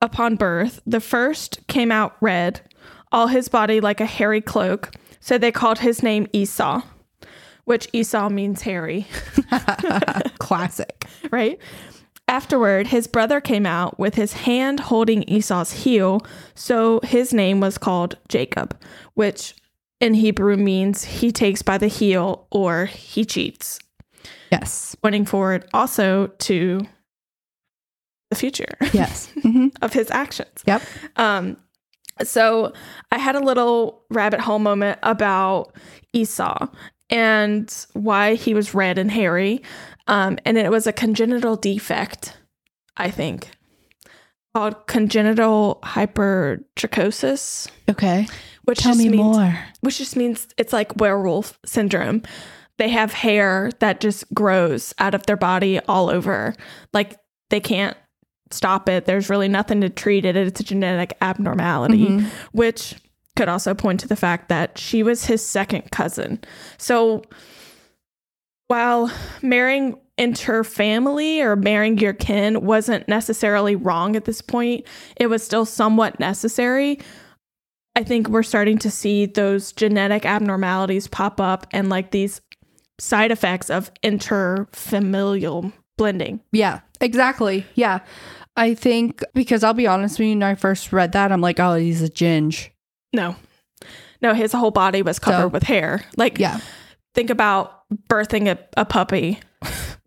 upon 0.00 0.36
birth, 0.36 0.80
the 0.86 1.00
first 1.00 1.66
came 1.66 1.92
out 1.92 2.16
red, 2.20 2.60
all 3.12 3.26
his 3.26 3.48
body 3.48 3.80
like 3.80 4.00
a 4.00 4.06
hairy 4.06 4.40
cloak. 4.40 4.90
So 5.20 5.38
they 5.38 5.52
called 5.52 5.78
his 5.78 6.02
name 6.02 6.26
Esau, 6.32 6.82
which 7.64 7.88
Esau 7.92 8.28
means 8.28 8.62
hairy, 8.62 9.06
Classic. 10.38 11.06
right? 11.30 11.58
Afterward, 12.28 12.86
his 12.86 13.06
brother 13.06 13.40
came 13.40 13.66
out 13.66 13.98
with 13.98 14.14
his 14.14 14.32
hand 14.32 14.80
holding 14.80 15.22
Esau's 15.24 15.72
heel, 15.72 16.20
so 16.54 17.00
his 17.02 17.34
name 17.34 17.60
was 17.60 17.76
called 17.76 18.16
Jacob, 18.28 18.78
which 19.12 19.54
in 20.04 20.14
Hebrew 20.14 20.56
means 20.56 21.02
he 21.04 21.32
takes 21.32 21.62
by 21.62 21.78
the 21.78 21.88
heel 21.88 22.46
or 22.50 22.86
he 22.86 23.24
cheats, 23.24 23.78
Yes. 24.52 24.94
pointing 25.02 25.24
forward 25.24 25.66
also 25.72 26.26
to 26.40 26.86
the 28.30 28.36
future 28.36 28.76
Yes. 28.92 29.30
hmm 29.42 29.68
of 29.82 29.92
his 29.92 30.10
actions. 30.10 30.62
Yep. 30.66 30.82
Um, 31.16 31.56
so 32.22 32.72
I 33.10 33.18
had 33.18 33.34
a 33.34 33.40
little 33.40 34.02
rabbit 34.10 34.40
hole 34.40 34.58
moment 34.58 34.98
about 35.02 35.74
Esau 36.12 36.68
and 37.10 37.86
why 37.94 38.34
he 38.34 38.54
was 38.54 38.74
red 38.74 38.98
and 38.98 39.10
hairy. 39.10 39.62
Um, 40.06 40.38
and 40.44 40.56
it 40.58 40.70
was 40.70 40.86
a 40.86 40.92
congenital 40.92 41.56
defect, 41.56 42.36
I 42.96 43.10
think, 43.10 43.48
called 44.54 44.86
congenital 44.86 45.80
hypertrichosis, 45.82 47.68
Okay. 47.88 48.26
Which 48.64 48.78
Tell 48.80 48.92
just 48.92 48.98
me 49.04 49.10
means 49.10 49.36
more. 49.36 49.58
which 49.80 49.98
just 49.98 50.16
means 50.16 50.48
it's 50.56 50.72
like 50.72 50.96
werewolf 50.96 51.58
syndrome. 51.64 52.22
They 52.78 52.88
have 52.88 53.12
hair 53.12 53.70
that 53.78 54.00
just 54.00 54.32
grows 54.34 54.94
out 54.98 55.14
of 55.14 55.26
their 55.26 55.36
body 55.36 55.80
all 55.80 56.10
over. 56.10 56.54
Like 56.92 57.18
they 57.50 57.60
can't 57.60 57.96
stop 58.50 58.88
it. 58.88 59.04
There's 59.04 59.30
really 59.30 59.48
nothing 59.48 59.80
to 59.80 59.88
treat 59.88 60.24
it. 60.24 60.36
It's 60.36 60.60
a 60.60 60.64
genetic 60.64 61.16
abnormality, 61.20 62.06
Mhm. 62.06 62.26
which 62.52 62.94
could 63.36 63.48
also 63.48 63.74
point 63.74 64.00
to 64.00 64.08
the 64.08 64.16
fact 64.16 64.48
that 64.48 64.78
she 64.78 65.02
was 65.02 65.24
his 65.26 65.44
second 65.44 65.90
cousin. 65.90 66.40
So 66.78 67.22
while 68.68 69.10
marrying 69.42 69.96
interfamily 70.18 71.40
or 71.40 71.56
marrying 71.56 71.98
your 71.98 72.12
kin 72.12 72.64
wasn't 72.64 73.08
necessarily 73.08 73.74
wrong 73.76 74.14
at 74.16 74.24
this 74.24 74.40
point, 74.40 74.86
it 75.16 75.26
was 75.26 75.42
still 75.42 75.64
somewhat 75.64 76.18
necessary. 76.20 77.00
I 77.96 78.02
think 78.02 78.28
we're 78.28 78.42
starting 78.42 78.78
to 78.78 78.90
see 78.90 79.26
those 79.26 79.72
genetic 79.72 80.26
abnormalities 80.26 81.06
pop 81.06 81.40
up 81.40 81.66
and 81.72 81.88
like 81.88 82.10
these 82.10 82.40
side 82.98 83.30
effects 83.30 83.70
of 83.70 83.90
interfamilial 84.02 85.72
blending. 85.96 86.40
Yeah, 86.52 86.80
exactly. 87.00 87.66
Yeah. 87.74 88.00
I 88.56 88.74
think 88.74 89.22
because 89.34 89.64
I'll 89.64 89.74
be 89.74 89.86
honest 89.86 90.18
with 90.18 90.26
you, 90.28 90.34
when 90.34 90.42
I 90.42 90.54
first 90.54 90.92
read 90.92 91.12
that, 91.12 91.32
I'm 91.32 91.40
like, 91.40 91.58
oh, 91.60 91.74
he's 91.74 92.02
a 92.02 92.08
ginge. 92.08 92.70
No. 93.12 93.36
No, 94.22 94.32
his 94.34 94.52
whole 94.52 94.70
body 94.70 95.02
was 95.02 95.18
covered 95.18 95.42
So- 95.42 95.48
with 95.48 95.64
hair. 95.64 96.04
Like 96.16 96.38
Yeah. 96.38 96.60
think 97.14 97.30
about 97.30 97.82
birthing 98.08 98.48
a, 98.48 98.58
a 98.76 98.84
puppy. 98.84 99.40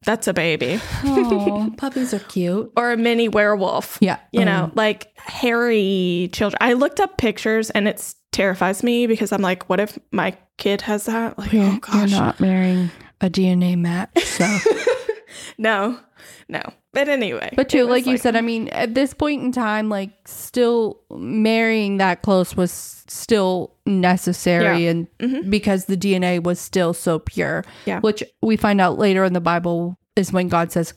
That's 0.08 0.26
a 0.26 0.34
baby. 0.34 0.80
Oh, 1.04 1.74
puppies 1.78 2.14
are 2.14 2.20
cute. 2.20 2.72
Or 2.78 2.94
a 2.94 2.98
mini 2.98 3.28
werewolf. 3.28 3.98
Yeah. 4.00 4.20
You 4.32 4.46
know, 4.46 4.68
mm-hmm. 4.68 4.78
like 4.78 5.12
hairy 5.18 6.30
children. 6.32 6.58
I 6.62 6.74
looked 6.74 7.02
up 7.02 7.18
pictures 7.18 7.72
and 7.72 7.90
it 7.90 8.14
terrifies 8.32 8.84
me 8.84 9.06
because 9.06 9.34
I'm 9.34 9.42
like, 9.42 9.68
what 9.68 9.82
if 9.82 10.00
my 10.14 10.38
kid 10.56 10.80
has 10.84 11.08
that? 11.08 11.38
Like, 11.38 11.52
You're, 11.52 11.78
oh 11.90 11.98
you're 11.98 12.08
not 12.08 12.40
marrying 12.40 12.90
a 13.20 13.30
DNA 13.30 13.78
match. 13.78 14.18
So, 14.24 14.46
No, 15.58 16.00
no. 16.50 16.62
But 16.94 17.10
anyway. 17.10 17.52
but 17.56 17.70
too, 17.70 17.82
was 17.86 17.90
like 17.90 18.06
you 18.08 18.18
said, 18.18 18.36
I 18.36 18.42
mean, 18.42 18.70
at 18.70 18.96
this 18.96 19.14
point 19.14 19.44
in 19.44 19.52
time, 19.52 19.88
like 19.90 20.12
still 20.26 21.00
marrying 21.12 21.98
that 21.98 22.22
close 22.24 22.56
was 22.58 22.72
still 23.08 23.76
necessary, 23.86 24.84
Yeah. 24.86 24.90
and 24.92 25.08
Mhm. 25.20 25.50
because 25.50 25.86
the 25.86 25.98
DNA 25.98 26.40
was 26.42 26.60
still 26.60 26.94
so 26.94 27.20
pure. 27.20 27.64
Yeah. 27.86 28.00
Which 28.00 28.24
we 28.42 28.58
find 28.58 28.82
out 28.82 28.98
later 28.98 29.24
in 29.26 29.34
the 29.34 29.42
Bible 29.42 29.98
is 30.16 30.32
when 30.34 30.48
God 30.48 30.72
says, 30.72 30.94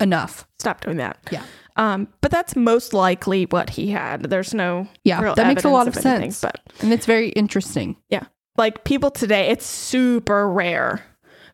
"Enough." 0.00 0.46
stop 0.58 0.82
doing 0.82 0.98
that. 0.98 1.16
Yeah. 1.30 1.42
Um, 1.76 2.08
but 2.20 2.30
that's 2.30 2.54
most 2.54 2.92
likely 2.92 3.44
what 3.46 3.70
he 3.70 3.88
had. 3.90 4.24
There's 4.24 4.52
no 4.52 4.86
Yeah, 5.04 5.32
that 5.34 5.46
makes 5.46 5.64
a 5.64 5.68
lot 5.70 5.88
of 5.88 5.94
evidence 5.96 6.06
anything, 6.06 6.30
sense. 6.32 6.40
But 6.52 6.82
And 6.82 6.92
it's 6.92 7.06
very 7.06 7.30
interesting. 7.30 7.96
Yeah, 8.10 8.24
like 8.58 8.84
people 8.84 9.10
today, 9.10 9.48
it's 9.48 9.64
super 9.66 10.48
rare, 10.50 11.02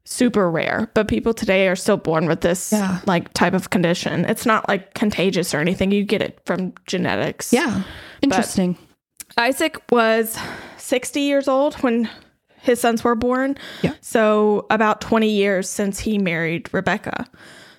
super 0.08 0.50
rare. 0.50 0.90
But 0.94 1.08
people 1.08 1.34
today 1.34 1.68
are 1.68 1.76
still 1.76 1.96
born 1.98 2.26
with 2.26 2.40
this 2.40 2.72
Yeah. 2.72 3.00
like 3.06 3.32
type 3.34 3.52
of 3.54 3.70
condition. 3.70 4.24
It's 4.24 4.46
not 4.46 4.66
like 4.68 4.94
contagious 4.94 5.52
or 5.52 5.58
anything. 5.58 5.90
You 5.90 6.04
get 6.04 6.22
it 6.22 6.38
from 6.46 6.72
genetics. 6.86 7.52
Yeah, 7.52 7.82
interesting. 8.22 8.78
Isaac 9.36 9.82
was 9.90 10.38
60 10.78 11.20
years 11.20 11.48
old 11.48 11.74
when 11.82 12.08
his 12.62 12.80
sons 12.80 13.04
were 13.04 13.14
born. 13.16 13.56
Yeah. 13.82 13.92
So 14.00 14.66
about 14.70 15.00
20 15.00 15.28
years 15.28 15.68
since 15.68 15.98
he 16.00 16.18
married 16.18 16.72
Rebecca. 16.72 17.26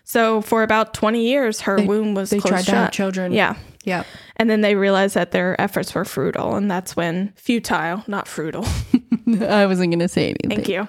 So 0.04 0.42
for 0.42 0.64
about 0.64 0.94
20 0.94 1.28
years, 1.28 1.62
her 1.62 1.78
They- 1.78 1.86
womb 1.86 2.14
was 2.14 2.30
they 2.30 2.40
closed 2.40 2.54
tried 2.54 2.66
to 2.66 2.72
have 2.76 2.92
children. 2.92 3.32
Yeah. 3.32 3.56
Yeah. 3.88 4.04
And 4.36 4.50
then 4.50 4.62
they 4.62 4.76
realized 4.76 5.16
that 5.16 5.32
their 5.32 5.60
efforts 5.60 5.96
were 5.96 6.06
futile, 6.06 6.56
and 6.56 6.70
that's 6.70 6.96
when 6.96 7.34
futile, 7.36 8.04
not 8.08 8.28
frugal. 8.28 8.66
I 9.42 9.66
wasn't 9.66 9.92
going 9.92 10.00
to 10.00 10.08
say 10.08 10.30
anything. 10.30 10.64
Thank 10.64 10.70
you. 10.70 10.88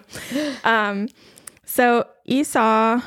Um, 0.65 1.09
so 1.65 2.07
Esau 2.27 3.01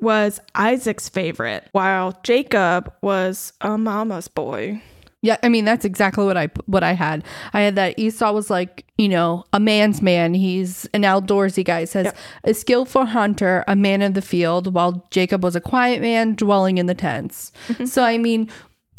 was 0.00 0.40
Isaac's 0.54 1.08
favorite, 1.08 1.68
while 1.72 2.18
Jacob 2.22 2.92
was 3.02 3.52
a 3.60 3.76
mama's 3.78 4.28
boy. 4.28 4.82
Yeah, 5.20 5.36
I 5.42 5.48
mean 5.48 5.64
that's 5.64 5.84
exactly 5.84 6.24
what 6.24 6.36
I 6.36 6.46
what 6.66 6.84
I 6.84 6.92
had. 6.92 7.24
I 7.52 7.62
had 7.62 7.74
that 7.74 7.98
Esau 7.98 8.30
was 8.32 8.50
like, 8.50 8.86
you 8.96 9.08
know, 9.08 9.42
a 9.52 9.58
man's 9.58 10.00
man. 10.00 10.32
He's 10.32 10.86
an 10.94 11.02
outdoorsy 11.02 11.64
guy. 11.64 11.80
It 11.80 11.88
says 11.88 12.04
Yep. 12.04 12.16
a 12.44 12.54
skillful 12.54 13.06
hunter, 13.06 13.64
a 13.66 13.74
man 13.74 14.00
of 14.02 14.14
the 14.14 14.22
field, 14.22 14.72
while 14.72 15.08
Jacob 15.10 15.42
was 15.42 15.56
a 15.56 15.60
quiet 15.60 16.00
man 16.00 16.36
dwelling 16.36 16.78
in 16.78 16.86
the 16.86 16.94
tents. 16.94 17.50
So 17.86 18.04
I 18.04 18.16
mean, 18.16 18.48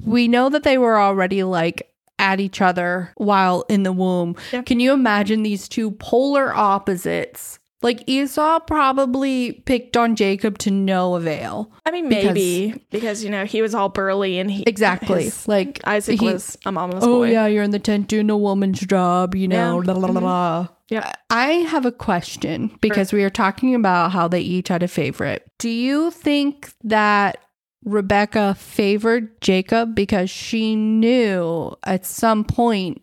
we 0.03 0.27
know 0.27 0.49
that 0.49 0.63
they 0.63 0.77
were 0.77 0.99
already 0.99 1.43
like 1.43 1.91
at 2.17 2.39
each 2.39 2.61
other 2.61 3.11
while 3.15 3.63
in 3.69 3.83
the 3.83 3.93
womb. 3.93 4.35
Yep. 4.51 4.65
Can 4.65 4.79
you 4.79 4.93
imagine 4.93 5.43
these 5.43 5.67
two 5.69 5.91
polar 5.91 6.53
opposites? 6.53 7.59
Like 7.81 8.03
Esau 8.07 8.59
probably 8.59 9.53
picked 9.53 9.95
on 9.95 10.17
Jacob 10.17 10.57
to 10.59 10.71
no 10.71 11.15
avail. 11.15 11.71
I 11.85 11.91
mean, 11.91 12.09
maybe 12.09 12.73
because, 12.91 13.23
you 13.23 13.29
know 13.29 13.45
he 13.45 13.61
was 13.61 13.73
all 13.73 13.87
burly 13.87 14.37
and 14.37 14.51
he 14.51 14.63
Exactly. 14.63 15.23
his- 15.25 15.47
like 15.47 15.79
Isaac 15.85 16.19
he- 16.19 16.25
was 16.25 16.57
a 16.65 16.73
mama's 16.73 17.03
Oh 17.05 17.19
boy. 17.19 17.27
Oh 17.27 17.31
yeah, 17.31 17.47
you're 17.47 17.63
in 17.63 17.71
the 17.71 17.79
tent 17.79 18.09
doing 18.09 18.29
a 18.29 18.37
woman's 18.37 18.81
job, 18.81 19.33
you 19.33 19.47
know. 19.47 19.79
Yeah. 19.81 19.93
la, 19.93 19.97
la, 19.97 20.07
la, 20.09 20.19
la. 20.19 20.63
Mm-hmm. 20.63 20.73
Yeah. 20.89 21.13
I 21.29 21.45
have 21.69 21.85
a 21.85 21.91
question 21.91 22.75
because 22.81 23.13
we 23.13 23.23
are 23.23 23.29
talking 23.29 23.75
about 23.75 24.11
how 24.11 24.27
they 24.27 24.41
each 24.41 24.67
had 24.67 24.83
a 24.83 24.87
favorite. 24.89 25.49
Do 25.57 25.69
you 25.69 26.11
think 26.11 26.73
that 26.83 27.37
Rebecca 27.85 28.55
favored 28.55 29.39
Jacob 29.41 29.95
because 29.95 30.29
she 30.29 30.75
knew 30.75 31.75
at 31.83 32.05
some 32.05 32.43
point 32.43 33.01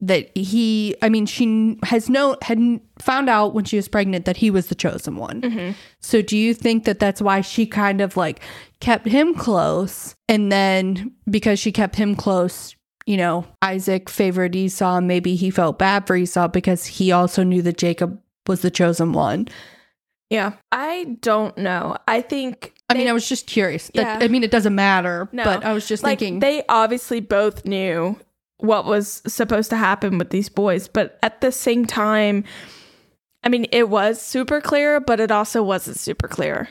that 0.00 0.30
he, 0.36 0.94
I 1.02 1.08
mean, 1.08 1.26
she 1.26 1.76
has 1.82 2.08
no 2.08 2.36
had 2.42 2.80
found 3.00 3.28
out 3.28 3.52
when 3.54 3.64
she 3.64 3.74
was 3.74 3.88
pregnant 3.88 4.26
that 4.26 4.36
he 4.36 4.48
was 4.50 4.68
the 4.68 4.76
chosen 4.76 5.16
one. 5.16 5.40
Mhm. 5.40 5.74
So 6.00 6.22
do 6.22 6.36
you 6.36 6.54
think 6.54 6.84
that 6.84 7.00
that's 7.00 7.20
why 7.20 7.40
she 7.40 7.66
kind 7.66 8.00
of 8.00 8.16
like 8.16 8.40
kept 8.78 9.08
him 9.08 9.34
close 9.34 10.14
and 10.28 10.52
then 10.52 11.10
because 11.28 11.58
she 11.58 11.72
kept 11.72 11.96
him 11.96 12.14
close, 12.14 12.76
you 13.06 13.16
know, 13.16 13.44
Isaac 13.60 14.08
favored 14.08 14.54
Esau, 14.54 15.00
maybe 15.00 15.34
he 15.34 15.50
felt 15.50 15.80
bad 15.80 16.06
for 16.06 16.14
Esau 16.14 16.46
because 16.46 16.86
he 16.86 17.10
also 17.10 17.42
knew 17.42 17.62
that 17.62 17.78
Jacob 17.78 18.20
was 18.46 18.62
the 18.62 18.70
chosen 18.70 19.12
one. 19.12 19.48
Yeah. 20.30 20.52
I 20.72 21.16
don't 21.20 21.56
know. 21.56 21.96
I 22.06 22.20
think 22.20 22.74
I 22.90 22.94
mean, 22.94 23.08
I 23.08 23.12
was 23.12 23.28
just 23.28 23.46
curious. 23.46 23.90
That, 23.94 24.20
Yeah. 24.20 24.24
I 24.24 24.28
mean, 24.28 24.42
it 24.42 24.50
doesn't 24.50 24.74
matter, 24.74 25.28
No. 25.32 25.44
but 25.44 25.64
I 25.64 25.72
was 25.72 25.86
just 25.86 26.02
like 26.02 26.18
thinking 26.18 26.40
they 26.40 26.64
obviously 26.68 27.20
both 27.20 27.64
knew 27.64 28.16
what 28.58 28.84
was 28.86 29.22
supposed 29.26 29.70
to 29.70 29.76
happen 29.76 30.18
with 30.18 30.30
these 30.30 30.48
boys, 30.48 30.88
but 30.88 31.18
at 31.22 31.40
the 31.40 31.52
same 31.52 31.84
time, 31.86 32.44
I 33.44 33.48
mean, 33.48 33.66
it 33.72 33.88
was 33.88 34.20
super 34.20 34.60
clear, 34.60 35.00
but 35.00 35.20
it 35.20 35.30
also 35.30 35.62
wasn't 35.62 35.96
super 35.98 36.26
clear. 36.28 36.68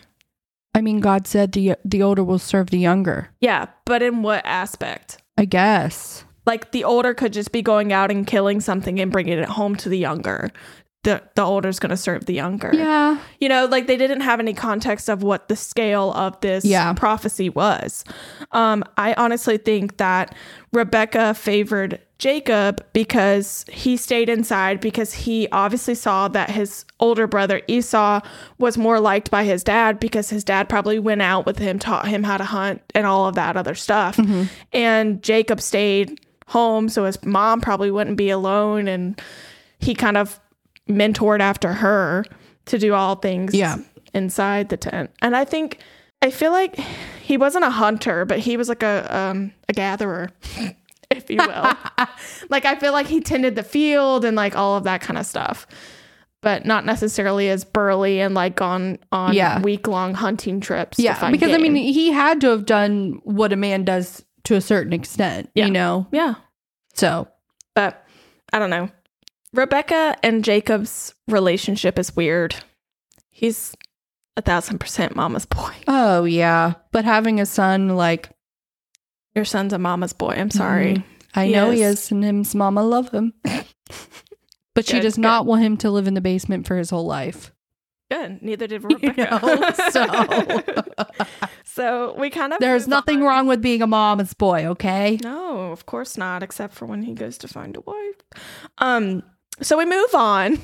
I 0.76 0.82
mean, 0.82 1.00
God 1.00 1.26
said 1.28 1.54
the 1.54 1.76
the 1.86 2.04
older 2.04 2.24
will 2.24 2.40
serve 2.40 2.70
the 2.70 2.78
younger. 2.80 3.30
Yeah, 3.40 3.68
but 3.86 4.02
in 4.04 4.22
what 4.22 4.46
aspect? 4.46 5.18
I 5.38 5.46
guess. 5.46 6.24
Like 6.46 6.72
the 6.72 6.84
older 6.84 7.14
could 7.14 7.34
just 7.34 7.52
be 7.52 7.62
going 7.62 7.92
out 7.92 8.12
and 8.12 8.26
killing 8.28 8.62
something 8.62 9.00
and 9.00 9.12
bringing 9.12 9.38
it 9.40 9.50
home 9.50 9.76
to 9.78 9.90
the 9.90 9.98
younger. 9.98 10.52
The 11.08 11.24
the 11.36 11.68
is 11.70 11.80
going 11.80 11.92
to 11.92 11.96
serve 11.98 12.26
the 12.26 12.34
younger. 12.34 12.70
Yeah. 12.74 13.18
You 13.40 13.48
know, 13.48 13.66
like 13.66 13.88
they 13.88 13.96
didn't 13.96 14.20
have 14.20 14.42
any 14.42 14.54
context 14.54 15.08
of 15.08 15.24
what 15.24 15.48
the 15.48 15.56
scale 15.56 16.12
of 16.12 16.38
this 16.42 16.66
Yeah. 16.66 16.92
prophecy 16.92 17.50
was. 17.50 18.04
Um, 18.52 18.84
I 18.98 19.14
honestly 19.14 19.58
think 19.58 19.96
that 19.98 20.36
Rebecca 20.74 21.34
favored 21.34 22.02
Jacob 22.18 22.84
because 22.92 23.64
he 23.72 23.96
stayed 23.96 24.28
inside 24.28 24.82
because 24.82 25.14
he 25.14 25.48
obviously 25.54 25.96
saw 25.96 26.28
that 26.28 26.50
his 26.50 26.84
older 27.00 27.26
brother 27.26 27.62
Esau 27.68 28.20
was 28.58 28.78
more 28.78 29.00
liked 29.00 29.32
by 29.32 29.46
his 29.46 29.64
dad 29.64 30.02
because 30.02 30.30
his 30.30 30.44
dad 30.44 30.68
probably 30.68 31.00
went 31.00 31.22
out 31.22 31.46
with 31.46 31.58
him, 31.58 31.80
taught 31.80 32.06
him 32.10 32.24
how 32.24 32.36
to 32.36 32.44
hunt 32.44 32.82
and 32.94 33.08
all 33.08 33.28
of 33.28 33.36
that 33.36 33.56
other 33.56 33.76
stuff. 33.76 34.20
And 34.74 35.24
Jacob 35.24 35.62
stayed 35.62 36.20
home 36.48 36.90
so 36.90 37.06
his 37.06 37.24
mom 37.24 37.62
probably 37.62 37.92
wouldn't 37.92 38.18
be 38.18 38.30
alone 38.30 38.90
and 38.90 39.22
he 39.80 39.94
kind 39.96 40.18
of 40.18 40.40
mentored 40.88 41.40
after 41.40 41.74
her 41.74 42.26
to 42.66 42.78
do 42.78 42.94
all 42.94 43.16
things 43.16 43.54
Yeah. 43.54 43.78
inside 44.14 44.70
the 44.70 44.78
tent. 44.78 45.12
And 45.22 45.36
I 45.36 45.46
think 45.46 45.80
I 46.22 46.32
feel 46.32 46.52
like 46.52 46.76
he 47.22 47.38
wasn't 47.38 47.66
a 47.66 47.70
hunter, 47.70 48.26
but 48.26 48.40
he 48.40 48.58
was 48.58 48.70
like 48.70 48.84
a 48.84 49.06
um 49.16 49.52
a 49.70 49.74
gatherer, 49.74 50.30
if 51.12 51.30
you 51.30 51.38
will. 51.38 51.74
like 52.50 52.66
I 52.66 52.76
feel 52.76 52.92
like 52.94 53.08
he 53.08 53.20
tended 53.22 53.56
the 53.56 53.64
field 53.64 54.26
and 54.26 54.36
like 54.36 54.56
all 54.56 54.76
of 54.78 54.84
that 54.86 55.02
kind 55.02 55.18
of 55.18 55.26
stuff. 55.26 55.68
But 56.42 56.66
not 56.66 56.86
necessarily 56.86 57.50
as 57.50 57.66
burly 57.66 58.22
and 58.22 58.34
like 58.36 58.62
on 58.62 59.00
on 59.12 59.34
Yeah. 59.34 59.60
week 59.62 59.88
long 59.88 60.14
hunting 60.14 60.60
trips. 60.62 61.00
Yeah, 61.00 61.32
because 61.32 61.52
I 61.52 61.58
mean, 61.58 61.76
he 61.76 62.12
had 62.12 62.40
to 62.42 62.50
have 62.50 62.66
done 62.66 63.20
what 63.24 63.52
a 63.52 63.56
man 63.56 63.84
does 63.84 64.24
to 64.44 64.56
a 64.56 64.62
certain 64.62 64.94
extent, 64.94 65.50
Yeah. 65.56 65.66
you 65.66 65.72
know. 65.72 66.08
yeah. 66.12 66.36
So, 66.94 67.28
But 67.76 68.04
I 68.54 68.60
don't 68.60 68.70
know. 68.70 68.90
Rebecca 69.58 70.16
and 70.24 70.46
Jacob's 70.46 71.14
relationship 71.28 71.98
is 72.00 72.16
weird. 72.16 72.56
He's 73.30 73.76
a 74.38 74.42
thousand 74.42 74.78
percent 74.80 75.16
mama's 75.16 75.46
boy. 75.46 75.74
oh 75.88 76.24
yeah, 76.26 76.74
but 76.92 77.04
having 77.06 77.40
a 77.42 77.46
son 77.46 77.90
like 77.98 78.30
Your 79.36 79.46
son's 79.46 79.74
a 79.74 79.78
mama's 79.80 80.14
boy. 80.14 80.36
I'm 80.38 80.52
sorry. 80.52 80.94
Mhm. 80.96 81.04
I 81.36 81.46
He 81.48 81.52
know 81.52 81.72
he 81.72 81.82
is. 81.84 82.00
is, 82.04 82.12
and 82.12 82.24
his 82.24 82.56
mama 82.56 82.84
love 82.84 83.10
him. 83.12 83.34
But 84.76 84.86
she 84.86 84.94
Good, 84.94 85.02
does 85.02 85.16
good. 85.16 85.22
not 85.22 85.48
want 85.48 85.64
him 85.64 85.76
to 85.78 85.90
live 85.90 86.06
in 86.08 86.14
the 86.14 86.22
basement 86.22 86.68
for 86.68 86.78
his 86.78 86.92
whole 86.92 87.08
life. 87.08 87.52
Good. 88.12 88.44
Neither 88.44 88.68
did 88.68 88.84
You 88.90 88.90
Rebecca. 88.90 89.40
know, 89.42 89.72
so- 89.90 91.04
so 91.64 92.16
we 92.20 92.30
kind 92.30 92.54
of 92.54 92.60
There's 92.60 92.88
nothing 92.88 93.18
on. 93.22 93.24
wrong 93.24 93.48
with 93.48 93.60
being 93.60 93.82
a 93.82 93.88
mama's 93.88 94.36
boy, 94.36 94.68
okay? 94.68 95.18
No, 95.24 95.72
of 95.72 95.88
course 95.88 96.16
not, 96.16 96.44
except 96.44 96.76
for 96.76 96.86
when 96.86 97.02
he 97.02 97.14
goes 97.14 97.40
to 97.40 97.48
find 97.48 97.76
a 97.76 97.82
wife. 97.82 98.16
Um, 98.78 99.24
so 99.62 99.78
we 99.78 99.86
move 99.86 100.14
on. 100.16 100.60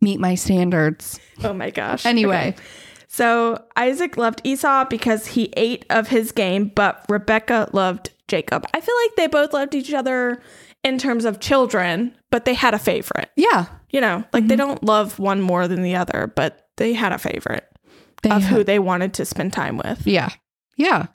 Meet 0.00 0.20
my 0.20 0.34
standards. 0.34 1.20
Oh 1.44 1.52
my 1.52 1.70
gosh. 1.70 2.06
Anyway, 2.06 2.54
Okay. 2.56 2.62
So 3.08 3.64
Isaac 3.76 4.16
loved 4.16 4.40
Esau 4.44 4.84
because 4.84 5.26
he 5.26 5.52
ate 5.56 5.84
of 5.90 6.08
his 6.08 6.30
game, 6.32 6.70
but 6.74 7.04
Rebecca 7.08 7.68
loved 7.72 8.10
Jacob. 8.28 8.64
I 8.72 8.80
feel 8.80 8.94
like 9.04 9.16
they 9.16 9.26
both 9.26 9.52
loved 9.52 9.74
each 9.74 9.92
other 9.92 10.40
in 10.84 10.96
terms 10.96 11.24
of 11.24 11.40
children, 11.40 12.14
but 12.30 12.44
they 12.44 12.54
had 12.54 12.72
a 12.72 12.78
favorite. 12.78 13.28
yeah, 13.36 13.66
You 13.90 14.00
know, 14.00 14.24
like 14.32 14.42
Mm-hmm. 14.44 14.48
they 14.48 14.56
don't 14.56 14.82
love 14.84 15.18
one 15.18 15.40
more 15.40 15.66
than 15.66 15.82
the 15.82 15.96
other, 15.96 16.32
but 16.36 16.68
they 16.76 16.92
had 16.92 17.12
a 17.12 17.18
favorite 17.18 17.66
they 18.22 18.30
of 18.30 18.44
who 18.44 18.62
they 18.64 18.78
wanted 18.78 19.12
to 19.14 19.24
spend 19.24 19.52
time 19.52 19.76
with. 19.76 20.06
yeah, 20.06 20.30
yeah, 20.76 21.06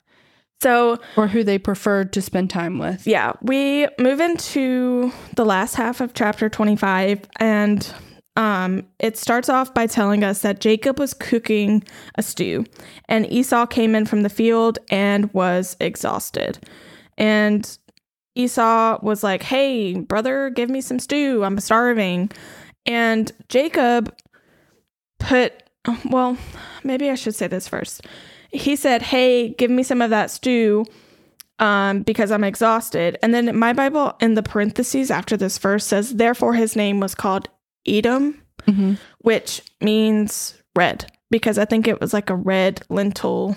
So 0.62 0.98
or 1.16 1.28
who 1.28 1.44
they 1.44 1.58
preferred 1.58 2.12
to 2.14 2.22
spend 2.22 2.50
time 2.50 2.78
with. 2.78 3.06
yeah, 3.06 3.32
we 3.42 3.86
move 3.98 4.20
into 4.20 5.12
the 5.34 5.44
last 5.44 5.74
half 5.74 6.00
of 6.00 6.14
chapter 6.14 6.48
25 6.48 7.20
and 7.38 7.92
um 8.36 8.86
it 8.98 9.16
starts 9.16 9.48
off 9.48 9.72
by 9.74 9.86
telling 9.86 10.24
us 10.24 10.40
that 10.40 10.60
Jacob 10.60 10.98
was 10.98 11.14
cooking 11.14 11.82
a 12.16 12.22
stew 12.22 12.64
and 13.08 13.30
Esau 13.30 13.66
came 13.66 13.94
in 13.94 14.06
from 14.06 14.22
the 14.22 14.28
field 14.28 14.78
and 14.90 15.32
was 15.34 15.76
exhausted. 15.80 16.58
And 17.18 17.78
Esau 18.34 18.98
was 19.02 19.22
like, 19.22 19.42
"Hey, 19.42 19.94
brother, 19.94 20.50
give 20.50 20.68
me 20.68 20.82
some 20.82 20.98
stew. 20.98 21.42
I'm 21.44 21.58
starving." 21.58 22.30
And 22.84 23.32
Jacob 23.48 24.14
put 25.18 25.62
well, 26.10 26.36
maybe 26.84 27.10
I 27.10 27.14
should 27.14 27.34
say 27.34 27.46
this 27.46 27.68
first. 27.68 28.06
He 28.52 28.76
said, 28.76 29.02
"Hey, 29.02 29.50
give 29.50 29.70
me 29.70 29.82
some 29.82 30.02
of 30.02 30.10
that 30.10 30.30
stew." 30.30 30.84
um, 31.58 32.02
because 32.02 32.30
I'm 32.30 32.44
exhausted. 32.44 33.16
And 33.22 33.32
then 33.32 33.58
my 33.58 33.72
Bible 33.72 34.14
in 34.20 34.34
the 34.34 34.42
parentheses 34.42 35.10
after 35.10 35.38
this 35.38 35.56
verse 35.56 35.86
says, 35.86 36.16
therefore 36.16 36.52
his 36.52 36.76
name 36.76 37.00
was 37.00 37.14
called 37.14 37.48
Edom, 37.86 38.42
Mm-hmm. 38.66 38.94
which 39.20 39.62
means 39.80 40.60
red, 40.76 41.10
because 41.30 41.56
I 41.56 41.64
think 41.64 41.88
it 41.88 41.98
was 41.98 42.12
like 42.12 42.28
a 42.28 42.34
red 42.34 42.82
lentil, 42.90 43.56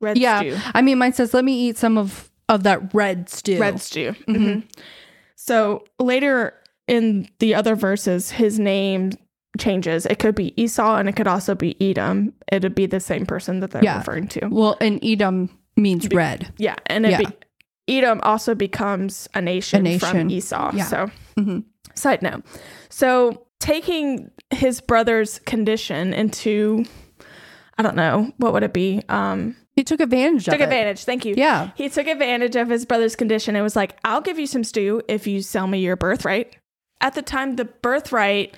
red 0.00 0.16
Yeah, 0.16 0.38
stew. 0.38 0.56
I 0.74 0.80
mean, 0.80 0.98
mine 0.98 1.12
says, 1.12 1.34
"Let 1.34 1.44
me 1.44 1.68
eat 1.68 1.76
some 1.76 1.98
of 1.98 2.30
of 2.48 2.62
that 2.62 2.94
red 2.94 3.28
stew." 3.28 3.58
Red 3.58 3.80
stew. 3.80 4.14
Mhm. 4.28 4.36
Mhm. 4.36 4.62
So 5.34 5.84
later 5.98 6.54
in 6.86 7.28
the 7.40 7.52
other 7.56 7.74
verses, 7.74 8.30
his 8.30 8.60
name 8.60 9.10
changes. 9.58 10.06
It 10.06 10.18
could 10.18 10.34
be 10.34 10.60
Esau 10.60 10.96
and 10.96 11.08
it 11.08 11.16
could 11.16 11.26
also 11.26 11.54
be 11.54 11.76
Edom. 11.80 12.32
It'd 12.50 12.74
be 12.74 12.86
the 12.86 13.00
same 13.00 13.26
person 13.26 13.60
that 13.60 13.70
they're 13.72 13.84
Yeah. 13.84 13.98
referring 13.98 14.28
to. 14.28 14.46
Well, 14.48 14.76
and 14.80 14.98
Edom 15.04 15.50
means 15.76 16.08
Be- 16.08 16.16
red. 16.16 16.52
Yeah, 16.58 16.76
and 16.86 17.04
it 17.06 17.10
Yeah. 17.12 17.18
Be, 17.18 17.26
Edom 17.98 18.20
also 18.22 18.54
becomes 18.54 19.28
a 19.34 19.40
nation, 19.40 19.82
nation. 19.84 20.08
from 20.08 20.30
Esau. 20.30 20.72
Yeah. 20.74 20.84
So, 20.84 21.10
Mhm. 21.38 21.64
side 21.94 22.22
note. 22.22 22.42
So, 22.90 23.46
taking 23.60 24.30
his 24.50 24.80
brother's 24.80 25.38
condition 25.40 26.12
into, 26.14 26.84
I 27.76 27.82
don't 27.82 27.96
know, 27.96 28.32
what 28.38 28.52
would 28.52 28.62
it 28.62 28.72
be? 28.72 29.02
Um, 29.08 29.56
He 29.74 29.84
took 29.84 30.00
advantage 30.00 30.44
took 30.46 30.54
of 30.54 30.60
it. 30.60 30.64
advantage. 30.64 31.04
Thank 31.04 31.24
you. 31.24 31.34
Yeah. 31.36 31.70
He 31.76 31.88
took 31.88 32.06
advantage 32.08 32.56
of 32.56 32.68
his 32.68 32.84
brother's 32.84 33.14
condition 33.16 33.54
and 33.56 33.62
was 33.62 33.76
like, 33.76 33.96
I'll 34.04 34.20
give 34.20 34.38
you 34.38 34.46
some 34.46 34.64
stew 34.64 35.02
if 35.08 35.26
you 35.26 35.40
sell 35.42 35.66
me 35.66 35.78
your 35.78 35.96
birthright. 35.96 36.56
At 37.00 37.14
the 37.14 37.22
time, 37.22 37.54
the 37.56 37.64
birthright, 37.64 38.56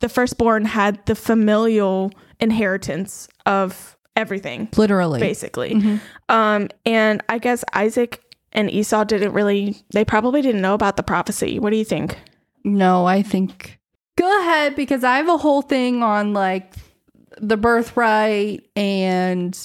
the 0.00 0.08
firstborn 0.08 0.64
had 0.66 1.04
the 1.06 1.14
familial 1.14 2.10
inheritance 2.40 3.28
of 3.46 3.96
everything, 4.14 4.68
Literally. 4.76 5.20
basically. 5.20 5.70
Mhm. 5.74 6.00
Um, 6.28 6.68
and 6.84 7.22
I 7.28 7.38
guess 7.38 7.64
Isaac 7.74 8.22
and 8.52 8.70
Esau 8.70 9.04
didn't 9.04 9.32
really, 9.32 9.76
they 9.92 10.04
probably 10.04 10.42
didn't 10.42 10.60
know 10.62 10.74
about 10.74 10.96
the 10.96 11.02
prophecy. 11.02 11.58
What 11.58 11.70
do 11.70 11.76
you 11.76 11.84
think? 11.84 12.18
No, 12.64 13.04
I 13.06 13.22
think 13.22 13.78
go 14.16 14.40
ahead 14.40 14.74
because 14.74 15.04
I 15.04 15.16
have 15.18 15.28
a 15.28 15.36
whole 15.36 15.60
thing 15.62 16.02
on 16.02 16.32
like 16.32 16.72
the 17.38 17.56
birthright 17.56 18.66
and 18.74 19.56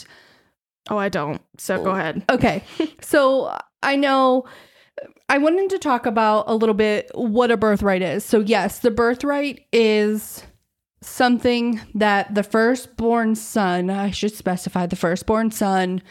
Oh, 0.89 0.98
I 0.98 1.10
don't. 1.10 1.41
So 1.58 1.82
go 1.84 1.91
ahead. 1.91 2.24
okay. 2.30 2.63
so 3.02 3.56
I 3.82 3.96
know 3.96 4.46
I 5.32 5.38
wanted 5.38 5.70
to 5.70 5.80
talk 5.80 6.06
about 6.06 6.44
a 6.48 6.56
little 6.56 6.76
bit 6.76 7.10
what 7.13 7.52
a 7.52 7.58
birthright 7.58 8.02
is. 8.02 8.26
So 8.26 8.41
yes, 8.41 8.80
the 8.80 8.91
birthright 8.91 9.65
is 9.72 10.44
something 11.02 11.80
that 11.96 12.36
the 12.36 12.44
firstborn 12.44 13.36
son, 13.36 13.89
I 13.89 14.12
should 14.12 14.34
specify 14.36 14.88
the 14.88 14.98
firstborn 14.98 15.52
son 15.52 16.02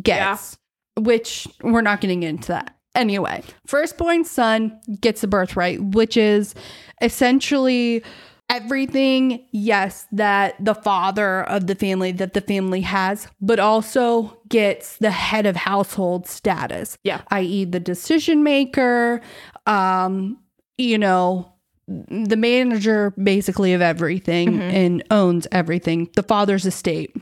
gets, 0.00 0.56
which 0.96 1.46
we're 1.62 1.82
not 1.82 2.00
getting 2.00 2.22
into 2.22 2.48
that. 2.48 2.74
Anyway, 2.94 3.42
firstborn 3.66 4.24
son 4.24 4.80
gets 4.98 5.22
a 5.22 5.28
birthright, 5.28 5.82
which 5.82 6.16
is 6.16 6.54
essentially 7.02 8.02
everything, 8.50 9.44
yes, 9.52 10.06
that 10.12 10.54
the 10.64 10.74
father 10.74 11.42
of 11.44 11.66
the 11.66 11.74
family 11.74 12.12
that 12.12 12.32
the 12.34 12.40
family 12.40 12.80
has, 12.80 13.28
but 13.40 13.58
also 13.58 14.38
gets 14.48 14.96
the 14.98 15.10
head 15.10 15.46
of 15.46 15.56
household 15.56 16.26
status. 16.26 16.96
Yeah. 17.04 17.20
i.e., 17.30 17.64
the 17.64 17.80
decision 17.80 18.42
maker, 18.42 19.20
um, 19.66 20.38
you 20.78 20.96
know, 20.98 21.52
the 21.86 22.36
manager 22.36 23.12
basically 23.22 23.72
of 23.72 23.80
everything 23.80 24.52
Mhm. 24.58 24.72
and 24.72 25.04
owns 25.10 25.46
everything, 25.52 26.08
the 26.16 26.22
father's 26.22 26.66
estate. 26.66 27.14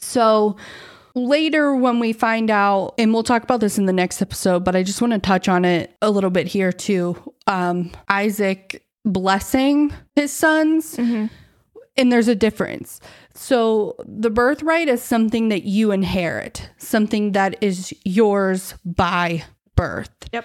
So 0.00 0.56
later, 1.14 1.74
when 1.74 2.00
we 2.00 2.12
find 2.12 2.50
out, 2.50 2.94
and 2.98 3.12
we'll 3.12 3.22
talk 3.22 3.42
about 3.42 3.60
this 3.60 3.78
in 3.78 3.86
the 3.86 3.92
next 3.92 4.20
episode, 4.22 4.64
but 4.64 4.74
I 4.74 4.82
just 4.82 5.00
want 5.00 5.12
to 5.12 5.18
touch 5.18 5.48
on 5.48 5.64
it 5.64 5.94
a 6.02 6.10
little 6.10 6.30
bit 6.30 6.46
here 6.48 6.72
too. 6.72 7.16
Um, 7.46 7.90
Isaac 8.08 8.83
blessing 9.04 9.92
his 10.14 10.32
sons, 10.32 10.96
Mm-hmm. 10.96 11.26
and 11.96 12.12
there's 12.12 12.28
a 12.28 12.34
difference. 12.34 13.00
So 13.34 13.96
the 14.06 14.30
birthright 14.30 14.88
is 14.88 15.02
something 15.02 15.48
that 15.48 15.64
you 15.64 15.90
inherit, 15.92 16.70
something 16.78 17.32
that 17.32 17.56
is 17.60 17.92
yours 18.04 18.74
by 18.84 19.44
birth. 19.76 20.10
Yep. 20.32 20.44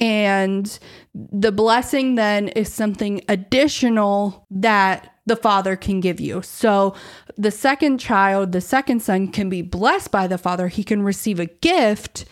And 0.00 0.78
the 1.14 1.52
blessing 1.52 2.14
then 2.14 2.48
is 2.48 2.72
something 2.72 3.22
additional 3.28 4.46
that 4.50 5.12
the 5.26 5.36
father 5.36 5.76
can 5.76 6.00
give 6.00 6.18
you. 6.18 6.40
So 6.40 6.94
the 7.36 7.50
second 7.50 7.98
child, 7.98 8.52
the 8.52 8.62
second 8.62 9.00
son, 9.02 9.28
can 9.28 9.50
be 9.50 9.60
blessed 9.60 10.10
by 10.10 10.26
the 10.26 10.38
father. 10.38 10.68
He 10.68 10.82
can 10.82 11.02
receive 11.02 11.38
a 11.38 11.44
gift, 11.46 12.24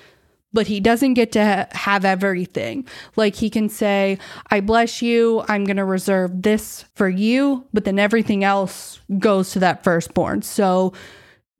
but 0.52 0.66
he 0.66 0.80
doesn't 0.80 1.14
get 1.14 1.32
to 1.32 1.44
ha- 1.44 1.66
have 1.72 2.04
everything. 2.04 2.86
Like 3.16 3.34
he 3.34 3.50
can 3.50 3.68
say, 3.68 4.18
I 4.50 4.60
bless 4.60 5.02
you. 5.02 5.44
I'm 5.48 5.64
going 5.64 5.76
to 5.76 5.84
reserve 5.84 6.42
this 6.42 6.84
for 6.94 7.08
you, 7.08 7.66
but 7.72 7.84
then 7.84 7.98
everything 7.98 8.44
else 8.44 9.00
goes 9.18 9.50
to 9.52 9.58
that 9.60 9.84
firstborn. 9.84 10.42
So, 10.42 10.92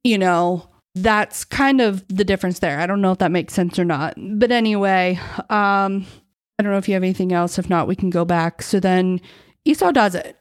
you 0.05 0.19
know, 0.19 0.69
that's 0.95 1.45
kind 1.45 1.81
of 1.81 2.07
the 2.09 2.25
difference 2.25 2.59
there. 2.61 2.81
I 2.81 2.87
don't 2.87 3.01
know 3.01 3.13
if 3.13 3.19
that 3.19 3.31
makes 3.31 3.55
sense 3.55 3.79
or 3.79 3.85
not. 3.85 4.15
But 4.17 4.51
anyway, 4.51 5.19
um, 5.51 6.07
I 6.59 6.63
don't 6.63 6.73
know 6.73 6.79
if 6.79 6.89
you 6.89 6.95
have 6.95 7.03
anything 7.05 7.33
else. 7.33 7.59
If 7.59 7.71
not, 7.71 7.87
we 7.87 7.95
can 7.95 8.11
go 8.11 8.25
back. 8.25 8.63
So 8.63 8.81
then 8.81 9.21
Esau 9.65 9.93
does 9.93 10.15
it. 10.15 10.37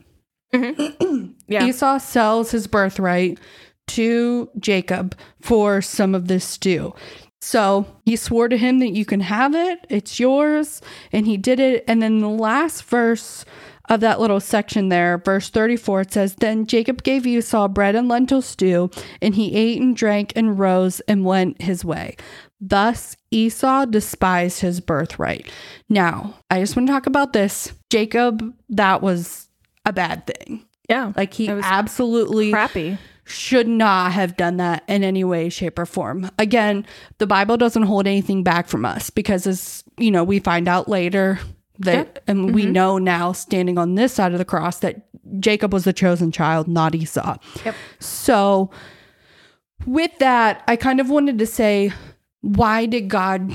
Yeah. 1.50 1.66
Esau 1.66 1.98
sells 2.00 2.52
his 2.52 2.68
birthright 2.68 3.40
to 3.88 4.50
Jacob 4.60 5.16
for 5.40 5.82
some 5.82 6.14
of 6.14 6.28
this 6.28 6.44
stew. 6.44 6.94
So 7.42 7.86
he 8.04 8.16
swore 8.16 8.50
to 8.50 8.58
him 8.58 8.80
that 8.80 8.94
you 8.94 9.06
can 9.06 9.20
have 9.22 9.54
it, 9.54 9.86
it's 9.90 10.20
yours, 10.20 10.82
and 11.12 11.26
he 11.28 11.38
did 11.38 11.60
it. 11.60 11.84
And 11.88 12.02
then 12.02 12.20
the 12.20 12.30
last 12.30 12.84
verse 12.84 13.46
of 13.90 14.00
that 14.02 14.20
little 14.20 14.40
section 14.40 14.90
there, 14.90 15.18
verse 15.20 15.50
34, 15.50 16.02
it 16.02 16.14
says, 16.14 16.36
Then 16.36 16.66
Jacob 16.66 17.04
gave 17.04 17.26
Esau 17.26 17.68
bread 17.68 17.96
and 17.96 18.08
lentil 18.08 18.42
stew, 18.42 18.90
and 19.22 19.36
he 19.36 19.56
ate 19.56 19.80
and 19.80 19.96
drank 19.96 20.34
and 20.36 20.60
rose 20.60 21.00
and 21.02 21.24
went 21.24 21.62
his 21.62 21.86
way. 21.86 22.16
Thus 22.60 23.16
Esau 23.32 23.86
despised 23.86 24.62
his 24.62 24.80
birthright. 24.82 25.50
Now, 25.90 26.34
I 26.50 26.60
just 26.60 26.76
want 26.76 26.88
to 26.88 26.94
talk 26.94 27.06
about 27.06 27.34
this. 27.34 27.72
Jacob, 27.90 28.54
that 28.70 29.02
was 29.02 29.48
a 29.86 29.94
bad 29.94 30.26
thing. 30.26 30.66
yeah. 30.90 31.14
Like 31.16 31.34
he 31.34 31.54
was 31.54 31.64
absolutely 31.66 32.52
Crappy. 32.52 32.98
Should 33.28 33.68
not 33.68 34.14
have 34.14 34.38
done 34.38 34.58
that 34.58 34.84
in 34.88 35.04
any 35.04 35.24
way, 35.24 35.50
shape, 35.50 35.78
or 35.78 35.86
form. 35.86 36.32
Again, 36.40 36.86
the 37.18 37.28
Bible 37.28 37.58
doesn't 37.58 37.84
hold 37.84 38.08
anything 38.08 38.42
back 38.42 38.68
from 38.68 38.86
us 38.86 39.10
because, 39.10 39.46
as 39.46 39.84
you 39.98 40.12
know, 40.12 40.24
we 40.24 40.40
find 40.40 40.68
out 40.68 40.88
later 40.88 41.40
that, 41.80 42.24
and 42.26 42.56
we 42.56 42.64
mm-hmm. 42.64 42.72
know 42.72 42.98
now, 42.98 43.34
standing 43.34 43.78
on 43.78 43.96
this 43.96 44.14
side 44.14 44.32
of 44.32 44.38
the 44.40 44.46
cross, 44.46 44.80
that 44.80 45.08
Jacob 45.40 45.74
was 45.74 45.84
the 45.84 45.94
chosen 45.94 46.32
child, 46.32 46.68
not 46.68 46.96
Esau. 46.96 47.38
Yep. 47.66 47.76
So, 48.00 48.72
with 49.86 50.18
that, 50.20 50.64
I 50.68 50.76
kind 50.76 51.00
of 51.00 51.10
wanted 51.10 51.38
to 51.40 51.46
say, 51.46 51.92
why 52.42 52.86
did 52.86 53.10
God 53.10 53.54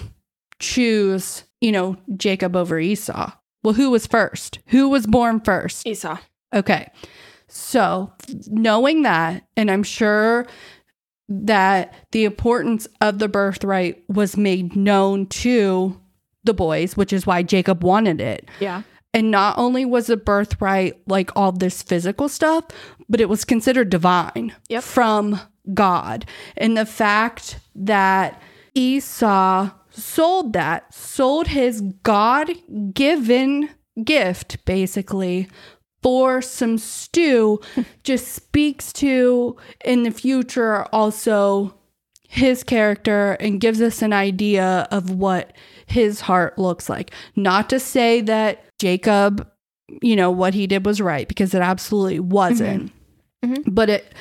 choose, 0.59 1.45
you 1.61 1.73
know, 1.73 1.97
Jacob 2.17 2.55
over 2.55 2.79
Esau? 2.79 3.33
Well, 3.65 3.75
who 3.75 3.91
was 3.91 4.07
first? 4.07 4.59
Who 4.67 4.89
was 4.89 5.07
born 5.07 5.41
first? 5.41 5.87
Esau. 5.87 6.19
Okay. 6.55 6.91
So, 7.55 8.11
knowing 8.49 9.03
that, 9.03 9.47
and 9.59 9.71
I'm 9.71 9.83
sure 9.83 10.47
that 11.29 11.95
the 12.13 12.25
importance 12.25 12.89
of 13.03 13.19
the 13.19 13.29
birthright 13.29 14.03
was 14.09 14.39
made 14.39 14.75
known 14.75 15.27
to 15.27 16.01
the 16.45 16.55
boys, 16.55 16.97
which 16.97 17.13
is 17.13 17.27
why 17.27 17.43
Jacob 17.43 17.85
wanted 17.85 18.21
it. 18.23 18.49
Yeah. 18.59 18.83
And 19.13 19.31
not 19.31 19.59
only 19.59 19.85
was 19.85 20.07
the 20.07 20.17
birthright 20.17 20.95
like 21.07 21.31
all 21.37 21.53
this 21.53 21.83
physical 21.83 22.31
stuff, 22.31 22.65
but 23.09 23.21
it 23.21 23.29
was 23.29 23.45
considered 23.45 23.91
divine 23.91 24.55
Yep. 24.71 24.83
from 24.83 25.39
God. 25.75 26.25
And 26.57 26.75
the 26.77 26.87
fact 26.87 27.59
that 27.75 28.41
Esau 28.75 29.71
sold 29.91 30.55
that, 30.55 30.93
sold 30.95 31.49
his 31.49 31.83
God 32.03 32.51
given 32.95 33.69
gift, 34.03 34.65
basically, 34.65 35.49
for 36.03 36.43
some 36.43 36.79
stew, 36.79 37.61
just 38.03 38.29
speaks 38.29 38.93
to 38.95 39.57
in 39.85 40.03
the 40.03 40.11
future 40.11 40.85
also 40.93 41.75
his 42.29 42.65
character 42.65 43.33
and 43.41 43.61
gives 43.61 43.81
us 43.83 44.01
an 44.03 44.13
idea 44.13 44.89
of 44.91 45.11
what 45.11 45.53
his 45.87 46.23
heart 46.23 46.59
looks 46.59 46.89
like. 46.89 47.11
Not 47.37 47.69
to 47.71 47.79
say 47.79 48.23
that 48.23 48.65
Jacob, 48.79 49.47
you 50.01 50.17
know, 50.17 50.31
what 50.31 50.55
he 50.55 50.67
did 50.67 50.87
was 50.87 51.01
right 51.01 51.29
because 51.29 51.55
it 51.55 51.61
absolutely 51.61 52.21
wasn't. 52.21 52.91
Mhm. 53.45 53.63
But 53.67 53.91
it 53.91 54.15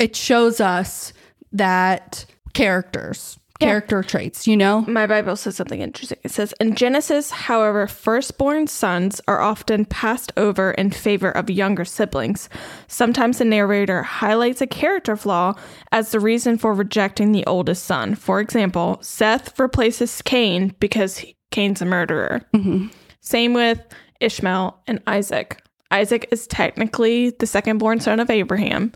it 0.00 0.16
shows 0.16 0.60
us 0.60 1.12
that 1.52 2.26
characters, 2.54 3.38
Yeah. 3.60 3.68
character 3.68 4.02
traits, 4.02 4.48
you 4.48 4.56
know? 4.56 4.80
My 4.88 5.06
Bible 5.06 5.36
says 5.36 5.54
something 5.54 5.80
interesting. 5.80 6.18
It 6.24 6.32
says, 6.32 6.52
In 6.60 6.74
Genesis, 6.74 7.30
however, 7.30 7.86
firstborn 7.86 8.66
sons 8.66 9.20
are 9.28 9.40
often 9.40 9.84
passed 9.84 10.32
over 10.36 10.72
in 10.72 10.90
favor 10.90 11.30
of 11.30 11.48
younger 11.48 11.84
siblings. 11.84 12.48
Sometimes 12.88 13.38
the 13.38 13.44
narrator 13.44 14.02
highlights 14.02 14.60
a 14.60 14.66
character 14.66 15.16
flaw 15.16 15.54
as 15.92 16.10
the 16.10 16.18
reason 16.18 16.58
for 16.58 16.74
rejecting 16.74 17.30
the 17.30 17.46
oldest 17.46 17.84
son. 17.84 18.16
For 18.16 18.40
example, 18.40 18.98
Seth 19.02 19.56
replaces 19.60 20.20
Cain 20.22 20.74
because 20.80 21.18
he- 21.18 21.36
Cain's 21.52 21.80
a 21.80 21.84
murderer. 21.84 22.42
Mhm. 22.54 22.90
Same 23.20 23.54
with 23.54 23.78
Ishmael 24.20 24.80
and 24.88 25.00
Isaac. 25.06 25.62
Isaac 25.92 26.26
is 26.32 26.48
technically 26.48 27.30
the 27.30 27.46
second 27.46 27.78
born 27.78 28.00
son 28.00 28.18
of 28.18 28.30
Abraham. 28.30 28.90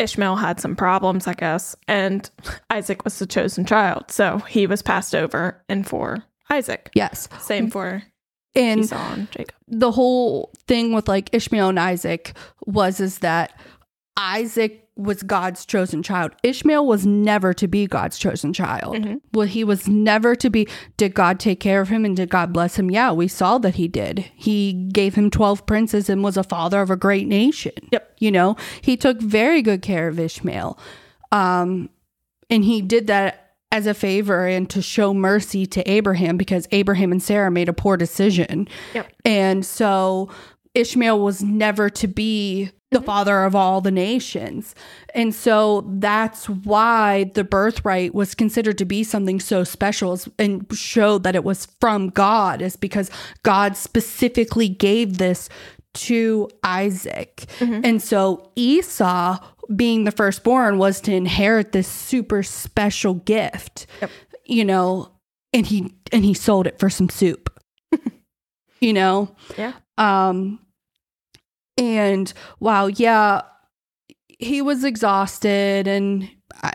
Ishmael 0.00 0.36
had 0.36 0.60
some 0.60 0.74
problems, 0.74 1.26
I 1.26 1.34
guess, 1.34 1.76
and 1.86 2.28
Isaac 2.70 3.04
was 3.04 3.18
the 3.18 3.26
chosen 3.26 3.64
child. 3.64 4.10
So 4.10 4.38
he 4.48 4.66
was 4.66 4.82
passed 4.82 5.14
over 5.14 5.62
and 5.68 5.86
for 5.86 6.24
Isaac. 6.50 6.90
Yes. 6.94 7.28
Same 7.40 7.70
for 7.70 8.02
And 8.54 8.80
Esau 8.80 9.12
and 9.12 9.30
Jacob. 9.30 9.54
the 9.68 9.90
whole 9.92 10.52
thing 10.66 10.92
with 10.92 11.06
like 11.06 11.30
Ishmael 11.32 11.68
and 11.68 11.78
Isaac 11.78 12.32
was 12.66 12.98
is 13.00 13.18
that 13.20 13.52
Isaac 14.16 14.88
was 14.96 15.22
God's 15.22 15.64
chosen 15.64 16.02
child. 16.02 16.32
Ishmael 16.42 16.86
was 16.86 17.06
never 17.06 17.54
to 17.54 17.66
be 17.66 17.86
God's 17.86 18.18
chosen 18.18 18.52
child. 18.52 18.96
Mhm. 18.96 19.20
Well, 19.32 19.46
he 19.46 19.64
was 19.64 19.88
never 19.88 20.34
to 20.34 20.50
be. 20.50 20.68
Did 20.96 21.14
God 21.14 21.40
take 21.40 21.58
care 21.60 21.80
of 21.80 21.88
him 21.88 22.04
and 22.04 22.16
did 22.16 22.28
God 22.28 22.52
bless 22.52 22.78
him? 22.78 22.90
Yeah, 22.90 23.12
we 23.12 23.26
saw 23.28 23.58
that 23.58 23.76
he 23.76 23.88
did. 23.88 24.26
He 24.34 24.88
gave 24.92 25.14
him 25.14 25.30
12 25.30 25.64
princes 25.64 26.10
and 26.10 26.22
was 26.22 26.36
a 26.36 26.42
father 26.42 26.82
of 26.82 26.90
a 26.90 26.96
great 26.96 27.26
nation. 27.26 27.72
Yep. 27.92 28.14
You 28.18 28.30
know, 28.30 28.56
he 28.82 28.96
took 28.96 29.20
very 29.20 29.62
good 29.62 29.80
care 29.80 30.08
of 30.08 30.18
Ishmael. 30.18 30.78
Um, 31.32 31.88
and 32.50 32.64
he 32.64 32.82
did 32.82 33.06
that 33.06 33.46
as 33.72 33.86
a 33.86 33.94
favor 33.94 34.46
and 34.46 34.68
to 34.68 34.82
show 34.82 35.14
mercy 35.14 35.64
to 35.64 35.88
Abraham 35.88 36.36
because 36.36 36.66
Abraham 36.72 37.12
and 37.12 37.22
Sarah 37.22 37.52
made 37.52 37.68
a 37.68 37.72
poor 37.72 37.96
decision. 37.96 38.66
Yep. 38.94 39.12
And 39.24 39.64
so 39.64 40.28
Ishmael 40.74 41.18
was 41.18 41.42
never 41.42 41.90
to 41.90 42.06
be 42.06 42.70
the 42.90 42.98
mm-hmm. 42.98 43.06
father 43.06 43.44
of 43.44 43.54
all 43.54 43.80
the 43.80 43.90
nations. 43.90 44.74
And 45.14 45.34
so 45.34 45.84
that's 45.86 46.48
why 46.48 47.30
the 47.34 47.44
birthright 47.44 48.14
was 48.14 48.34
considered 48.34 48.78
to 48.78 48.84
be 48.84 49.04
something 49.04 49.40
so 49.40 49.64
special 49.64 50.18
and 50.38 50.66
showed 50.72 51.22
that 51.22 51.36
it 51.36 51.44
was 51.44 51.66
from 51.80 52.08
God, 52.10 52.62
is 52.62 52.76
because 52.76 53.10
God 53.42 53.76
specifically 53.76 54.68
gave 54.68 55.18
this 55.18 55.48
to 55.92 56.48
Isaac. 56.62 57.46
Mm-hmm. 57.58 57.80
And 57.84 58.02
so 58.02 58.50
Esau, 58.54 59.38
being 59.74 60.04
the 60.04 60.12
firstborn, 60.12 60.78
was 60.78 61.00
to 61.02 61.12
inherit 61.12 61.72
this 61.72 61.88
super 61.88 62.42
special 62.42 63.14
gift. 63.14 63.86
Yep. 64.00 64.10
You 64.46 64.64
know, 64.64 65.12
and 65.52 65.66
he 65.66 65.94
and 66.12 66.24
he 66.24 66.34
sold 66.34 66.66
it 66.66 66.78
for 66.78 66.90
some 66.90 67.08
soup. 67.08 67.50
you 68.80 68.92
know? 68.92 69.34
Yeah. 69.56 69.74
Um 70.00 70.58
and 71.76 72.32
wow, 72.58 72.86
yeah, 72.86 73.42
he 74.38 74.62
was 74.62 74.84
exhausted 74.84 75.86
and 75.86 76.28
I, 76.62 76.72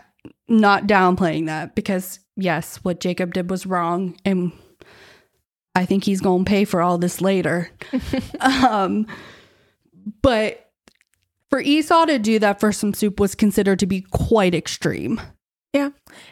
not 0.48 0.86
downplaying 0.86 1.46
that 1.46 1.74
because 1.74 2.20
yes, 2.36 2.76
what 2.78 3.00
Jacob 3.00 3.34
did 3.34 3.50
was 3.50 3.66
wrong 3.66 4.16
and 4.24 4.52
I 5.74 5.84
think 5.84 6.04
he's 6.04 6.20
going 6.22 6.44
to 6.44 6.48
pay 6.48 6.64
for 6.64 6.80
all 6.80 6.98
this 6.98 7.20
later. 7.20 7.70
um 8.40 9.06
but 10.22 10.70
for 11.50 11.60
Esau 11.60 12.06
to 12.06 12.18
do 12.18 12.38
that 12.38 12.60
for 12.60 12.72
some 12.72 12.94
soup 12.94 13.20
was 13.20 13.34
considered 13.34 13.78
to 13.80 13.86
be 13.86 14.02
quite 14.02 14.54
extreme. 14.54 15.20
Yeah. 15.72 15.90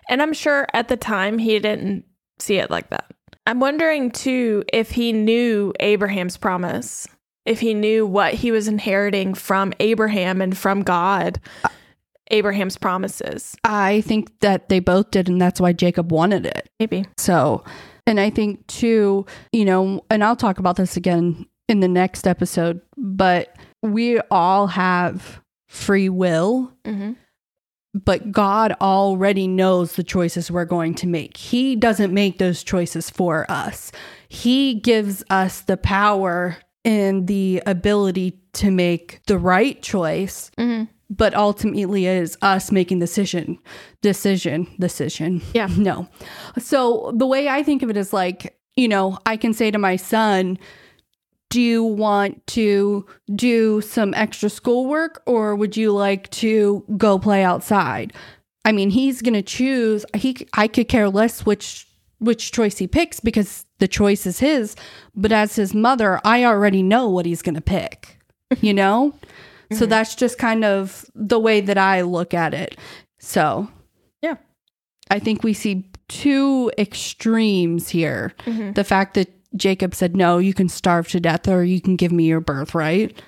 And 0.09 0.23
I'm 0.23 0.33
sure 0.33 0.67
at 0.73 0.89
the 0.89 0.97
time 0.97 1.39
he 1.39 1.59
didn't 1.59 2.05
see 2.39 2.57
it 2.57 2.71
like 2.71 2.91
that. 2.91 3.13
I'm 3.47 3.61
wondering 3.61 4.11
too 4.11 4.65
if 4.73 4.91
he 4.91 5.13
knew 5.13 5.73
Abraham's 5.81 6.37
promise, 6.37 7.07
if 7.45 7.61
he 7.61 7.75
knew 7.75 8.07
what 8.07 8.35
he 8.35 8.51
was 8.51 8.69
inheriting 8.69 9.35
from 9.35 9.73
Abraham 9.81 10.41
and 10.41 10.57
from 10.57 10.83
God, 10.83 11.41
Abraham's 12.31 12.79
promises. 12.79 13.55
I 13.65 14.01
think 14.03 14.41
that 14.41 14.69
they 14.71 14.81
both 14.81 15.11
did 15.11 15.29
and 15.29 15.41
that's 15.41 15.61
why 15.61 15.73
Jacob 15.73 16.11
wanted 16.11 16.47
it. 16.47 16.71
Maybe. 16.81 17.05
So, 17.19 17.65
and 18.07 18.19
I 18.19 18.31
think 18.31 18.67
too, 18.67 19.27
you 19.53 19.65
know, 19.65 20.03
and 20.11 20.25
I'll 20.25 20.37
talk 20.37 20.59
about 20.59 20.77
this 20.77 20.97
again 20.97 21.47
in 21.69 21.81
the 21.81 21.89
next 21.89 22.27
episode, 22.27 22.81
but 22.97 23.55
we 23.83 24.21
all 24.31 24.67
have 24.69 25.41
free 25.69 26.09
will, 26.09 26.73
Mm-hmm. 26.85 27.13
But 27.95 28.33
God 28.33 28.75
already 28.81 29.47
knows 29.47 29.95
the 29.95 30.03
choices 30.03 30.51
we're 30.51 30.65
going 30.65 30.95
to 30.97 31.07
make. 31.07 31.37
He 31.37 31.77
doesn't 31.77 32.13
make 32.13 32.39
those 32.39 32.65
choices 32.65 33.09
for 33.09 33.49
us. 33.51 33.93
He 34.29 34.75
gives 34.75 35.23
us 35.31 35.61
the 35.61 35.77
power 35.77 36.57
and 36.85 37.27
the 37.29 37.63
ability 37.67 38.41
to 38.55 38.71
make 38.71 39.21
the 39.27 39.39
right 39.39 39.81
choice, 39.81 40.51
Mm-hmm. 40.59 40.85
but 41.09 41.35
ultimately 41.35 42.07
it 42.07 42.17
is 42.23 42.37
us 42.43 42.71
making 42.73 42.99
the 42.99 43.07
decision, 43.07 43.59
decision, 44.03 44.67
decision. 44.79 45.41
Yeah. 45.55 45.69
No. 45.77 46.09
So 46.59 47.13
the 47.17 47.27
way 47.27 47.49
I 47.49 47.63
think 47.63 47.83
of 47.83 47.91
it 47.91 47.97
is 47.97 48.13
like, 48.13 48.59
you 48.77 48.89
know, 48.89 49.19
I 49.25 49.37
can 49.37 49.53
say 49.55 49.71
to 49.71 49.79
my 49.79 49.97
son, 49.97 50.59
do 51.51 51.61
you 51.61 51.85
want 51.85 52.45
to 52.49 53.07
do 53.35 53.81
some 53.81 54.13
extra 54.15 54.49
schoolwork 54.51 55.23
or 55.27 55.55
would 55.55 55.77
you 55.77 55.93
like 55.93 56.29
to 56.31 56.85
go 56.97 57.19
play 57.19 57.45
outside? 57.45 58.13
I 58.65 58.73
mean, 58.73 58.91
he's 58.91 59.23
going 59.23 59.35
to 59.35 59.43
choose. 59.43 60.05
He 60.15 60.47
I 60.55 60.69
could 60.69 60.89
care 60.89 61.09
less 61.09 61.45
which 61.47 61.87
which 62.19 62.53
choice 62.53 62.79
he 62.79 62.87
picks 62.87 63.21
because 63.21 63.67
the 63.79 63.89
choice 63.89 64.25
is 64.25 64.39
his, 64.39 64.75
but 65.15 65.31
as 65.33 65.57
his 65.57 65.75
mother, 65.75 66.21
I 66.25 66.45
already 66.45 66.83
know 66.83 67.09
what 67.09 67.27
he's 67.27 67.43
going 67.43 67.57
to 67.57 67.61
pick. 67.61 68.19
You 68.61 68.73
know? 68.83 69.15
So 69.73 69.85
Mhm. 69.87 69.89
that's 69.91 70.15
just 70.15 70.39
kind 70.39 70.65
of 70.65 71.05
the 71.15 71.39
way 71.39 71.61
that 71.61 71.77
I 71.79 72.01
look 72.03 72.33
at 72.35 72.55
it. 72.55 72.79
So, 73.19 73.69
Yeah. 74.23 74.37
I 75.11 75.19
think 75.19 75.43
we 75.45 75.53
see 75.53 75.91
two 76.09 76.71
extremes 76.79 77.89
here 77.91 78.33
Mm-hmm. 78.47 78.73
the 78.73 78.85
fact 78.85 79.15
that 79.15 79.29
Jacob 79.57 79.95
said, 79.95 80.17
No, 80.17 80.39
you 80.39 80.55
can 80.55 80.69
starve 80.69 81.09
to 81.09 81.21
death 81.21 81.49
or 81.49 81.63
you 81.65 81.81
can 81.81 81.97
give 81.97 82.13
me 82.13 82.25
your 82.25 82.41
birthright. 82.41 83.21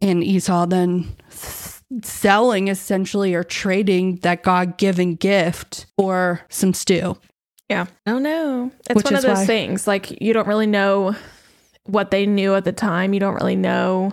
And 0.00 0.22
Esau 0.22 0.66
then 0.66 1.08
s- 1.30 1.82
selling 2.02 2.68
essentially 2.68 3.34
or 3.34 3.42
trading 3.44 4.16
that 4.16 4.42
God 4.42 4.78
given 4.78 5.14
gift 5.16 5.86
for 5.96 6.40
some 6.48 6.72
stew. 6.74 7.16
Yeah. 7.68 7.86
Oh 8.06 8.18
no. 8.18 8.70
It's 8.88 8.94
Which 8.96 9.04
one 9.04 9.14
of 9.16 9.22
those 9.22 9.38
why- 9.38 9.46
things. 9.46 9.86
Like 9.86 10.20
you 10.22 10.32
don't 10.32 10.48
really 10.48 10.66
know 10.66 11.14
what 11.84 12.10
they 12.10 12.26
knew 12.26 12.54
at 12.54 12.64
the 12.64 12.72
time. 12.72 13.12
You 13.14 13.20
don't 13.20 13.34
really 13.34 13.56
know, 13.56 14.12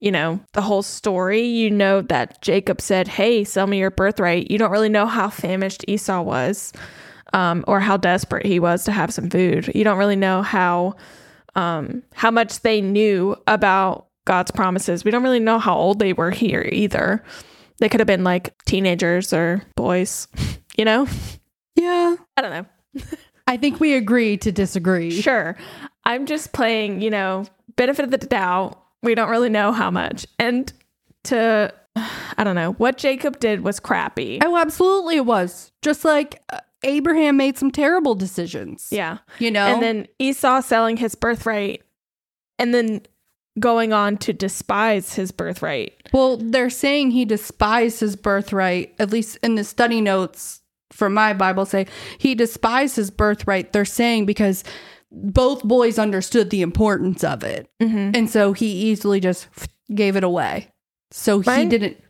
you 0.00 0.10
know, 0.12 0.40
the 0.52 0.62
whole 0.62 0.82
story. 0.82 1.42
You 1.42 1.70
know 1.70 2.00
that 2.02 2.40
Jacob 2.42 2.80
said, 2.80 3.06
Hey, 3.08 3.44
sell 3.44 3.66
me 3.66 3.78
your 3.78 3.90
birthright. 3.90 4.50
You 4.50 4.58
don't 4.58 4.70
really 4.72 4.88
know 4.88 5.06
how 5.06 5.28
famished 5.28 5.84
Esau 5.88 6.22
was. 6.22 6.72
Um, 7.34 7.64
or 7.66 7.80
how 7.80 7.96
desperate 7.96 8.44
he 8.44 8.60
was 8.60 8.84
to 8.84 8.92
have 8.92 9.12
some 9.12 9.30
food. 9.30 9.72
You 9.74 9.84
don't 9.84 9.96
really 9.96 10.16
know 10.16 10.42
how 10.42 10.96
um 11.54 12.02
how 12.12 12.30
much 12.30 12.60
they 12.60 12.80
knew 12.80 13.36
about 13.46 14.08
God's 14.24 14.50
promises. 14.50 15.04
We 15.04 15.10
don't 15.10 15.22
really 15.22 15.40
know 15.40 15.58
how 15.58 15.76
old 15.76 15.98
they 15.98 16.12
were 16.12 16.30
here 16.30 16.68
either. 16.70 17.22
They 17.78 17.88
could 17.88 18.00
have 18.00 18.06
been 18.06 18.24
like 18.24 18.54
teenagers 18.64 19.32
or 19.32 19.62
boys, 19.74 20.28
you 20.76 20.84
know? 20.84 21.06
Yeah. 21.74 22.16
I 22.36 22.42
don't 22.42 22.50
know. 22.50 23.02
I 23.46 23.56
think 23.56 23.80
we 23.80 23.94
agree 23.94 24.36
to 24.38 24.52
disagree. 24.52 25.10
Sure. 25.10 25.56
I'm 26.04 26.26
just 26.26 26.52
playing, 26.52 27.00
you 27.00 27.10
know, 27.10 27.44
benefit 27.76 28.04
of 28.04 28.10
the 28.10 28.18
doubt. 28.18 28.80
We 29.02 29.14
don't 29.14 29.30
really 29.30 29.48
know 29.48 29.72
how 29.72 29.90
much. 29.90 30.26
And 30.38 30.72
to, 31.24 31.74
I 31.96 32.44
don't 32.44 32.54
know, 32.54 32.72
what 32.74 32.98
Jacob 32.98 33.40
did 33.40 33.62
was 33.62 33.80
crappy. 33.80 34.38
Oh, 34.44 34.56
absolutely 34.56 35.16
it 35.16 35.26
was. 35.26 35.72
Just 35.82 36.04
like 36.04 36.40
uh, 36.52 36.60
Abraham 36.84 37.36
made 37.36 37.58
some 37.58 37.70
terrible 37.70 38.14
decisions. 38.14 38.88
Yeah. 38.90 39.18
You 39.38 39.50
know? 39.50 39.66
And 39.66 39.82
then 39.82 40.08
Esau 40.18 40.60
selling 40.60 40.96
his 40.96 41.14
birthright 41.14 41.82
and 42.58 42.74
then 42.74 43.02
going 43.58 43.92
on 43.92 44.16
to 44.16 44.32
despise 44.32 45.14
his 45.14 45.30
birthright. 45.30 46.08
Well, 46.12 46.38
they're 46.38 46.70
saying 46.70 47.10
he 47.10 47.24
despised 47.24 48.00
his 48.00 48.16
birthright, 48.16 48.94
at 48.98 49.10
least 49.10 49.38
in 49.42 49.56
the 49.56 49.64
study 49.64 50.00
notes 50.00 50.60
for 50.90 51.08
my 51.08 51.32
Bible 51.32 51.64
say 51.64 51.86
he 52.18 52.34
despised 52.34 52.96
his 52.96 53.10
birthright. 53.10 53.72
They're 53.72 53.84
saying 53.84 54.26
because 54.26 54.62
both 55.10 55.62
boys 55.62 55.98
understood 55.98 56.50
the 56.50 56.62
importance 56.62 57.24
of 57.24 57.44
it. 57.44 57.68
Mm-hmm. 57.80 58.14
And 58.14 58.30
so 58.30 58.52
he 58.52 58.66
easily 58.66 59.20
just 59.20 59.48
gave 59.94 60.16
it 60.16 60.24
away. 60.24 60.68
So 61.10 61.40
he 61.40 61.66
didn't 61.66 62.01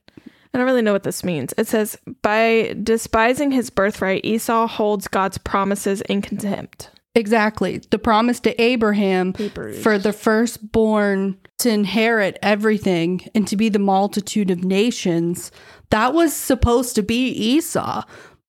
I 0.54 0.58
don't 0.58 0.66
really 0.66 0.82
know 0.82 0.92
what 0.92 1.02
this 1.04 1.24
means. 1.24 1.54
It 1.56 1.66
says, 1.66 1.98
by 2.22 2.74
despising 2.82 3.52
his 3.52 3.70
birthright, 3.70 4.24
Esau 4.24 4.66
holds 4.66 5.08
God's 5.08 5.38
promises 5.38 6.02
in 6.02 6.20
contempt. 6.22 6.90
exactly 7.14 7.80
the 7.90 7.98
promise 7.98 8.40
to 8.40 8.60
Abraham 8.60 9.34
Hebrews. 9.34 9.82
for 9.82 9.98
the 9.98 10.12
firstborn 10.12 11.38
to 11.58 11.70
inherit 11.70 12.38
everything 12.42 13.28
and 13.34 13.46
to 13.48 13.56
be 13.56 13.68
the 13.68 13.78
multitude 13.78 14.50
of 14.50 14.64
nations. 14.64 15.50
That 15.90 16.14
was 16.14 16.32
supposed 16.34 16.94
to 16.96 17.02
be 17.02 17.28
Esau, 17.28 18.02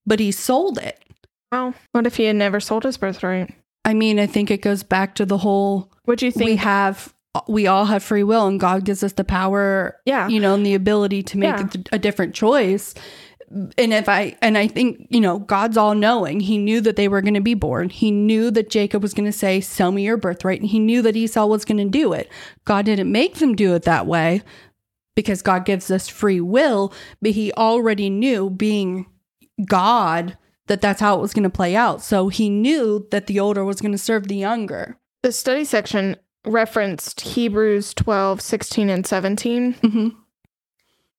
but 0.05 0.19
he 0.19 0.31
sold 0.31 0.77
it. 0.77 0.99
well, 1.51 1.73
what 1.91 2.07
if 2.07 2.15
he 2.17 2.25
had 2.25 2.35
never 2.35 2.59
sold 2.59 2.83
his 2.83 2.97
birthright? 2.97 3.53
I 3.85 3.93
mean, 3.93 4.19
I 4.19 4.27
think 4.27 4.49
it 4.49 4.61
goes 4.61 4.81
back 4.83 5.15
to 5.15 5.25
the 5.25 5.37
whole 5.39 5.91
What 6.05 6.19
do 6.19 6.25
you 6.25 6.31
think? 6.31 6.45
we 6.45 6.55
have 6.57 7.12
we 7.47 7.67
all 7.67 7.85
have 7.85 8.03
free 8.03 8.23
will 8.23 8.47
and 8.47 8.59
God 8.59 8.85
gives 8.85 9.03
us 9.03 9.13
the 9.13 9.23
power, 9.23 9.97
yeah. 10.05 10.27
you 10.27 10.39
know, 10.39 10.53
and 10.53 10.65
the 10.65 10.75
ability 10.75 11.23
to 11.23 11.37
make 11.37 11.57
Yeah. 11.57 11.67
a, 11.91 11.95
a 11.95 11.99
different 11.99 12.35
choice. 12.35 12.93
And 13.77 13.93
if 13.93 14.09
I 14.09 14.35
and 14.41 14.57
I 14.57 14.67
think, 14.67 15.07
you 15.09 15.19
know, 15.19 15.39
God's 15.39 15.77
all 15.77 15.93
knowing. 15.93 16.39
He 16.39 16.57
knew 16.57 16.81
that 16.81 16.95
they 16.95 17.07
were 17.07 17.21
going 17.21 17.35
to 17.35 17.41
be 17.41 17.53
born. 17.53 17.89
He 17.89 18.09
knew 18.09 18.49
that 18.51 18.69
Jacob 18.69 19.03
was 19.03 19.13
going 19.13 19.25
to 19.27 19.37
say, 19.37 19.61
"Sell 19.61 19.91
me 19.91 20.03
your 20.03 20.17
birthright." 20.17 20.59
And 20.59 20.69
he 20.69 20.79
knew 20.79 21.03
that 21.03 21.15
Esau 21.15 21.45
was 21.45 21.63
going 21.65 21.77
to 21.77 21.85
do 21.85 22.13
it. 22.13 22.29
God 22.65 22.85
didn't 22.85 23.11
make 23.11 23.35
them 23.35 23.53
do 23.55 23.75
it 23.75 23.83
that 23.83 24.07
way 24.07 24.41
because 25.15 25.43
God 25.43 25.65
gives 25.65 25.91
us 25.91 26.07
free 26.07 26.41
will, 26.41 26.91
but 27.21 27.31
he 27.31 27.51
already 27.53 28.09
knew 28.09 28.49
being 28.49 29.05
God 29.65 30.35
that 30.67 30.81
that's 30.81 31.01
how 31.01 31.15
it 31.17 31.21
was 31.21 31.33
going 31.33 31.43
to 31.43 31.49
play 31.49 31.75
out. 31.75 32.01
So 32.01 32.29
he 32.29 32.49
knew 32.49 33.07
that 33.11 33.27
the 33.27 33.39
older 33.39 33.63
was 33.63 33.81
going 33.81 33.91
to 33.91 33.97
serve 33.99 34.27
the 34.27 34.35
younger. 34.35 34.97
The 35.21 35.31
study 35.31 35.65
section 35.65 36.15
referenced 36.45 37.21
Hebrews 37.21 37.93
12, 37.93 38.41
16, 38.41 38.89
and 38.89 39.05
17. 39.05 39.73
Mm-hmm. 39.75 40.07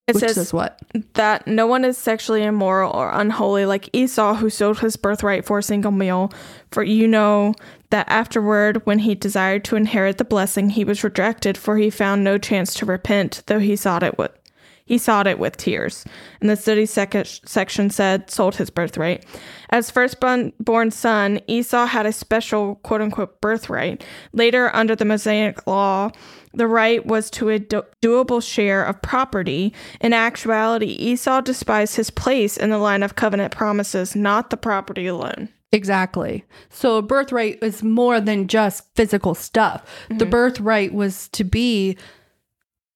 It 0.07 0.13
Which 0.13 0.21
says 0.21 0.35
says 0.35 0.53
what? 0.53 0.79
that 1.15 1.47
no 1.47 1.65
one 1.65 1.83
is 1.83 1.97
sexually 1.97 2.43
immoral 2.43 2.91
or 2.91 3.09
unholy 3.09 3.65
like 3.65 3.89
Esau, 3.91 4.35
who 4.35 4.51
sold 4.51 4.79
his 4.79 4.97
birthright 4.97 5.45
for 5.45 5.57
a 5.57 5.63
single 5.63 5.91
meal. 5.91 6.31
For 6.69 6.83
you 6.83 7.07
know 7.07 7.55
that 7.89 8.07
afterward, 8.07 8.85
when 8.85 8.99
he 8.99 9.15
desired 9.15 9.63
to 9.65 9.75
inherit 9.75 10.19
the 10.19 10.23
blessing, 10.23 10.69
he 10.69 10.83
was 10.83 11.03
rejected, 11.03 11.57
for 11.57 11.77
he 11.77 11.89
found 11.89 12.23
no 12.23 12.37
chance 12.37 12.75
to 12.75 12.85
repent, 12.85 13.41
though 13.47 13.57
he 13.57 13.75
sought 13.75 14.03
it 14.03 14.15
would. 14.19 14.31
He 14.85 14.99
sought 14.99 15.25
it 15.25 15.39
with 15.39 15.57
tears. 15.57 16.05
And 16.39 16.49
the 16.49 16.55
study 16.55 16.85
sec- 16.85 17.25
section 17.25 17.89
said, 17.89 18.29
sold 18.29 18.55
his 18.55 18.69
birthright. 18.69 19.25
As 19.71 19.89
firstborn 19.89 20.53
born 20.59 20.91
son, 20.91 21.39
Esau 21.47 21.87
had 21.87 22.05
a 22.05 22.13
special 22.13 22.75
quote 22.75 23.01
unquote 23.01 23.41
birthright. 23.41 24.03
Later, 24.31 24.73
under 24.75 24.95
the 24.95 25.05
Mosaic 25.05 25.65
law, 25.65 26.11
the 26.53 26.67
right 26.67 27.03
was 27.03 27.31
to 27.31 27.49
a 27.49 27.57
do- 27.57 27.83
doable 28.03 28.43
share 28.43 28.85
of 28.85 29.01
property. 29.01 29.73
In 30.01 30.13
actuality, 30.13 30.91
Esau 30.99 31.41
despised 31.41 31.95
his 31.95 32.11
place 32.11 32.55
in 32.55 32.69
the 32.69 32.77
line 32.77 33.01
of 33.01 33.15
covenant 33.15 33.53
promises, 33.53 34.15
not 34.15 34.51
the 34.51 34.57
property 34.57 35.07
alone. 35.07 35.49
Exactly. 35.71 36.45
So 36.69 36.97
a 36.97 37.01
birthright 37.01 37.61
is 37.61 37.81
more 37.81 38.21
than 38.21 38.47
just 38.47 38.85
physical 38.95 39.33
stuff. 39.33 39.83
The 40.09 40.13
mm-hmm. 40.15 40.29
birthright 40.29 40.93
was 40.93 41.27
to 41.29 41.43
be 41.43 41.97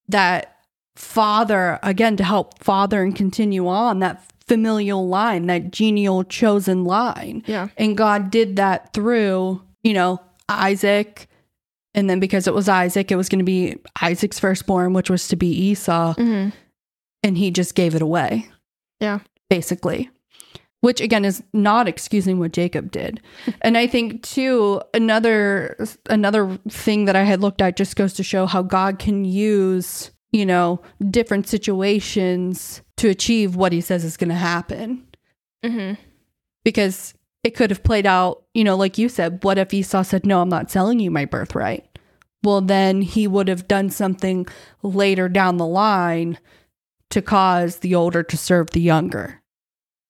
that 0.08 0.59
father, 1.00 1.80
again, 1.82 2.18
to 2.18 2.24
help 2.26 2.62
father 2.62 3.02
and 3.02 3.16
continue 3.16 3.68
on 3.68 4.00
that 4.00 4.22
familial 4.48 5.08
line, 5.08 5.46
that 5.46 5.72
genial 5.72 6.26
chosen 6.26 6.84
line. 6.84 7.42
Yeah. 7.48 7.70
And 7.78 7.96
God 7.96 8.30
did 8.30 8.58
that 8.58 8.92
through, 8.92 9.62
you 9.82 9.94
know, 9.94 10.20
Isaac. 10.50 11.30
And 11.96 12.10
then 12.10 12.20
because 12.20 12.48
it 12.48 12.54
was 12.54 12.68
Isaac, 12.68 13.12
it 13.12 13.16
was 13.16 13.30
going 13.30 13.40
to 13.40 13.46
be 13.46 13.78
Isaac's 14.02 14.40
firstborn, 14.40 14.92
which 14.94 15.10
was 15.10 15.30
to 15.30 15.38
be 15.38 15.48
Esau. 15.48 16.16
Mm-hmm. 16.16 16.50
And 17.24 17.38
he 17.38 17.50
just 17.50 17.76
gave 17.76 17.96
it 17.96 18.02
away. 18.02 18.50
Yeah. 19.00 19.20
Basically. 19.50 20.10
Which 20.82 21.00
again 21.00 21.24
is 21.24 21.44
not 21.54 21.88
excusing 21.88 22.40
what 22.40 22.52
Jacob 22.52 22.92
did. 22.92 23.22
and 23.62 23.78
I 23.78 23.88
think 23.88 24.24
too, 24.24 24.82
another 24.94 25.78
another 26.10 26.60
thing 26.68 27.06
that 27.06 27.16
I 27.16 27.24
had 27.24 27.42
looked 27.42 27.62
at 27.62 27.78
just 27.78 27.96
goes 27.96 28.14
to 28.14 28.24
show 28.24 28.46
how 28.46 28.64
God 28.64 29.00
can 29.00 29.24
use, 29.26 30.12
you 30.32 30.46
know, 30.46 30.82
different 31.10 31.48
situations 31.48 32.82
to 32.98 33.10
achieve 33.10 33.56
what 33.56 33.72
he 33.72 33.82
says 33.82 34.04
is 34.04 34.18
gonna 34.18 34.36
happen. 34.36 35.06
Mm-hmm. 35.64 36.02
because 36.64 37.14
it 37.44 37.50
could 37.52 37.70
have 37.70 37.84
played 37.84 38.06
out, 38.06 38.44
you 38.54 38.64
know, 38.64 38.78
like 38.78 38.98
you 38.98 39.10
said, 39.10 39.44
what 39.44 39.58
if 39.58 39.74
Esau 39.74 40.04
said, 40.04 40.26
No, 40.26 40.42
I'm 40.42 40.48
not 40.48 40.72
selling 40.72 41.00
you 41.02 41.12
my 41.12 41.26
birthright? 41.26 42.00
Well, 42.44 42.62
then 42.62 43.02
he 43.02 43.28
would 43.28 43.50
have 43.50 43.68
done 43.68 43.90
something 43.90 44.48
later 44.82 45.28
down 45.28 45.58
the 45.58 45.66
line 45.66 46.38
to 47.10 47.22
cause 47.22 47.78
the 47.78 47.96
older 47.96 48.24
to 48.24 48.38
serve 48.38 48.70
the 48.72 48.80
younger. 48.80 49.42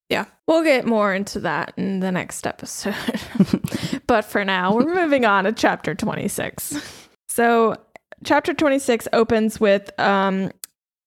Yeah. 0.09 0.25
We'll 0.47 0.63
get 0.63 0.85
more 0.85 1.13
into 1.13 1.39
that 1.41 1.73
in 1.77 1.99
the 1.99 2.11
next 2.11 2.45
episode. 2.45 2.95
but 4.07 4.25
for 4.25 4.43
now, 4.45 4.75
we're 4.75 4.93
moving 5.01 5.25
on 5.25 5.45
to 5.45 5.51
chapter 5.51 5.95
26. 5.95 7.07
So, 7.27 7.75
chapter 8.23 8.53
26 8.53 9.07
opens 9.13 9.59
with 9.59 9.89
um, 9.99 10.51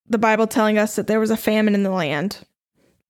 the 0.09 0.19
Bible 0.19 0.47
telling 0.47 0.79
us 0.79 0.97
that 0.97 1.07
there 1.07 1.21
was 1.21 1.31
a 1.31 1.37
famine 1.37 1.75
in 1.75 1.83
the 1.83 1.91
land, 1.91 2.39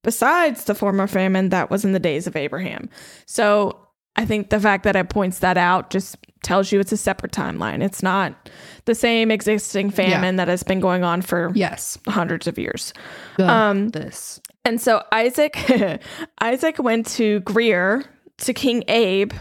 besides 0.03 0.65
the 0.65 0.75
former 0.75 1.07
famine 1.07 1.51
that 1.51 1.71
was 1.71 1.85
in 1.85 1.93
the 1.93 2.01
days 2.01 2.27
of 2.27 2.37
Abraham. 2.37 2.89
So, 3.27 3.79
I 4.15 4.27
think 4.27 4.51
the 4.51 4.61
fact 4.61 4.85
that 4.85 4.95
it 4.95 5.09
points 5.09 5.39
that 5.39 5.57
out 5.57 5.89
just 5.89 6.19
tells 6.43 6.71
you 6.71 6.79
it's 6.81 6.93
a 6.93 6.99
separate 6.99 7.33
timeline. 7.33 7.83
It's 7.83 8.03
not 8.03 8.51
the 8.85 8.95
same 8.95 9.31
existing 9.31 9.89
famine 9.91 10.37
that 10.37 10.49
has 10.49 10.63
been 10.63 10.81
going 10.81 11.03
on 11.03 11.23
for 11.23 11.51
Yes. 11.55 11.97
hundreds 12.07 12.47
of 12.47 12.59
years. 12.59 12.93
Good. 13.39 13.49
Um, 13.49 13.89
this. 13.89 14.39
And 14.67 14.79
so 14.79 15.03
Isaac 15.13 15.57
Isaac 16.43 16.79
went 16.79 17.07
to 17.13 17.41
Greer 17.41 18.05
to 18.39 18.53
King 18.53 18.85
Abe 18.89 19.33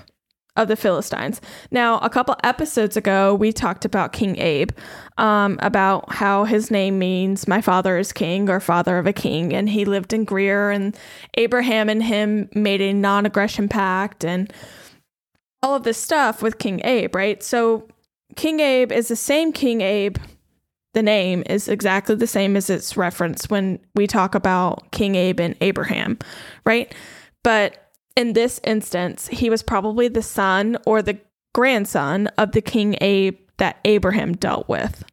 of 0.58 0.68
the 0.68 0.76
Philistines. 0.76 1.40
Now, 1.72 1.98
a 2.00 2.10
couple 2.10 2.36
episodes 2.44 2.98
ago, 2.98 3.34
we 3.34 3.54
talked 3.54 3.86
about 3.86 4.12
King 4.12 4.38
Abe, 4.38 4.72
um, 5.18 5.58
about 5.62 6.12
how 6.12 6.44
his 6.44 6.70
name 6.70 7.00
means 7.00 7.48
my 7.48 7.62
father 7.62 7.98
is 7.98 8.12
king 8.12 8.50
or 8.50 8.60
father 8.60 8.98
of 8.98 9.08
a 9.08 9.14
king, 9.14 9.54
and 9.54 9.70
he 9.70 9.86
lived 9.86 10.12
in 10.12 10.26
Greer, 10.26 10.70
and 10.70 10.98
Abraham 11.36 11.88
and 11.88 12.04
him 12.04 12.50
made 12.54 12.82
a 12.82 12.94
non-aggression 12.94 13.70
pact, 13.70 14.26
and 14.26 14.52
all 15.64 15.76
of 15.76 15.84
this 15.84 15.98
stuff 15.98 16.42
with 16.42 16.58
King 16.58 16.82
Abe, 16.84 17.16
right? 17.16 17.42
So 17.42 17.88
King 18.36 18.60
Abe 18.60 18.92
is 18.92 19.08
the 19.08 19.16
same 19.16 19.54
King 19.54 19.82
Abe 19.82 20.18
the 20.94 21.02
name 21.02 21.44
is 21.46 21.68
exactly 21.68 22.16
the 22.16 22.28
same 22.28 22.58
as 22.58 22.70
its 22.70 22.98
reference 22.98 23.50
when 23.50 23.80
we 23.96 24.08
talk 24.08 24.36
about 24.36 24.92
King 24.92 25.16
Abe 25.16 25.40
and 25.40 25.56
Abraham, 25.62 26.20
right? 26.66 26.94
But 27.44 27.91
in 28.16 28.34
this 28.34 28.60
instance, 28.64 29.28
he 29.28 29.50
was 29.50 29.64
probably 29.64 30.08
the 30.08 30.22
son 30.22 30.78
or 30.86 31.02
the 31.02 31.20
grandson 31.54 32.28
of 32.38 32.52
the 32.52 32.62
King 32.62 32.96
Abe 33.02 33.38
that 33.58 33.80
Abraham 33.86 34.34
dealt 34.34 34.68
with. 34.68 35.04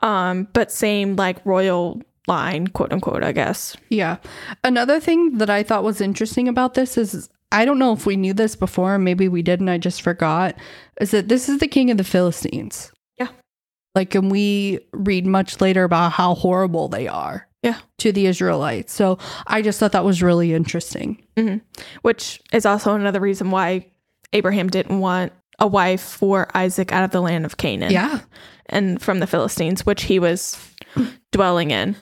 Um, 0.00 0.48
but 0.52 0.72
same 0.72 1.16
like 1.16 1.44
royal 1.46 2.02
line, 2.26 2.68
quote 2.68 2.92
unquote, 2.92 3.22
I 3.22 3.32
guess. 3.32 3.76
Yeah. 3.88 4.16
Another 4.64 5.00
thing 5.00 5.38
that 5.38 5.50
I 5.50 5.62
thought 5.62 5.84
was 5.84 6.00
interesting 6.00 6.48
about 6.48 6.74
this 6.74 6.96
is 6.96 7.28
I 7.50 7.64
don't 7.64 7.78
know 7.78 7.92
if 7.92 8.06
we 8.06 8.16
knew 8.16 8.32
this 8.32 8.56
before, 8.56 8.98
maybe 8.98 9.28
we 9.28 9.42
did 9.42 9.60
and 9.60 9.70
I 9.70 9.78
just 9.78 10.02
forgot, 10.02 10.56
is 11.00 11.10
that 11.10 11.28
this 11.28 11.48
is 11.48 11.58
the 11.58 11.68
king 11.68 11.90
of 11.90 11.98
the 11.98 12.04
Philistines. 12.04 12.90
Yeah. 13.18 13.28
Like, 13.94 14.14
and 14.14 14.30
we 14.30 14.80
read 14.92 15.26
much 15.26 15.60
later 15.60 15.84
about 15.84 16.12
how 16.12 16.34
horrible 16.34 16.88
they 16.88 17.08
are. 17.08 17.46
Yeah. 17.62 17.78
To 17.98 18.12
the 18.12 18.26
Israelites. 18.26 18.92
So 18.92 19.18
I 19.46 19.62
just 19.62 19.78
thought 19.78 19.92
that 19.92 20.04
was 20.04 20.22
really 20.22 20.52
interesting. 20.52 21.22
Mm-hmm. 21.36 21.58
Which 22.02 22.40
is 22.52 22.66
also 22.66 22.94
another 22.94 23.20
reason 23.20 23.50
why 23.50 23.86
Abraham 24.32 24.68
didn't 24.68 24.98
want 25.00 25.32
a 25.58 25.66
wife 25.66 26.00
for 26.00 26.48
Isaac 26.54 26.92
out 26.92 27.04
of 27.04 27.10
the 27.10 27.20
land 27.20 27.44
of 27.44 27.56
Canaan. 27.56 27.92
Yeah. 27.92 28.20
and 28.66 29.00
from 29.00 29.20
the 29.20 29.26
Philistines, 29.26 29.86
which 29.86 30.04
he 30.04 30.18
was 30.18 30.58
dwelling 31.30 31.70
in. 31.70 31.94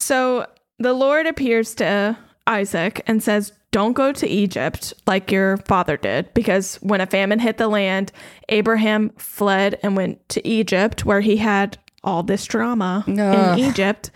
So 0.00 0.46
the 0.78 0.92
Lord 0.92 1.26
appears 1.26 1.74
to 1.76 2.18
Isaac 2.46 3.02
and 3.06 3.22
says, 3.22 3.52
Don't 3.70 3.94
go 3.94 4.12
to 4.12 4.26
Egypt 4.26 4.92
like 5.06 5.32
your 5.32 5.56
father 5.58 5.96
did, 5.96 6.34
because 6.34 6.76
when 6.76 7.00
a 7.00 7.06
famine 7.06 7.38
hit 7.38 7.56
the 7.58 7.68
land, 7.68 8.12
Abraham 8.50 9.10
fled 9.16 9.78
and 9.82 9.96
went 9.96 10.28
to 10.30 10.46
Egypt, 10.46 11.04
where 11.06 11.20
he 11.20 11.38
had 11.38 11.78
all 12.04 12.22
this 12.22 12.44
drama 12.44 13.04
Ugh. 13.08 13.18
in 13.58 13.64
Egypt. 13.64 14.10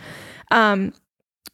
Um, 0.50 0.92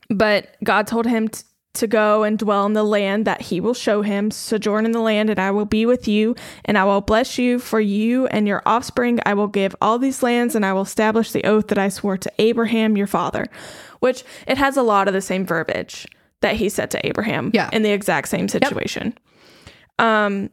but 0.08 0.56
God 0.64 0.86
told 0.86 1.06
him 1.06 1.28
t- 1.28 1.42
to 1.74 1.86
go 1.86 2.22
and 2.22 2.38
dwell 2.38 2.64
in 2.64 2.72
the 2.72 2.82
land 2.82 3.26
that 3.26 3.42
he 3.42 3.60
will 3.60 3.74
show 3.74 4.00
him, 4.00 4.30
sojourn 4.30 4.86
in 4.86 4.92
the 4.92 5.00
land, 5.00 5.28
and 5.28 5.38
I 5.38 5.50
will 5.50 5.66
be 5.66 5.84
with 5.84 6.08
you, 6.08 6.34
and 6.64 6.78
I 6.78 6.84
will 6.84 7.02
bless 7.02 7.36
you 7.38 7.58
for 7.58 7.80
you 7.80 8.26
and 8.28 8.48
your 8.48 8.62
offspring. 8.64 9.18
I 9.26 9.34
will 9.34 9.48
give 9.48 9.76
all 9.82 9.98
these 9.98 10.22
lands, 10.22 10.54
and 10.54 10.64
I 10.64 10.72
will 10.72 10.82
establish 10.82 11.32
the 11.32 11.44
oath 11.44 11.66
that 11.68 11.76
I 11.78 11.88
swore 11.90 12.16
to 12.16 12.32
Abraham 12.38 12.96
your 12.96 13.06
father, 13.06 13.46
which 14.00 14.24
it 14.46 14.56
has 14.56 14.76
a 14.78 14.82
lot 14.82 15.06
of 15.08 15.12
the 15.14 15.20
same 15.20 15.44
verbiage 15.44 16.06
that 16.40 16.56
he 16.56 16.68
said 16.70 16.90
to 16.92 17.06
Abraham 17.06 17.50
Yeah. 17.52 17.68
in 17.72 17.82
the 17.82 17.90
exact 17.92 18.28
same 18.28 18.48
situation. 18.48 19.12
Um, 19.98 20.50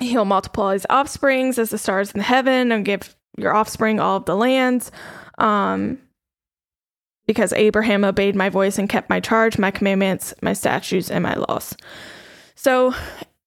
he'll 0.00 0.24
multiply 0.24 0.74
his 0.74 0.86
offsprings 0.90 1.58
as 1.58 1.70
the 1.70 1.78
stars 1.78 2.10
in 2.12 2.18
the 2.18 2.24
heaven 2.24 2.70
and 2.72 2.84
give 2.84 3.16
your 3.38 3.54
offspring 3.54 3.98
all 4.00 4.16
of 4.18 4.24
the 4.24 4.36
lands. 4.36 4.90
Um, 5.38 5.98
because 7.26 7.52
Abraham 7.54 8.04
obeyed 8.04 8.36
my 8.36 8.48
voice 8.48 8.78
and 8.78 8.88
kept 8.88 9.08
my 9.10 9.20
charge, 9.20 9.58
my 9.58 9.70
commandments, 9.70 10.34
my 10.42 10.52
statutes, 10.52 11.10
and 11.10 11.22
my 11.22 11.34
laws. 11.34 11.74
So 12.54 12.94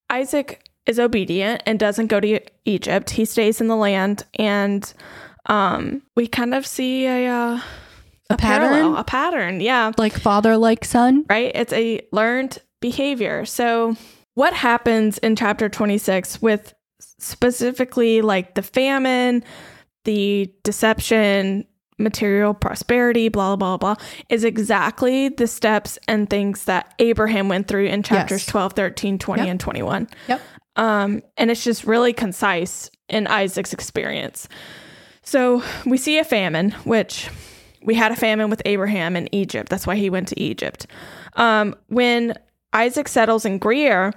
Isaac 0.09 0.63
is 0.85 0.99
obedient 0.99 1.61
and 1.65 1.77
doesn't 1.79 2.07
go 2.07 2.19
to 2.19 2.39
Egypt. 2.65 3.09
He 3.11 3.25
stays 3.25 3.59
in 3.61 3.67
the 3.67 3.75
land, 3.75 4.25
and 4.35 4.91
um, 5.47 6.01
we 6.15 6.27
kind 6.27 6.53
of 6.53 6.65
see 6.65 7.05
a 7.05 7.27
uh, 7.27 7.59
A 8.29 8.37
parallel, 8.37 8.93
pattern? 8.93 8.95
a 8.95 9.03
pattern. 9.03 9.61
Yeah, 9.61 9.91
Like 9.97 10.13
father, 10.13 10.57
like 10.57 10.83
son. 10.85 11.25
right? 11.29 11.51
It's 11.53 11.73
a 11.73 12.01
learned 12.11 12.57
behavior. 12.81 13.45
So, 13.45 13.95
what 14.35 14.53
happens 14.53 15.17
in 15.19 15.35
chapter 15.35 15.67
26 15.67 16.41
with 16.41 16.73
specifically 17.19 18.21
like 18.21 18.55
the 18.55 18.61
famine, 18.61 19.43
the 20.05 20.53
deception, 20.63 21.65
material 21.97 22.53
prosperity, 22.53 23.29
blah, 23.29 23.55
blah, 23.55 23.77
blah, 23.77 23.95
is 24.29 24.43
exactly 24.43 25.29
the 25.29 25.47
steps 25.47 25.97
and 26.07 26.29
things 26.29 26.65
that 26.65 26.93
Abraham 26.99 27.49
went 27.49 27.67
through 27.67 27.85
in 27.87 28.03
chapters 28.03 28.41
Yes. 28.41 28.45
12, 28.47 28.73
13, 28.73 29.17
20, 29.19 29.41
Yep. 29.43 29.49
and 29.51 29.59
21. 29.59 30.07
Yep. 30.27 30.41
Um, 30.75 31.23
and 31.37 31.49
it's 31.49 31.63
just 31.63 31.85
really 31.85 32.13
concise 32.13 32.91
in 33.09 33.25
Isaac's 33.27 33.73
experience. 33.73 34.47
So 35.23 35.63
we 35.85 35.97
see 35.97 36.19
a 36.19 36.23
famine, 36.23 36.71
which 36.83 37.29
we 37.83 37.95
had 37.95 38.11
a 38.11 38.15
famine 38.15 38.49
with 38.49 38.61
Abraham 38.65 39.15
in 39.15 39.33
Egypt. 39.33 39.69
That's 39.69 39.87
why 39.87 39.95
he 39.95 40.09
went 40.09 40.27
to 40.29 40.39
Egypt. 40.39 40.85
Um, 41.33 41.75
when 41.87 42.33
Isaac 42.73 43.07
settles 43.07 43.43
in 43.45 43.57
Greer, 43.57 44.13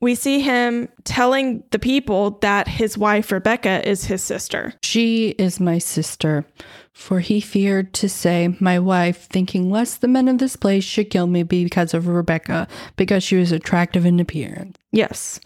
we 0.00 0.14
see 0.14 0.40
him 0.40 0.88
telling 1.04 1.62
the 1.70 1.78
people 1.78 2.32
that 2.40 2.66
his 2.68 2.96
wife 2.98 3.30
Rebecca 3.30 3.86
is 3.88 4.04
his 4.04 4.22
sister. 4.22 4.72
She 4.82 5.28
is 5.38 5.60
my 5.60 5.78
sister. 5.78 6.44
For 6.92 7.20
he 7.20 7.40
feared 7.40 7.94
to 7.94 8.08
say, 8.08 8.54
My 8.60 8.78
wife, 8.78 9.26
thinking 9.28 9.70
lest 9.70 10.00
the 10.00 10.08
men 10.08 10.28
of 10.28 10.38
this 10.38 10.56
place 10.56 10.84
should 10.84 11.10
kill 11.10 11.26
me 11.26 11.42
because 11.42 11.94
of 11.94 12.06
Rebecca, 12.06 12.68
because 12.96 13.24
she 13.24 13.36
was 13.36 13.50
attractive 13.50 14.04
in 14.04 14.20
appearance. 14.20 14.76
Yes. 14.92 15.40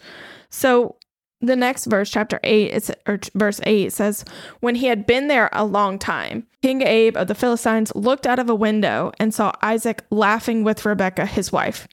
So 0.49 0.97
the 1.39 1.55
next 1.55 1.85
verse, 1.85 2.09
chapter 2.09 2.39
8, 2.43 2.71
it's, 2.71 2.91
or 3.07 3.19
verse 3.35 3.61
8 3.63 3.93
says, 3.93 4.25
When 4.59 4.75
he 4.75 4.87
had 4.87 5.05
been 5.05 5.27
there 5.27 5.49
a 5.53 5.65
long 5.65 5.99
time, 5.99 6.47
King 6.61 6.81
Abe 6.81 7.15
of 7.15 7.27
the 7.27 7.35
Philistines 7.35 7.93
looked 7.95 8.27
out 8.27 8.39
of 8.39 8.49
a 8.49 8.55
window 8.55 9.11
and 9.19 9.33
saw 9.33 9.51
Isaac 9.61 10.03
laughing 10.09 10.63
with 10.63 10.85
Rebekah, 10.85 11.27
his 11.27 11.51
wife. 11.51 11.87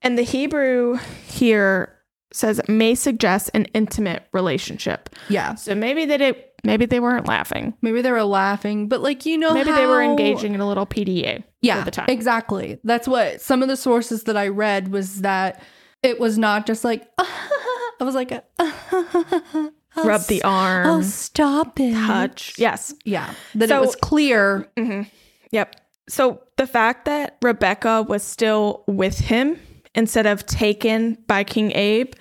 And 0.00 0.18
the 0.18 0.22
Hebrew 0.22 0.98
here 1.26 1.98
says 2.32 2.60
may 2.66 2.94
suggest 2.94 3.50
an 3.54 3.66
intimate 3.66 4.26
relationship. 4.32 5.10
Yeah. 5.28 5.54
So 5.54 5.74
maybe 5.74 6.06
they 6.06 6.16
did, 6.16 6.36
maybe 6.64 6.86
they 6.86 7.00
weren't 7.00 7.26
laughing. 7.26 7.74
Maybe 7.82 8.02
they 8.02 8.10
were 8.12 8.22
laughing, 8.24 8.88
but 8.88 9.00
like 9.02 9.26
you 9.26 9.38
know, 9.38 9.54
Maybe 9.54 9.72
they 9.72 9.86
were 9.86 10.02
engaging 10.02 10.54
in 10.54 10.60
a 10.60 10.66
little 10.68 10.86
PDA 10.86 11.42
yeah, 11.60 11.78
at 11.78 11.84
the 11.84 11.90
time. 11.90 12.06
Exactly. 12.08 12.78
That's 12.84 13.06
what 13.08 13.40
some 13.40 13.62
of 13.62 13.68
the 13.68 13.76
sources 13.76 14.24
that 14.24 14.36
I 14.36 14.48
read 14.48 14.88
was 14.88 15.20
that 15.22 15.62
it 16.02 16.18
was 16.20 16.38
not 16.38 16.66
just 16.66 16.84
like 16.84 17.06
I 17.18 18.04
was 18.04 18.14
like 18.14 18.32
a, 18.32 18.42
Rub 19.96 20.22
the 20.22 20.42
arm, 20.42 20.86
Oh, 20.86 21.02
stop 21.02 21.78
it. 21.78 21.92
touch. 21.94 22.54
Yes. 22.58 22.94
Yeah. 23.04 23.34
That 23.54 23.68
So- 23.68 23.78
it 23.78 23.80
was 23.86 23.96
clear. 23.96 24.68
hmm 24.78 25.02
Yep. 25.50 25.76
So 26.08 26.42
the 26.56 26.66
fact 26.66 27.04
that 27.04 27.36
Rebecca 27.42 28.02
was 28.08 28.22
still 28.22 28.84
with 28.86 29.18
him 29.18 29.58
instead 29.94 30.26
of 30.26 30.46
taken 30.46 31.18
by 31.26 31.44
King 31.44 31.72
Abe 31.72 32.14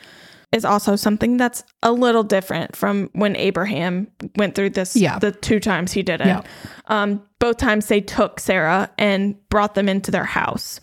is 0.51 0.65
also 0.65 0.95
something 0.95 1.37
that's 1.37 1.63
a 1.81 1.91
little 1.91 2.23
different 2.23 2.75
from 2.75 3.09
when 3.13 3.35
Abraham 3.37 4.07
went 4.35 4.53
through 4.55 4.71
this 4.71 4.95
Yeah. 4.95 5.17
the 5.19 5.31
two 5.31 5.59
times 5.59 5.93
he 5.93 6.03
did 6.03 6.19
it. 6.21 6.27
Yeah. 6.27 6.41
Um, 6.87 7.21
both 7.39 7.57
times 7.57 7.87
they 7.87 8.01
took 8.01 8.39
Sarah 8.39 8.89
and 8.97 9.35
brought 9.49 9.75
them 9.75 9.87
into 9.87 10.11
their 10.11 10.25
house. 10.25 10.79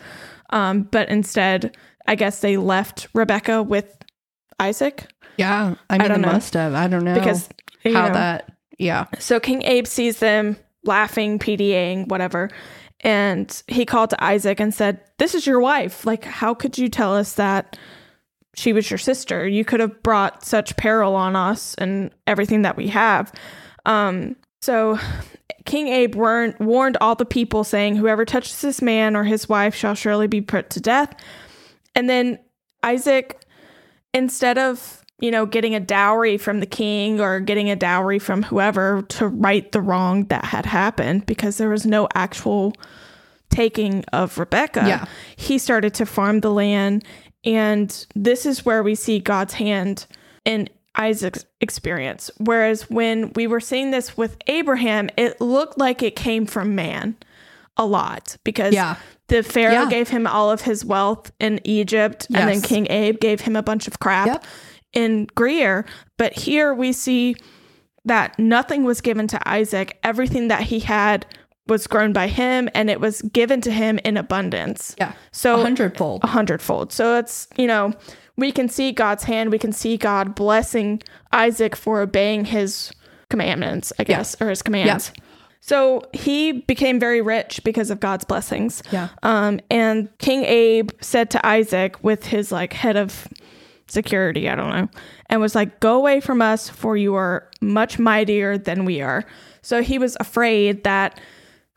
Um, 0.51 0.83
but 0.85 1.09
instead, 1.11 1.77
I 2.07 2.15
guess 2.15 2.41
they 2.41 2.57
left 2.57 3.09
Rebecca 3.13 3.63
with 3.63 3.95
Isaac 4.59 5.07
Yeah. 5.37 5.75
I 5.91 5.99
mean, 5.99 6.09
don't 6.09 6.23
they 6.23 6.27
know. 6.27 6.33
must 6.33 6.55
have. 6.55 6.75
I 6.75 6.89
don't 6.89 7.05
know 7.05 7.15
because 7.15 7.49
how 7.85 8.09
know, 8.09 8.15
that. 8.15 8.51
Yeah. 8.79 9.05
so 9.19 9.39
King 9.39 9.63
Abe 9.63 9.87
sees 9.87 10.19
them 10.19 10.57
laughing, 10.85 11.39
PDAing, 11.39 12.09
whatever. 12.09 12.49
And 13.03 13.63
he 13.69 13.85
called 13.85 14.11
to 14.11 14.25
Isaac 14.25 14.59
and 14.61 14.73
said, 14.75 15.01
This 15.19 15.35
is 15.35 15.47
your 15.47 15.61
wife. 15.61 16.07
Like, 16.07 16.25
how 16.25 16.55
could 16.55 16.79
you 16.79 16.89
tell 16.89 17.15
us 17.15 17.35
that 17.35 17.79
she 18.59 18.73
was 18.73 18.91
your 18.91 18.99
sister? 18.99 19.47
You 19.47 19.65
could 19.65 19.81
have 19.81 20.03
brought 20.03 20.45
such 20.45 20.77
peril 20.77 21.15
on 21.15 21.37
us 21.37 21.75
and 21.77 22.11
everything 22.27 22.63
that 22.63 22.77
we 22.77 22.89
have. 22.89 23.33
Um, 23.87 24.37
so 24.61 24.99
King 25.65 25.89
Abe 25.89 26.15
warned, 26.15 26.57
warned 26.59 26.97
all 27.01 27.15
the 27.15 27.25
people, 27.25 27.65
saying, 27.65 27.97
Whoever 27.97 28.25
touches 28.25 28.61
this 28.61 28.83
man 28.83 29.15
or 29.17 29.25
his 29.25 29.49
wife 29.49 29.75
shall 29.75 29.95
surely 29.95 30.27
be 30.27 30.41
put 30.41 30.71
to 30.71 30.81
death. 30.81 31.15
And 31.95 32.09
then 32.09 32.39
Isaac, 32.83 33.41
instead 34.13 34.59
of 34.59 35.05
you 35.21 35.31
know 35.33 35.47
getting 35.47 35.75
a 35.75 35.81
dowry 35.81 36.39
from 36.39 36.61
the 36.61 36.67
king 36.67 37.21
or 37.21 37.41
getting 37.41 37.71
a 37.71 37.77
dowry 37.77 38.21
from 38.21 38.45
whoever 38.45 39.03
to 39.09 39.27
right 39.27 39.71
the 39.73 39.81
wrong 39.81 40.25
that 40.27 40.45
had 40.45 40.65
happened 40.65 41.27
because 41.27 41.57
there 41.59 41.69
was 41.71 41.85
no 41.85 42.07
actual 42.15 42.73
taking 43.51 44.05
of 44.13 44.39
Rebecca 44.39 44.85
Yeah. 44.87 45.07
he 45.37 45.59
started 45.59 45.93
to 45.95 46.07
farm 46.07 46.39
the 46.41 46.51
land 46.53 47.05
and 47.45 48.07
this 48.15 48.45
is 48.47 48.65
where 48.65 48.83
we 48.83 48.95
see 48.95 49.19
God's 49.19 49.55
hand 49.55 50.07
in 50.45 50.69
Isaac's 50.95 51.45
experience 51.61 52.31
whereas 52.39 52.91
when 52.91 53.33
we 53.35 53.47
were 53.47 53.61
seeing 53.61 53.91
this 53.93 54.17
with 54.17 54.37
Abraham 54.49 55.09
it 55.17 55.41
looked 55.41 55.79
like 55.79 56.03
it 56.03 56.17
came 56.17 56.45
from 56.47 56.75
man 56.75 57.17
a 57.77 57.87
lot 57.87 58.37
because 58.45 58.75
Yeah. 58.75 58.97
the 59.29 59.43
Pharaoh 59.45 59.73
Yeah. 59.85 59.89
gave 59.91 60.09
him 60.09 60.27
all 60.27 60.51
of 60.51 60.63
his 60.63 60.85
wealth 60.85 61.31
in 61.39 61.61
Egypt, 61.63 62.27
and 62.35 62.49
then 62.49 62.61
King 62.61 62.89
Abe 62.91 63.21
gave 63.21 63.43
him 63.43 63.55
a 63.55 63.63
bunch 63.63 63.87
of 63.87 64.01
crap 64.01 64.27
Yep. 64.27 64.45
in 64.95 65.27
Greer. 65.37 65.85
But 66.17 66.33
here 66.33 66.75
we 66.75 66.93
see 66.93 67.37
that 68.05 68.37
nothing 68.39 68.83
was 68.83 69.01
given 69.01 69.29
to 69.29 69.49
Isaac. 69.49 69.97
Everything 70.03 70.49
that 70.49 70.63
he 70.63 70.81
had 70.81 71.25
was 71.69 71.87
grown 71.87 72.13
by 72.13 72.29
him, 72.29 72.69
and 72.75 72.89
it 72.91 73.01
was 73.01 73.23
given 73.23 73.61
to 73.63 73.71
him 73.71 73.99
in 74.05 74.17
abundance. 74.17 74.95
Yeah. 74.99 75.13
So 75.33 75.61
A 75.61 75.63
hundredfold. 75.63 76.25
a 76.25 76.29
hundredfold. 76.29 76.93
So 76.93 77.17
it's, 77.19 77.47
you 77.57 77.67
know, 77.67 77.93
we 78.37 78.53
can 78.53 78.69
see 78.69 78.93
God's 78.93 79.25
hand. 79.25 79.51
We 79.51 79.59
can 79.59 79.73
see 79.73 79.97
God 79.97 80.35
blessing 80.35 81.03
Isaac 81.33 81.77
for 81.77 82.01
obeying 82.01 82.45
his 82.47 82.91
commandments, 83.31 83.93
I 83.99 84.05
guess, 84.05 84.41
or 84.41 84.49
his 84.49 84.63
commands. 84.63 85.13
So 85.61 86.03
he 86.15 86.53
became 86.53 86.99
very 86.99 87.21
rich 87.21 87.61
because 87.65 87.91
of 87.91 88.01
God's 88.01 88.25
blessings. 88.25 88.83
Yeah. 88.91 89.09
Um, 89.23 89.61
and 89.71 90.09
King 90.19 90.45
Abe 90.45 90.91
said 91.01 91.31
to 91.33 91.47
Isaac 91.47 92.03
with 92.03 92.25
his 92.27 92.51
like 92.51 92.73
head 92.73 92.97
of 92.97 93.29
security, 93.89 94.49
I 94.49 94.55
don't 94.55 94.71
know, 94.71 94.89
and 95.29 95.41
was 95.41 95.55
like, 95.55 95.81
Go 95.81 95.97
away 95.97 96.21
from 96.21 96.41
us, 96.41 96.69
for 96.71 96.97
you 96.97 97.15
are 97.17 97.49
much 97.61 97.99
mightier 97.99 98.57
than 98.57 98.85
we 98.85 99.01
are. 99.03 99.25
So 99.61 99.83
he 99.83 99.99
was 99.99 100.17
afraid 100.21 100.85
that 100.85 101.21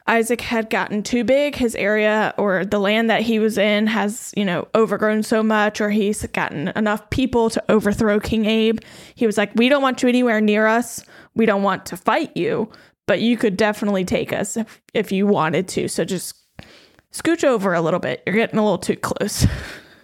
Isaac 0.07 0.41
had 0.41 0.69
gotten 0.69 1.03
too 1.03 1.23
big. 1.23 1.55
His 1.55 1.75
area 1.75 2.33
or 2.37 2.65
the 2.65 2.79
land 2.79 3.09
that 3.09 3.21
he 3.21 3.39
was 3.39 3.57
in 3.57 3.87
has, 3.87 4.33
you 4.35 4.43
know, 4.43 4.67
overgrown 4.75 5.23
so 5.23 5.43
much, 5.43 5.79
or 5.79 5.89
he's 5.89 6.25
gotten 6.27 6.69
enough 6.69 7.09
people 7.09 7.49
to 7.51 7.63
overthrow 7.69 8.19
King 8.19 8.45
Abe. 8.45 8.79
He 9.15 9.25
was 9.25 9.37
like, 9.37 9.51
We 9.55 9.69
don't 9.69 9.81
want 9.81 10.01
you 10.01 10.09
anywhere 10.09 10.41
near 10.41 10.67
us. 10.67 11.03
We 11.35 11.45
don't 11.45 11.63
want 11.63 11.85
to 11.87 11.97
fight 11.97 12.35
you, 12.35 12.69
but 13.07 13.21
you 13.21 13.37
could 13.37 13.57
definitely 13.57 14.05
take 14.05 14.33
us 14.33 14.57
if, 14.57 14.81
if 14.93 15.11
you 15.11 15.27
wanted 15.27 15.67
to. 15.69 15.87
So 15.87 16.03
just 16.03 16.35
scooch 17.13 17.43
over 17.43 17.73
a 17.73 17.81
little 17.81 17.99
bit. 17.99 18.23
You're 18.25 18.35
getting 18.35 18.59
a 18.59 18.63
little 18.63 18.77
too 18.77 18.95
close. 18.95 19.45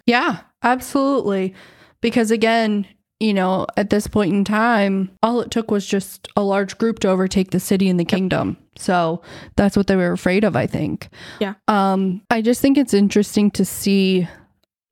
Yeah, 0.08 0.40
absolutely. 0.64 1.54
Because 2.00 2.32
again, 2.32 2.88
you 3.20 3.34
know, 3.34 3.66
at 3.76 3.90
this 3.90 4.08
point 4.08 4.34
in 4.34 4.44
time, 4.44 5.10
all 5.24 5.42
it 5.42 5.50
took 5.50 5.72
was 5.72 5.86
just 5.86 6.28
a 6.36 6.44
large 6.44 6.78
group 6.78 7.00
to 7.00 7.10
overtake 7.10 7.52
the 7.52 7.60
city 7.60 7.90
and 7.90 8.00
the 8.00 8.06
kingdom. 8.06 8.58
So 8.78 9.22
that's 9.56 9.76
what 9.76 9.88
they 9.88 9.96
were 9.96 10.12
afraid 10.12 10.44
of, 10.44 10.56
I 10.56 10.68
think. 10.68 11.10
Yeah. 11.40 11.56
Um, 11.68 12.22
I 12.30 12.42
just 12.42 12.62
think 12.62 12.78
it's 12.78 12.94
interesting 12.94 13.50
to 13.52 13.66
see, 13.66 14.28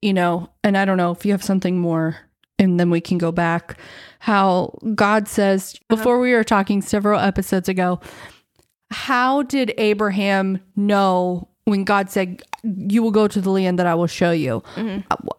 you 0.01 0.13
know, 0.13 0.49
and 0.63 0.77
I 0.77 0.85
don't 0.85 0.97
know 0.97 1.11
if 1.11 1.25
you 1.25 1.33
have 1.33 1.43
something 1.43 1.77
more 1.77 2.17
and 2.57 2.79
then 2.79 2.89
we 2.89 3.01
can 3.01 3.17
go 3.17 3.31
back 3.31 3.77
how 4.19 4.75
God 4.95 5.27
says 5.27 5.75
before 5.87 6.19
we 6.19 6.33
were 6.33 6.43
talking 6.43 6.81
several 6.81 7.19
episodes 7.19 7.69
ago, 7.69 7.99
how 8.89 9.43
did 9.43 9.73
Abraham 9.77 10.59
know 10.75 11.47
when 11.65 11.83
God 11.83 12.09
said, 12.09 12.41
You 12.63 13.03
will 13.03 13.11
go 13.11 13.27
to 13.27 13.39
the 13.41 13.51
land 13.51 13.77
that 13.77 13.85
I 13.85 13.93
will 13.93 14.07
show 14.07 14.31
you? 14.31 14.63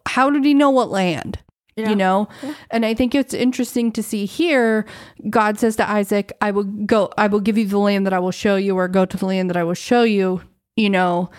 How 0.05 0.29
did 0.29 0.45
he 0.45 0.53
know 0.53 0.69
what 0.69 0.89
land? 0.89 1.39
Yeah. 1.77 1.89
You 1.89 1.95
know? 1.95 2.27
And 2.71 2.85
I 2.85 2.95
think 2.95 3.13
it's 3.13 3.33
interesting 3.33 3.91
to 3.91 4.01
see 4.01 4.25
here, 4.25 4.85
God 5.29 5.59
says 5.59 5.75
to 5.75 5.89
Isaac, 5.89 6.33
I 6.41 6.49
will 6.49 6.63
go, 6.63 7.11
I 7.17 7.27
will 7.27 7.39
give 7.39 7.57
you 7.57 7.67
the 7.67 7.77
land 7.77 8.05
that 8.07 8.13
I 8.13 8.19
will 8.19 8.31
show 8.31 8.55
you, 8.55 8.75
or 8.75 8.87
go 8.87 9.05
to 9.05 9.15
the 9.15 9.25
land 9.27 9.49
that 9.51 9.57
I 9.57 9.63
will 9.63 9.75
show 9.75 10.01
you, 10.01 10.41
you 10.75 10.89
know. 10.89 11.29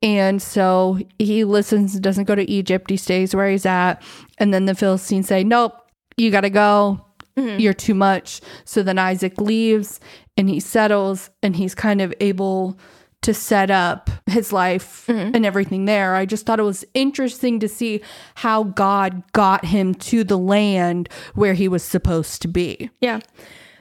And 0.00 0.40
so 0.40 1.00
he 1.18 1.42
listens, 1.42 1.98
doesn't 1.98 2.24
go 2.24 2.36
to 2.36 2.48
Egypt, 2.48 2.88
he 2.90 2.96
stays 2.96 3.34
where 3.34 3.50
he's 3.50 3.66
at. 3.66 4.00
And 4.38 4.54
then 4.54 4.66
the 4.66 4.76
Philistines 4.76 5.26
say, 5.26 5.42
Nope, 5.42 5.74
you 6.16 6.30
gotta 6.30 6.50
go. 6.50 7.04
Mm-hmm. 7.36 7.60
You're 7.60 7.74
too 7.74 7.94
much. 7.94 8.40
So 8.64 8.82
then 8.82 8.98
Isaac 8.98 9.40
leaves 9.40 10.00
and 10.36 10.48
he 10.48 10.60
settles 10.60 11.30
and 11.42 11.54
he's 11.56 11.74
kind 11.74 12.00
of 12.00 12.14
able 12.20 12.78
to 13.22 13.34
set 13.34 13.70
up 13.70 14.08
his 14.26 14.52
life 14.52 15.08
and 15.08 15.44
everything 15.44 15.84
there. 15.86 16.14
I 16.14 16.24
just 16.24 16.46
thought 16.46 16.60
it 16.60 16.64
was 16.64 16.84
interesting 16.94 17.58
to 17.60 17.68
see 17.68 18.00
how 18.36 18.62
God 18.64 19.22
got 19.32 19.64
him 19.64 19.94
to 19.94 20.22
the 20.24 20.38
land 20.38 21.08
where 21.34 21.54
he 21.54 21.66
was 21.68 21.82
supposed 21.82 22.40
to 22.42 22.48
be. 22.48 22.90
Yeah. 23.00 23.20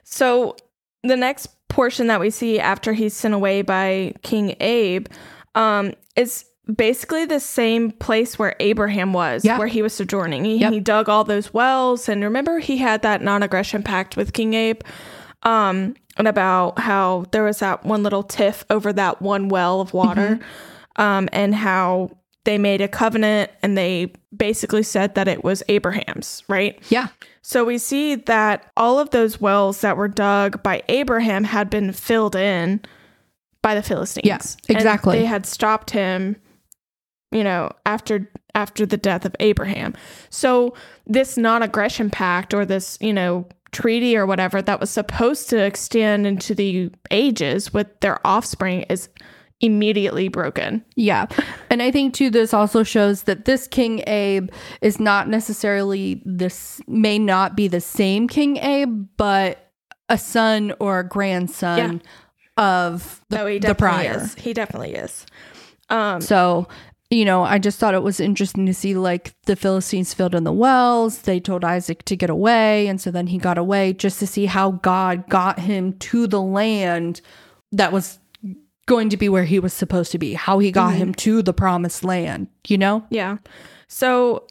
So 0.04 0.56
the 1.04 1.16
next 1.16 1.48
portion 1.70 2.08
that 2.08 2.20
we 2.20 2.30
see 2.32 2.60
after 2.60 2.94
he's 2.94 3.14
sent 3.14 3.34
away 3.36 3.62
by 3.62 4.14
King 4.24 4.56
Abe 4.60 5.08
um, 5.54 5.94
is 6.16 6.46
basically 6.76 7.26
the 7.26 7.40
same 7.40 7.92
place 7.92 8.38
where 8.40 8.56
Abraham 8.60 9.14
was, 9.14 9.46
Yeah. 9.46 9.58
where 9.60 9.68
he 9.68 9.82
was 9.82 9.94
sojourning. 9.94 10.44
He, 10.46 10.58
Yep. 10.58 10.74
he 10.74 10.80
dug 10.80 11.08
all 11.10 11.24
those 11.24 11.54
wells, 11.54 12.10
and 12.10 12.24
remember 12.24 12.60
he 12.60 12.78
had 12.78 13.04
that 13.04 13.22
non-aggression 13.22 13.84
pact 13.84 14.18
with 14.18 14.34
King 14.34 14.54
Abe, 14.56 14.82
um, 15.44 15.96
and 16.18 16.28
about 16.28 16.80
how 16.80 17.26
there 17.32 17.44
was 17.44 17.60
that 17.60 17.86
one 17.86 18.04
little 18.04 18.24
tiff 18.24 18.66
over 18.70 18.92
that 18.94 19.22
one 19.22 19.50
well 19.50 19.82
of 19.82 19.94
water, 19.94 20.40
um, 20.98 21.30
and 21.32 21.54
how 21.56 22.12
they 22.46 22.58
made 22.58 22.80
a 22.80 22.88
covenant, 22.88 23.52
and 23.62 23.78
they 23.78 24.14
basically 24.36 24.84
said 24.84 25.16
that 25.16 25.28
it 25.28 25.44
was 25.44 25.64
Abraham's, 25.68 26.44
right? 26.48 26.82
Yeah. 26.90 27.08
So 27.42 27.64
we 27.66 27.78
see 27.78 28.16
that 28.16 28.72
all 28.78 29.00
of 29.00 29.10
those 29.10 29.40
wells 29.42 29.82
that 29.82 29.98
were 29.98 30.08
dug 30.08 30.64
by 30.64 30.82
Abraham 30.88 31.44
had 31.44 31.70
been 31.70 31.92
filled 31.92 32.36
in 32.36 32.82
by 33.62 33.76
the 33.76 33.84
Philistines. 33.84 34.26
Yeah, 34.26 34.40
And 34.70 34.78
exactly. 34.78 35.20
they 35.20 35.26
had 35.26 35.46
stopped 35.46 35.92
him, 35.92 36.38
you 37.32 37.44
know, 37.44 37.72
after 37.86 38.30
after 38.56 38.86
the 38.86 38.98
death 38.98 39.24
of 39.24 39.36
Abraham. 39.40 39.94
So 40.30 40.74
this 41.06 41.38
non-aggression 41.38 42.10
pact 42.10 42.54
or 42.54 42.66
this, 42.66 42.98
you 43.00 43.14
know, 43.14 43.48
treaty 43.72 44.16
or 44.18 44.26
whatever 44.26 44.62
that 44.62 44.80
was 44.80 44.90
supposed 44.90 45.50
to 45.50 45.58
extend 45.64 46.26
into 46.26 46.56
the 46.56 46.90
ages 47.12 47.74
with 47.74 47.88
their 48.00 48.26
offspring 48.26 48.82
is 48.84 49.10
immediately 49.60 50.28
broken. 50.28 50.86
Yeah. 50.96 51.26
And 51.70 51.82
I 51.82 51.90
think 51.92 52.14
too 52.14 52.30
this 52.30 52.54
also 52.54 52.84
shows 52.84 53.24
that 53.24 53.46
this 53.46 53.68
King 53.68 54.04
Abe 54.08 54.50
is 54.82 55.00
not 55.00 55.28
necessarily 55.28 56.22
this 56.26 56.80
may 56.88 57.18
not 57.18 57.56
be 57.56 57.68
the 57.68 57.82
same 57.82 58.28
King 58.28 58.58
Abe, 58.58 59.08
but 59.18 59.72
a 60.10 60.18
son 60.18 60.74
or 60.80 61.00
a 61.00 61.08
grandson 61.08 62.02
of 62.56 63.22
the, 63.30 63.38
No, 63.38 63.46
he 63.48 63.60
the 63.60 63.76
prior. 63.76 64.18
is. 64.18 64.36
He 64.36 64.54
definitely 64.54 64.94
is. 64.94 65.26
Um, 65.90 66.22
So, 66.22 66.68
you 67.10 67.24
know, 67.24 67.44
I 67.44 67.58
just 67.58 67.80
thought 67.80 67.94
it 67.94 68.04
was 68.04 68.20
interesting 68.20 68.66
to 68.66 68.74
see 68.74 68.94
like 68.94 69.34
the 69.46 69.56
Philistines 69.56 70.14
filled 70.14 70.36
in 70.36 70.44
the 70.44 70.52
wells. 70.52 71.20
They 71.20 71.40
told 71.40 71.64
Isaac 71.64 72.04
to 72.06 72.18
get 72.18 72.30
away. 72.30 72.88
And 72.88 73.00
so 73.00 73.12
then 73.12 73.28
he 73.28 73.38
got 73.38 73.58
away 73.58 73.94
just 73.94 74.20
to 74.20 74.28
see 74.28 74.46
how 74.46 74.72
God 74.72 75.30
got 75.30 75.60
him 75.60 75.94
to 75.94 76.28
the 76.28 76.42
land 76.42 77.22
that 77.72 77.94
was 77.94 78.20
going 78.88 79.10
to 79.10 79.18
be 79.18 79.30
where 79.30 79.46
he 79.46 79.60
was 79.60 79.74
supposed 79.74 80.12
to 80.14 80.18
be, 80.18 80.34
how 80.34 80.60
he 80.60 80.72
got 80.72 80.96
him 80.96 81.14
to 81.14 81.42
the 81.42 81.54
promised 81.54 82.04
land, 82.04 82.48
you 82.68 82.78
know? 82.78 83.06
Yeah. 83.10 83.38
So 83.88 84.48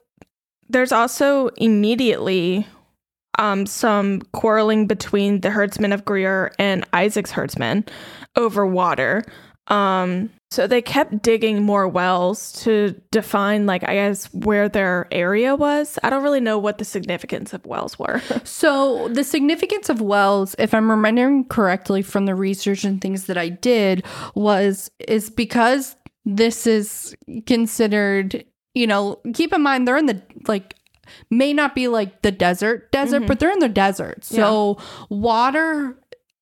there's 0.68 0.92
also 0.92 1.48
immediately 1.56 2.66
um, 3.38 3.66
some 3.66 4.22
quarreling 4.32 4.86
between 4.86 5.40
the 5.40 5.50
herdsmen 5.50 5.92
of 5.92 6.04
Greer 6.04 6.52
and 6.58 6.86
Isaac's 6.92 7.30
herdsmen 7.30 7.84
over 8.34 8.66
water. 8.66 9.24
Um, 9.68 10.30
so 10.56 10.66
they 10.66 10.80
kept 10.80 11.22
digging 11.22 11.62
more 11.62 11.86
wells 11.86 12.50
to 12.64 12.98
define, 13.10 13.66
like, 13.66 13.86
I 13.86 13.96
guess, 13.96 14.32
where 14.32 14.70
their 14.70 15.06
area 15.12 15.54
was. 15.54 15.98
I 16.02 16.08
don't 16.08 16.22
really 16.22 16.40
know 16.40 16.56
what 16.58 16.78
the 16.78 16.84
significance 16.86 17.52
of 17.52 17.66
wells 17.66 17.98
were. 17.98 18.22
So, 18.46 19.08
the 19.08 19.24
significance 19.24 19.90
of 19.90 20.00
wells, 20.00 20.54
if 20.58 20.72
I'm 20.72 20.90
remembering 20.90 21.44
correctly 21.44 22.00
from 22.00 22.24
the 22.24 22.34
research 22.34 22.84
and 22.84 23.02
things 23.02 23.26
that 23.26 23.36
I 23.36 23.50
did, 23.50 24.04
was 24.34 24.90
is 24.98 25.28
because 25.28 25.96
this 26.24 26.66
is 26.66 27.14
considered, 27.46 28.44
you 28.74 28.86
know, 28.86 29.20
keep 29.34 29.52
in 29.52 29.62
mind 29.62 29.86
they're 29.86 29.98
in 29.98 30.06
the 30.06 30.22
like 30.46 30.74
may 31.30 31.52
not 31.52 31.74
be 31.74 31.88
like 31.88 32.22
the 32.22 32.32
desert 32.32 32.90
desert, 32.92 33.20
mm-hmm. 33.20 33.26
but 33.26 33.40
they're 33.40 33.52
in 33.52 33.58
the 33.58 33.68
desert. 33.68 34.24
So, 34.24 34.78
water 35.10 35.98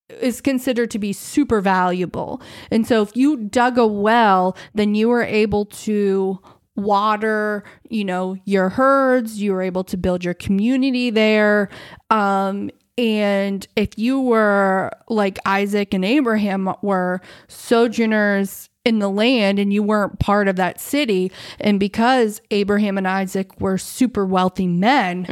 is 0.08 0.40
considered 0.40 0.90
to 0.90 0.98
be 0.98 1.12
super 1.12 1.60
valuable. 1.60 2.42
And 2.70 2.86
so 2.86 3.02
if 3.02 3.16
you 3.16 3.36
dug 3.36 3.78
a 3.78 3.86
well, 3.86 4.56
then 4.74 4.94
you 4.94 5.08
were 5.08 5.22
able 5.22 5.64
to 5.66 6.38
water, 6.76 7.64
you 7.88 8.04
know, 8.04 8.36
your 8.44 8.68
herds, 8.68 9.40
you 9.40 9.52
were 9.52 9.62
able 9.62 9.84
to 9.84 9.96
build 9.96 10.24
your 10.24 10.34
community 10.34 11.10
there. 11.10 11.68
Um 12.10 12.70
and 12.96 13.66
if 13.74 13.98
you 13.98 14.20
were 14.20 14.90
like 15.08 15.38
Isaac 15.44 15.94
and 15.94 16.04
Abraham 16.04 16.72
were 16.80 17.20
sojourners 17.48 18.68
in 18.84 19.00
the 19.00 19.08
land 19.08 19.58
and 19.58 19.72
you 19.72 19.82
weren't 19.82 20.20
part 20.20 20.46
of 20.46 20.56
that 20.56 20.80
city 20.80 21.32
and 21.58 21.80
because 21.80 22.40
Abraham 22.50 22.98
and 22.98 23.08
Isaac 23.08 23.60
were 23.60 23.78
super 23.78 24.24
wealthy 24.26 24.66
men, 24.68 25.24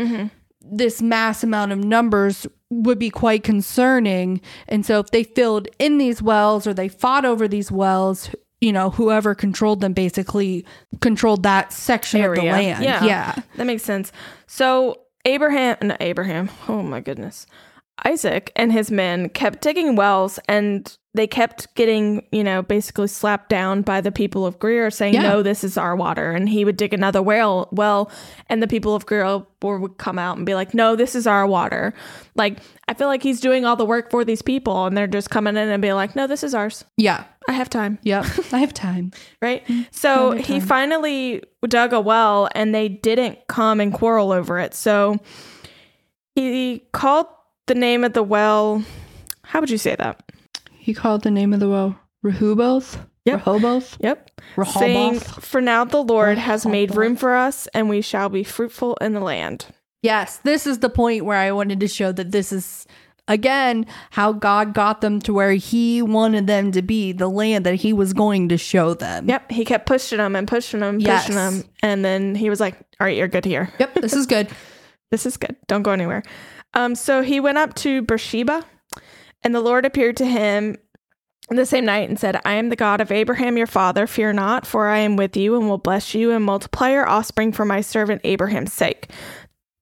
this 0.61 1.03
mass 1.03 1.45
amount 1.45 1.71
of 1.73 1.79
numbers 1.79 2.47
would 2.73 2.99
be 2.99 3.11
quite 3.11 3.45
concerning. 3.45 4.41
And 4.69 4.85
so 4.85 4.99
if 4.99 5.11
they 5.11 5.25
filled 5.25 5.69
in 5.79 5.99
these 5.99 6.23
wells 6.23 6.67
or 6.67 6.75
they 6.75 6.89
fought 6.89 7.25
over 7.25 7.47
these 7.47 7.71
wells, 7.71 8.31
you 8.61 8.73
know, 8.73 8.91
whoever 8.91 9.35
controlled 9.35 9.81
them 9.81 9.93
basically 9.93 10.65
controlled 11.01 11.43
that 11.43 11.73
section 11.73 12.25
of 12.25 12.35
the 12.35 12.43
land. 12.43 12.85
Yeah. 12.85 13.05
yeah. 13.05 13.43
That 13.57 13.67
makes 13.67 13.83
sense. 13.83 14.13
So 14.47 15.03
Abraham, 15.25 15.77
no, 15.83 15.97
Abraham, 16.01 16.51
oh 16.69 16.83
my 16.83 17.01
goodness. 17.01 17.47
Isaac 18.05 18.51
and 18.57 18.73
his 18.73 18.91
men 18.91 19.29
kept 19.29 19.61
digging 19.61 19.97
wells 19.97 20.39
and 20.49 20.97
they 21.15 21.27
kept 21.27 21.75
getting, 21.75 22.27
you 22.33 22.43
know, 22.43 22.63
basically 22.63 23.07
slapped 23.07 23.51
down 23.51 23.83
by 23.83 24.01
the 24.01 24.11
people 24.11 24.47
of 24.47 24.59
Greer 24.59 24.91
saying, 24.91 25.13
Yeah. 25.13 25.23
no, 25.23 25.43
this 25.43 25.63
is 25.63 25.77
our 25.77 25.95
water. 25.95 26.31
And 26.31 26.49
he 26.49 26.65
would 26.65 26.79
dig 26.79 26.95
another 26.95 27.21
well, 27.21 27.69
well, 27.71 28.11
and 28.49 28.63
the 28.63 28.67
people 28.67 28.95
of 28.95 29.05
Greer 29.05 29.43
would 29.63 29.99
come 29.99 30.19
out 30.19 30.39
and 30.39 30.47
be 30.47 30.55
like, 30.55 30.73
no, 30.73 30.97
this 30.97 31.15
is 31.15 31.27
our 31.27 31.47
water. 31.47 31.93
Like, 32.35 32.61
I 32.89 32.95
feel 32.95 33.09
like 33.09 33.23
he's 33.23 33.41
doing 33.43 33.67
all 33.67 33.77
the 33.77 33.85
work 33.85 34.11
for 34.11 34.25
these 34.25 34.41
people 34.41 34.87
and 34.87 34.97
they're 34.97 35.07
just 35.07 35.29
coming 35.29 35.55
in 35.57 35.69
and 35.69 35.83
being 35.83 35.95
like, 35.95 36.17
no, 36.17 36.27
this 36.27 36.43
is 36.43 36.55
ours. 36.55 36.83
Yeah. 36.97 37.25
I 37.47 37.53
have 37.53 37.69
time 37.69 37.99
Yep. 38.05 38.25
I 38.53 38.59
have 38.61 38.73
time. 38.73 39.13
right? 39.43 39.65
Mm-hmm. 39.67 39.83
So 39.91 40.31
Another 40.33 40.43
he 40.47 40.61
finally 40.61 41.43
dug 41.69 41.93
a 41.93 42.01
well 42.01 42.49
and 42.55 42.75
they 42.75 42.89
didn't 42.89 43.47
come 43.49 43.81
and 43.81 43.93
quarrel 43.93 44.33
over 44.33 44.59
it. 44.59 44.73
So 44.75 45.19
he 46.35 46.85
called 46.93 47.27
the 47.67 47.75
name 47.75 48.03
of 48.05 48.15
the 48.15 48.23
well. 48.23 48.83
How 49.45 49.61
would 49.61 49.71
you 49.71 49.79
say 49.79 49.95
that? 49.97 50.32
He 50.83 50.95
called 50.95 51.23
the 51.23 51.31
name 51.31 51.53
of 51.55 51.61
the 51.61 51.69
well 51.69 51.97
Rehoboth. 52.23 52.99
Yep. 53.25 53.47
Rehoboth. 53.47 53.97
Yep. 54.01 54.31
Saying, 54.73 55.21
For 55.21 55.61
now 55.61 55.85
the 55.85 56.03
Lord 56.03 56.39
has 56.39 56.67
made 56.67 56.97
room 56.97 57.15
for 57.17 57.35
us 57.37 57.69
and 57.69 57.89
we 57.89 58.01
shall 58.01 58.29
be 58.29 58.43
fruitful 58.43 58.97
in 59.01 59.13
the 59.13 59.21
land. 59.21 59.67
Yes, 60.03 60.39
this 60.39 60.67
is 60.67 60.81
the 60.81 60.89
point 60.91 61.25
where 61.25 61.39
I 61.39 61.53
wanted 61.53 61.79
to 61.81 61.87
show 61.89 62.11
that 62.11 62.33
this 62.33 62.51
is 62.53 62.85
again 63.29 63.87
how 64.11 64.33
God 64.33 64.75
got 64.75 65.01
them 65.01 65.21
to 65.21 65.33
where 65.33 65.53
he 65.53 66.03
wanted 66.03 66.49
them 66.49 66.73
to 66.73 66.83
be, 66.83 67.13
the 67.13 67.31
land 67.31 67.65
that 67.65 67.77
he 67.77 67.93
was 67.93 68.13
going 68.13 68.49
to 68.49 68.59
show 68.59 68.95
them. 68.95 69.29
Yep. 69.29 69.53
He 69.53 69.65
kept 69.65 69.87
pushing 69.87 70.19
them 70.19 70.35
and 70.35 70.49
pushing 70.49 70.81
them, 70.81 70.97
pushing 70.97 71.07
Yes. 71.07 71.29
them. 71.29 71.63
And 71.85 72.05
then 72.05 72.35
he 72.35 72.51
was 72.51 72.59
like, 72.59 72.75
all 72.99 73.07
right, 73.07 73.17
you're 73.17 73.29
good 73.29 73.45
here. 73.45 73.73
Yep, 73.79 73.95
this 73.95 74.13
is 74.15 74.27
good. 74.27 74.49
This 75.13 75.27
is 75.27 75.37
good. 75.37 75.57
Don't 75.69 75.83
go 75.83 75.91
anywhere. 75.91 76.23
Um, 76.73 76.95
so 76.95 77.21
he 77.21 77.39
went 77.39 77.59
up 77.59 77.75
to 77.75 78.01
Beersheba, 78.01 78.65
and 79.45 79.55
the 79.55 79.61
Lord 79.61 79.85
appeared 79.85 80.17
to 80.19 80.27
him 80.27 80.77
the 81.51 81.67
same 81.67 81.85
night 81.85 82.09
and 82.09 82.19
said, 82.19 82.41
I 82.45 82.55
am 82.55 82.69
the 82.69 82.77
God 82.77 83.01
of 83.01 83.11
Abraham 83.13 83.57
your 83.59 83.67
father. 83.67 84.07
Fear 84.07 84.35
not, 84.35 84.67
for 84.67 84.89
I 84.89 84.99
am 84.99 85.17
with 85.17 85.37
you 85.37 85.57
and 85.57 85.69
will 85.69 85.79
bless 85.79 86.15
you 86.15 86.31
and 86.31 86.45
multiply 86.45 86.91
your 86.93 87.09
offspring 87.09 87.53
for 87.53 87.65
my 87.65 87.81
servant 87.81 88.21
Abraham's 88.25 88.73
sake. 88.73 89.11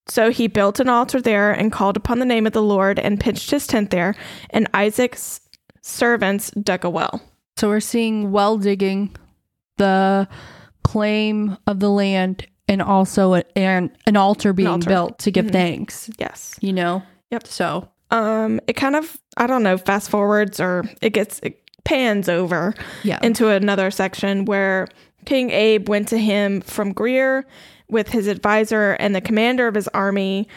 So 0.09 0.31
he 0.31 0.49
built 0.49 0.81
an 0.81 0.89
altar 0.89 1.21
there 1.21 1.53
and 1.53 1.71
called 1.71 1.97
upon 1.97 2.19
the 2.19 2.25
name 2.25 2.47
of 2.47 2.53
the 2.53 2.63
Lord 2.63 2.99
and 2.99 3.21
pitched 3.21 3.51
his 3.53 3.67
tent 3.67 3.91
there, 3.91 4.17
and 4.51 4.67
Isaac's 4.75 5.41
servants 5.83 6.51
dug 6.53 6.85
a 6.85 6.91
well. 6.91 7.23
So 7.57 7.69
we're 7.69 7.81
seeing 7.81 8.33
well 8.33 8.57
digging, 8.59 9.15
the 9.77 10.27
claim 10.83 11.57
of 11.67 11.79
the 11.79 11.91
land, 11.91 12.47
and 12.67 12.83
also 12.83 13.35
a, 13.35 13.45
and 13.57 13.91
an 14.07 14.17
altar 14.17 14.53
being 14.53 14.69
altar. 14.69 14.89
built 14.89 15.19
to 15.21 15.31
give 15.31 15.47
Mhm. 15.47 15.53
thanks. 15.53 16.11
Yes. 16.19 16.57
You 16.61 16.73
know. 16.73 17.03
Yep. 17.31 17.47
So 17.47 17.89
Um, 18.11 18.61
it 18.67 18.75
kind 18.75 18.97
of, 18.97 19.19
I 19.37 19.47
don't 19.47 19.63
know, 19.63 19.79
fast 19.79 20.11
forwards 20.11 20.61
or 20.61 20.85
it 21.01 21.11
gets, 21.11 21.41
it 21.41 21.61
pans 21.85 22.29
over 22.29 22.75
yeah, 23.03 23.19
into 23.23 23.49
another 23.49 23.91
section 23.91 24.45
where 24.45 24.89
King 25.25 25.51
Abe 25.51 25.89
went 25.89 26.09
to 26.09 26.19
him 26.19 26.61
from 26.61 26.93
Greer 26.93 27.47
with 27.89 28.09
his 28.09 28.27
advisor 28.27 28.93
and 28.93 29.15
the 29.15 29.21
commander 29.21 29.67
of 29.67 29.75
his 29.75 29.89
army. 29.89 30.49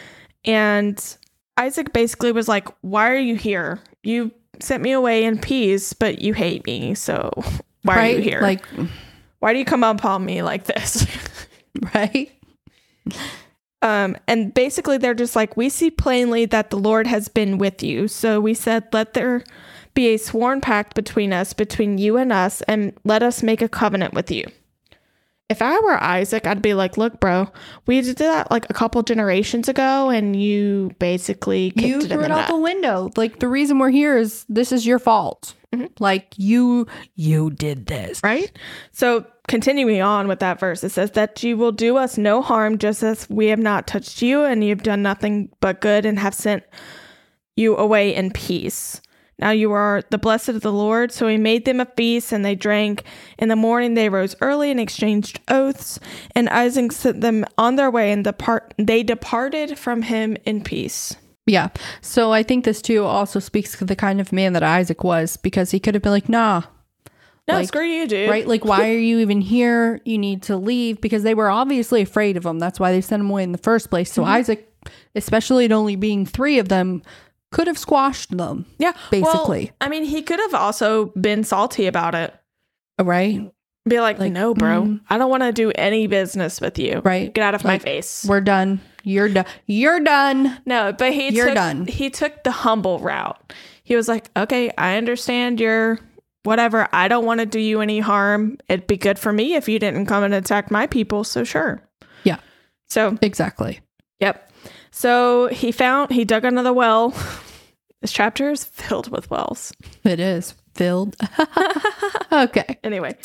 And 0.46 1.18
Isaac 1.58 1.94
basically 1.94 2.32
was 2.32 2.48
like, 2.48 2.68
Why 2.82 3.10
are 3.12 3.18
you 3.18 3.36
here? 3.36 3.80
You 4.04 4.32
sent 4.60 4.84
me 4.84 4.92
away 4.92 5.24
in 5.24 5.40
peace, 5.40 5.94
but 5.94 6.22
you 6.22 6.34
hate 6.34 6.66
me. 6.66 6.96
So 6.96 7.32
why 7.84 8.10
are 8.10 8.12
you 8.12 8.22
here? 8.22 8.42
Like, 8.42 8.66
why 9.40 9.54
do 9.54 9.60
you 9.60 9.66
come 9.66 9.84
upon 9.84 10.26
me 10.26 10.42
like 10.42 10.66
this? 10.66 11.08
right? 11.94 12.32
Um, 13.84 14.16
and 14.28 14.54
basically, 14.54 14.98
they're 14.98 15.14
just 15.14 15.36
like, 15.36 15.56
We 15.58 15.70
see 15.70 15.92
plainly 15.92 16.46
that 16.46 16.70
the 16.72 16.78
Lord 16.78 17.06
has 17.06 17.28
been 17.28 17.58
with 17.60 17.84
you. 17.84 18.08
So 18.08 18.40
we 18.42 18.54
said, 18.56 18.86
Let 18.94 19.14
there 19.14 19.44
be 19.94 20.08
a 20.08 20.18
sworn 20.18 20.62
pact 20.62 20.96
between 20.96 21.32
us, 21.34 21.54
between 21.54 21.98
you 22.00 22.18
and 22.18 22.32
us, 22.34 22.62
and 22.64 22.94
let 23.04 23.22
us 23.22 23.44
make 23.44 23.62
a 23.62 23.70
covenant 23.70 24.14
with 24.14 24.32
you. 24.32 24.46
If 25.50 25.62
I 25.62 25.80
were 25.82 26.02
Isaac, 26.02 26.48
I'd 26.48 26.62
be 26.62 26.74
like, 26.74 26.98
Look, 26.98 27.20
bro, 27.20 27.52
we 27.86 28.00
did 28.02 28.16
that 28.18 28.50
like 28.50 28.66
a 28.70 28.74
couple 28.74 29.04
generations 29.04 29.68
ago, 29.68 30.10
and 30.10 30.36
you 30.36 30.96
basically 31.00 31.72
kicked 31.72 31.86
You 31.86 32.00
it 32.00 32.08
threw 32.10 32.24
it 32.24 32.32
out 32.32 32.48
the 32.48 32.58
window. 32.58 33.12
Like 33.18 33.40
the 33.40 33.50
reason 33.50 33.78
we're 33.80 33.90
here 33.90 34.18
is 34.18 34.46
this 34.48 34.72
is 34.72 34.86
your 34.88 34.98
fault. 34.98 35.56
Mhm. 35.74 35.90
Like 36.00 36.34
you, 36.38 36.88
you 37.16 37.50
did 37.50 37.88
this. 37.88 38.22
right? 38.24 38.50
So, 38.94 39.26
continuing 39.48 40.02
on 40.02 40.28
with 40.28 40.40
that 40.40 40.60
verse, 40.60 40.84
it 40.84 40.90
says 40.90 41.12
that 41.12 41.44
you 41.44 41.58
will 41.58 41.72
do 41.72 41.98
us 41.98 42.18
no 42.18 42.42
harm, 42.42 42.78
just 42.78 43.04
as 43.04 43.30
we 43.30 43.48
have 43.48 43.60
not 43.60 43.88
touched 43.88 44.22
you, 44.22 44.44
and 44.44 44.64
you've 44.64 44.84
done 44.84 45.02
nothing 45.02 45.50
but 45.60 45.82
good, 45.82 46.06
and 46.06 46.20
have 46.20 46.34
sent 46.34 46.64
you 47.56 47.76
away 47.78 48.14
in 48.16 48.32
peace. 48.32 49.02
Now 49.40 49.50
you 49.50 49.72
are 49.72 50.04
the 50.10 50.18
blessed 50.18 50.50
of 50.50 50.62
the 50.62 50.72
Lord. 50.72 51.12
So 51.12 51.28
he 51.28 51.38
made 51.38 51.66
them 51.66 51.80
a 51.80 51.86
feast, 51.86 52.32
and 52.32 52.46
they 52.46 52.56
drank. 52.56 53.04
In 53.38 53.50
the 53.50 53.56
morning 53.56 53.94
they 53.94 54.10
rose 54.10 54.36
early 54.42 54.72
and 54.72 54.80
exchanged 54.80 55.40
oaths, 55.50 56.00
and 56.36 56.48
Isaac 56.50 56.92
sent 56.92 57.22
them 57.22 57.44
on 57.58 57.76
their 57.76 57.92
way, 57.92 58.12
and 58.12 58.24
depart. 58.24 58.74
They 58.78 59.04
departed 59.04 59.78
from 59.78 60.04
him 60.04 60.38
in 60.46 60.64
peace. 60.64 61.16
Yeah. 61.46 61.70
So 62.00 62.32
I 62.32 62.44
think 62.44 62.64
this 62.64 62.82
too 62.82 63.04
also 63.04 63.40
speaks 63.40 63.78
to 63.78 63.86
the 63.86 63.98
kind 63.98 64.22
of 64.22 64.32
man 64.32 64.54
that 64.54 64.64
Isaac 64.64 65.04
was 65.04 65.36
because 65.36 65.72
he 65.72 65.80
could 65.80 65.94
have 65.94 66.04
been 66.04 66.14
like, 66.14 66.30
nah, 66.30 66.62
No, 67.48 67.56
Like, 67.56 67.68
screw 67.68 67.84
you, 67.86 68.08
dude. 68.08 68.30
right? 68.30 68.48
Like, 68.48 68.64
why 68.64 68.90
are 68.90 68.98
you 68.98 69.20
even 69.20 69.42
here? 69.42 70.00
You 70.06 70.18
need 70.18 70.44
to 70.44 70.56
leave 70.56 71.02
because 71.02 71.24
they 71.24 71.34
were 71.34 71.50
obviously 71.50 72.02
afraid 72.02 72.38
of 72.38 72.46
him. 72.46 72.58
That's 72.60 72.80
why 72.80 72.92
they 72.94 73.02
sent 73.02 73.20
him 73.20 73.30
away 73.30 73.44
in 73.44 73.52
the 73.52 73.58
first 73.58 73.90
place. 73.90 74.12
So 74.14 74.24
Isaac, 74.24 74.72
especially 75.16 75.66
it 75.66 75.72
only 75.74 75.96
being 75.98 76.26
three 76.26 76.58
of 76.60 76.70
them, 76.70 77.02
could 77.52 77.68
have 77.68 77.78
squashed 77.78 78.36
them. 78.36 78.66
Yeah, 78.80 78.94
Basically. 79.12 79.66
Well, 79.66 79.76
I 79.82 79.90
mean, 79.90 80.06
he 80.06 80.22
could 80.22 80.40
have 80.40 80.54
also 80.54 81.08
been 81.20 81.44
salty 81.44 81.86
about 81.86 82.16
it. 82.16 82.34
right? 83.02 83.52
Be 83.88 84.00
like, 84.00 84.18
Like, 84.18 84.32
no, 84.32 84.54
bro, 84.54 84.84
mm. 84.84 85.02
I 85.10 85.18
don't 85.18 85.30
want 85.30 85.44
to 85.44 85.52
do 85.52 85.70
any 85.76 86.08
business 86.08 86.62
with 86.62 86.80
you. 86.80 87.02
Right. 87.04 87.34
Get 87.34 87.44
out 87.44 87.54
of 87.56 87.66
my 87.66 87.78
face. 87.80 88.26
We're 88.28 88.40
done. 88.40 88.80
You're 89.04 89.28
done. 89.28 89.46
You're 89.66 90.00
done. 90.00 90.58
No, 90.66 90.94
but 90.94 91.12
he 91.12 91.30
You're 91.36 91.48
took, 91.48 91.56
done. 91.56 91.88
He 91.88 92.10
took 92.10 92.44
the 92.46 92.52
humble 92.52 93.00
route. 93.00 93.52
He 93.84 93.98
was 93.98 94.08
like, 94.08 94.30
okay, 94.38 94.72
I 94.78 94.96
understand 94.96 95.60
your 95.60 96.00
whatever. 96.44 96.88
I 96.94 97.08
don't 97.08 97.26
want 97.26 97.40
to 97.40 97.46
do 97.46 97.60
you 97.60 97.82
any 97.82 98.00
harm. 98.00 98.58
It'd 98.70 98.88
be 98.88 98.98
good 98.98 99.18
for 99.18 99.34
me 99.34 99.56
if 99.56 99.68
you 99.68 99.80
didn't 99.80 100.06
come 100.06 100.24
and 100.24 100.34
attack 100.34 100.72
my 100.72 100.88
people. 100.88 101.24
So 101.24 101.44
sure. 101.44 101.82
Yeah. 102.24 102.40
So 102.90 103.18
Exactly. 103.22 103.80
Yep. 104.20 104.52
So 104.92 105.48
he 105.48 105.72
found 105.72 106.12
he 106.12 106.26
dug 106.26 106.46
another 106.46 106.74
well. 106.74 107.14
This 108.02 108.12
chapter 108.12 108.52
is 108.52 108.66
filled 108.66 109.10
with 109.10 109.32
wells. 109.32 109.72
It 110.04 110.20
is 110.20 110.56
filled. 110.76 111.16
okay. 112.34 112.78
Anyway, 112.84 113.16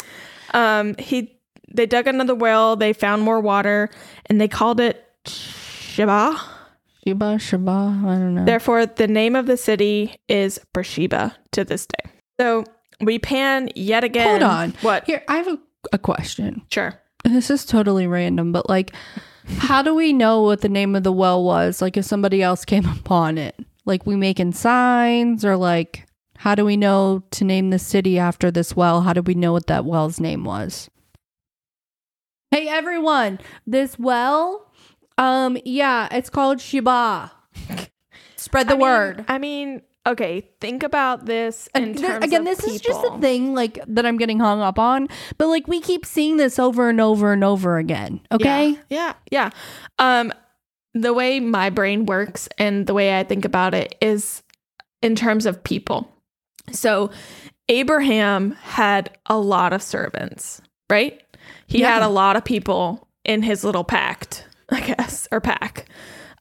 um, 0.55 0.95
he 1.01 1.37
they 1.69 1.85
dug 1.85 2.07
another 2.07 2.37
well. 2.37 2.77
They 2.77 2.93
found 2.93 3.23
more 3.23 3.41
water, 3.41 3.91
and 4.27 4.41
they 4.41 4.47
called 4.47 4.79
it 4.79 5.05
Sheba. 5.27 6.41
Sheba, 7.05 7.41
Sheba. 7.41 7.71
I 7.73 8.13
don't 8.19 8.37
know. 8.37 8.45
Therefore, 8.45 8.87
the 8.87 9.09
name 9.09 9.35
of 9.35 9.47
the 9.47 9.57
city 9.57 10.15
is 10.29 10.61
Beersheba 10.73 11.37
to 11.51 11.65
this 11.65 11.87
day. 11.87 12.11
So 12.39 12.63
we 13.01 13.19
pan 13.19 13.69
yet 13.75 14.05
again. 14.05 14.41
Hold 14.41 14.43
on. 14.43 14.71
What? 14.83 15.05
Here, 15.05 15.23
I 15.29 15.37
have 15.37 15.49
a, 15.49 15.59
a 15.93 15.99
question. 15.99 16.63
Sure. 16.71 17.01
And 17.25 17.35
This 17.35 17.51
is 17.51 17.65
totally 17.65 18.07
random, 18.07 18.53
but 18.53 18.69
like, 18.69 18.93
how 19.59 19.83
do 19.83 19.95
we 19.95 20.13
know 20.13 20.43
what 20.43 20.61
the 20.61 20.69
name 20.69 20.95
of 20.95 21.03
the 21.05 21.13
well 21.13 21.43
was? 21.43 21.81
Like, 21.83 21.97
if 21.97 22.05
somebody 22.05 22.43
else 22.43 22.65
came 22.65 22.87
upon 22.99 23.39
it, 23.39 23.57
like, 23.85 24.07
we 24.07 24.17
making 24.17 24.53
signs, 24.53 25.45
or 25.45 25.57
like, 25.57 26.07
how 26.37 26.55
do 26.55 26.65
we 26.65 26.77
know 26.77 27.23
to 27.33 27.45
name 27.45 27.71
the 27.71 27.79
city 27.79 28.19
after 28.19 28.51
this 28.51 28.77
well? 28.77 29.01
How 29.03 29.13
do 29.13 29.23
we 29.23 29.35
know 29.35 29.53
what 29.53 29.67
that 29.69 29.85
well's 29.85 30.21
name 30.21 30.45
was? 30.45 30.89
Hey, 32.51 32.69
everyone, 32.69 33.41
this 33.67 33.99
well, 33.99 34.71
um, 35.19 35.59
yeah, 35.65 36.09
it's 36.13 36.31
called 36.31 36.61
Sheba. 36.61 37.31
Spread 38.37 38.69
the 38.69 38.73
I 38.75 38.77
mean- 38.77 38.81
word. 38.81 39.25
I 39.29 39.39
mean, 39.39 39.83
okay. 40.09 40.49
Think 40.61 40.83
about 40.83 41.27
this 41.27 41.69
in 41.75 41.83
And 41.85 41.97
th- 41.97 42.07
terms 42.07 42.25
again, 42.25 42.45
this 42.45 42.65
is 42.65 42.81
just 42.81 43.05
a 43.05 43.19
thing 43.19 43.55
like 43.55 43.79
that 43.87 44.05
I'm 44.05 44.17
getting 44.19 44.41
hung 44.41 44.61
up 44.61 44.79
on, 44.79 45.09
but 45.37 45.49
like 45.49 45.69
we 45.69 45.81
keep 45.81 46.05
seeing 46.05 46.37
this 46.37 46.59
over 46.59 46.89
and 46.89 47.01
over 47.01 47.33
and 47.33 47.45
over 47.45 47.79
again. 47.79 48.21
Okay. 48.33 48.79
Yeah, 48.91 49.15
yeah. 49.31 49.51
Um, 49.99 50.33
the 50.95 51.13
way 51.15 51.39
my 51.41 51.71
brain 51.71 52.07
works 52.07 52.49
and 52.59 52.87
the 52.87 52.95
way 52.95 53.19
I 53.19 53.23
think 53.23 53.45
about 53.45 53.75
it 53.75 53.95
is 54.01 54.43
in 55.03 55.15
terms 55.15 55.47
of 55.47 55.63
people. 55.63 56.11
So 56.73 57.11
Abraham 57.69 58.53
had 58.63 59.17
a 59.27 59.39
lot 59.39 59.73
of 59.73 59.83
servants, 59.83 60.61
right? 60.91 61.23
He 61.67 61.81
Yeah. 61.81 61.93
had 61.95 62.03
a 62.03 62.09
lot 62.09 62.37
of 62.37 62.45
people 62.45 63.07
in 63.25 63.43
his 63.43 63.63
little 63.65 63.85
pact, 63.85 64.47
I 64.71 64.81
guess, 64.81 65.29
or 65.31 65.41
pack. 65.41 65.87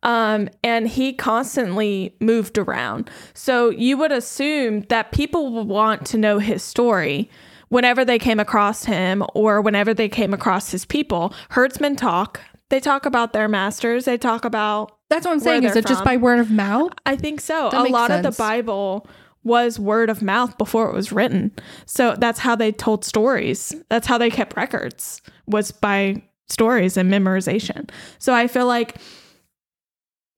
Um, 0.07 0.47
and 0.63 0.87
he 0.87 1.11
constantly 1.11 2.15
moved 2.21 2.57
around. 2.57 3.09
So 3.33 3.69
you 3.69 3.97
would 3.97 4.13
assume 4.13 4.81
that 4.83 5.11
people 5.11 5.51
would 5.51 5.67
want 5.67 6.05
to 6.07 6.17
know 6.17 6.39
his 6.39 6.63
story 6.63 7.29
whenever 7.67 8.05
they 8.05 8.17
came 8.17 8.39
across 8.39 8.85
him 8.85 9.21
or 9.33 9.61
whenever 9.61 9.93
they 9.93 10.07
came 10.07 10.33
across 10.33 10.71
his 10.71 10.85
people. 10.85 11.33
Herdsmen 11.49 11.97
talk. 11.97 12.39
They 12.69 12.79
talk 12.79 13.05
about 13.05 13.33
their 13.33 13.49
masters. 13.49 14.05
They 14.05 14.17
talk 14.17 14.45
about 14.45 14.97
That's 15.09 15.25
what 15.25 15.33
I'm 15.33 15.39
saying. 15.41 15.63
Is 15.63 15.75
it 15.75 15.85
just 15.85 16.05
by 16.05 16.15
word 16.15 16.39
of 16.39 16.49
mouth? 16.49 16.93
I 17.05 17.17
think 17.17 17.41
so. 17.41 17.69
That 17.69 17.87
a 17.87 17.89
lot 17.89 18.09
of 18.09 18.23
the. 18.23 18.31
Bible 18.31 19.07
was 19.43 19.77
word 19.77 20.09
of 20.09 20.21
mouth 20.21 20.57
before 20.57 20.89
it 20.89 20.93
was 20.93 21.11
written. 21.11 21.51
So 21.85 22.15
that's 22.17 22.39
how 22.39 22.55
they 22.55 22.71
told 22.71 23.03
stories. 23.03 23.75
That's 23.89 24.07
how 24.07 24.17
they 24.17 24.29
kept 24.29 24.55
records 24.55 25.21
was 25.47 25.71
by 25.71 26.21
stories 26.49 26.97
and 26.97 27.11
memorization. 27.11 27.89
So 28.19 28.33
I 28.33 28.47
feel 28.47 28.67
like 28.67 28.97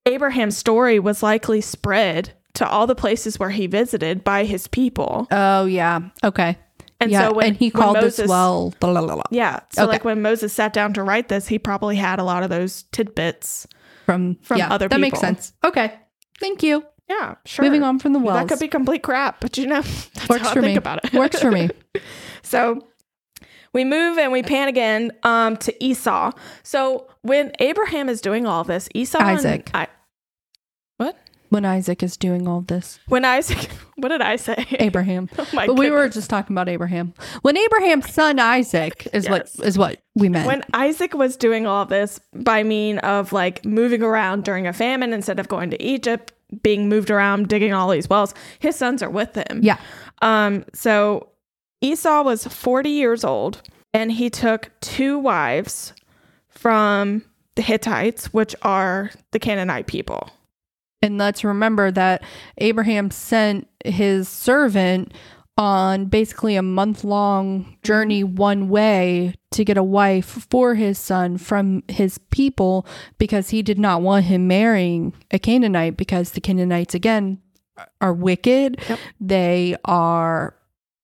Abraham's 0.09 0.57
story 0.57 0.99
was 0.99 1.21
likely 1.23 1.61
spread 1.61 2.33
to 2.55 2.67
all 2.67 2.87
the 2.87 2.95
places 2.95 3.39
where 3.39 3.49
he 3.49 3.67
visited 3.67 4.23
by 4.23 4.43
his 4.45 4.67
people. 4.67 5.27
Oh 5.31 5.65
yeah. 5.65 6.01
Okay. 6.23 6.57
And 6.99 7.11
yeah. 7.11 7.27
so 7.29 7.33
when 7.33 7.47
and 7.47 7.55
he 7.55 7.69
when 7.69 7.81
called 7.83 7.95
Moses, 7.95 8.17
this 8.17 8.29
well. 8.29 8.73
blah, 8.81 8.91
blah, 8.91 9.15
blah, 9.15 9.23
Yeah. 9.31 9.59
So 9.71 9.83
Okay. 9.83 9.91
like 9.93 10.03
when 10.03 10.21
Moses 10.21 10.51
sat 10.51 10.73
down 10.73 10.93
to 10.95 11.03
write 11.03 11.29
this, 11.29 11.47
he 11.47 11.57
probably 11.57 11.95
had 11.95 12.19
a 12.19 12.23
lot 12.23 12.43
of 12.43 12.49
those 12.49 12.83
tidbits. 12.91 13.67
from 14.05 14.35
From 14.41 14.57
yeah, 14.57 14.69
other 14.73 14.87
That 14.89 14.99
makes 14.99 15.19
sense. 15.19 15.53
Okay. 15.63 15.93
Thank 16.39 16.61
you. 16.63 16.83
Yeah, 17.09 17.35
sure. 17.45 17.65
Moving 17.65 17.83
on 17.83 17.97
from 17.99 18.13
the 18.13 18.19
wells. 18.19 18.39
That 18.39 18.49
could 18.49 18.59
be 18.59 18.67
complete 18.67 19.01
crap, 19.01 19.39
but 19.39 19.57
you 19.57 19.65
know, 19.67 19.81
that's 20.13 20.29
Works 20.29 20.41
how 20.43 20.53
for 20.53 20.59
I 20.59 20.61
think 20.61 20.73
me. 20.73 20.75
about 20.75 21.03
it. 21.05 21.13
Works 21.13 21.39
for 21.39 21.51
me. 21.51 21.69
So 22.43 22.81
we 23.73 23.83
move 23.85 24.17
and 24.17 24.31
we 24.31 24.41
pan 24.43 24.67
again 24.67 25.11
um, 25.23 25.55
to 25.57 25.83
Esau. 25.83 26.31
So 26.63 27.07
when 27.21 27.51
Abraham 27.59 28.09
is 28.09 28.21
doing 28.21 28.45
all 28.47 28.63
this, 28.63 28.89
Esau 28.95 29.19
and 29.19 29.27
Isaac. 29.37 29.69
I? 29.73 29.87
When 31.49 31.65
Isaac 31.65 32.03
is 32.03 32.15
doing 32.17 32.47
all 32.47 32.61
this, 32.61 32.99
When 33.07 33.25
Isaac, 33.25 33.69
what 33.97 34.09
did 34.09 34.21
I 34.21 34.35
say? 34.35 34.65
Abraham. 34.79 35.29
Oh 35.39 35.47
my 35.53 35.67
but 35.67 35.75
we 35.75 35.89
were 35.89 36.07
just 36.09 36.29
talking 36.29 36.53
about 36.55 36.69
Abraham. 36.69 37.13
When 37.41 37.57
Abraham's 37.57 38.13
son 38.13 38.39
Isaac 38.39 39.07
is 39.13 39.25
Yes. 39.25 39.31
what 39.57 39.67
is 39.67 39.77
what 39.77 40.01
we 40.15 40.29
meant. 40.29 40.45
When 40.47 40.63
Isaac 40.73 41.13
was 41.13 41.37
doing 41.37 41.65
all 41.65 41.85
this 41.85 42.19
by 42.33 42.63
mean 42.63 42.99
of 42.99 43.33
like 43.33 43.65
moving 43.65 44.03
around 44.03 44.43
during 44.43 44.67
a 44.67 44.73
famine 44.73 45.11
instead 45.13 45.39
of 45.39 45.47
going 45.47 45.69
to 45.71 45.81
Egypt, 45.83 46.33
being 46.63 46.87
moved 46.89 47.09
around, 47.11 47.47
digging 47.47 47.73
all 47.73 47.89
these 47.89 48.09
wells, 48.09 48.33
his 48.59 48.75
sons 48.75 49.01
are 49.03 49.09
with 49.09 49.35
him. 49.35 49.59
yeah. 49.63 49.77
Um, 50.21 50.65
so 50.73 51.29
Esau 51.81 52.23
was 52.23 52.45
40 52.45 52.89
years 52.89 53.23
old 53.23 53.61
and 53.93 54.11
he 54.11 54.29
took 54.29 54.69
two 54.81 55.17
wives 55.17 55.93
from 56.49 57.23
the 57.55 57.61
Hittites, 57.61 58.33
which 58.33 58.55
are 58.61 59.11
the 59.31 59.39
Canaanite 59.39 59.87
people. 59.87 60.29
And 61.01 61.17
let's 61.17 61.43
remember 61.43 61.91
that 61.91 62.23
Abraham 62.57 63.09
sent 63.11 63.67
his 63.85 64.27
servant 64.27 65.13
on 65.57 66.05
basically 66.05 66.55
a 66.55 66.61
month 66.61 67.03
long 67.03 67.77
journey 67.83 68.23
mm-hmm. 68.23 68.35
one 68.35 68.69
way 68.69 69.33
to 69.51 69.65
get 69.65 69.77
a 69.77 69.83
wife 69.83 70.47
for 70.49 70.75
his 70.75 70.97
son 70.97 71.37
from 71.37 71.83
his 71.89 72.17
people 72.31 72.85
because 73.17 73.49
he 73.49 73.61
did 73.61 73.77
not 73.77 74.01
want 74.01 74.25
him 74.25 74.47
marrying 74.47 75.13
a 75.31 75.39
Canaanite 75.39 75.97
because 75.97 76.31
the 76.31 76.41
Canaanites, 76.41 76.95
again, 76.95 77.39
are 77.99 78.13
wicked. 78.13 78.79
Yep. 78.87 78.99
They 79.19 79.75
are 79.83 80.55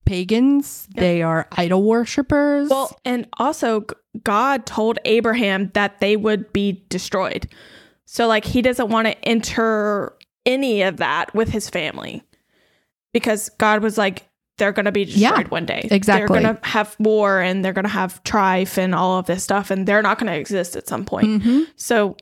pagans. 0.06 0.88
Yep. 0.94 1.00
They 1.00 1.22
are 1.22 1.48
idol 1.52 1.82
worshippers. 1.82 2.70
Well, 2.70 2.98
and 3.04 3.28
also 3.38 3.84
God 4.24 4.64
told 4.64 4.98
Abraham 5.04 5.70
that 5.74 6.00
they 6.00 6.16
would 6.16 6.50
be 6.54 6.84
destroyed. 6.88 7.46
So 8.06 8.26
like 8.26 8.44
he 8.44 8.62
doesn't 8.62 8.88
want 8.88 9.06
to 9.08 9.28
enter 9.28 10.14
any 10.46 10.82
of 10.82 10.96
that 10.98 11.34
with 11.34 11.48
his 11.50 11.68
family. 11.68 12.22
Because 13.12 13.48
God 13.58 13.82
was 13.82 13.96
like 13.98 14.28
they're 14.58 14.72
going 14.72 14.86
to 14.86 14.92
be 14.92 15.04
destroyed 15.04 15.20
Yeah, 15.22 15.48
one 15.48 15.66
day. 15.66 15.86
exactly. 15.90 16.20
They're 16.40 16.42
going 16.44 16.56
to 16.56 16.66
have 16.66 16.96
war 16.98 17.40
and 17.40 17.62
they're 17.64 17.72
going 17.74 17.84
to 17.84 17.90
have 17.90 18.20
strife 18.24 18.78
and 18.78 18.94
all 18.94 19.18
of 19.18 19.26
this 19.26 19.42
stuff 19.44 19.70
and 19.70 19.86
they're 19.86 20.00
not 20.02 20.18
going 20.18 20.32
to 20.32 20.38
exist 20.38 20.76
at 20.76 20.88
some 20.88 21.04
point. 21.04 21.42
Mhm. 21.42 21.66
So 21.76 22.16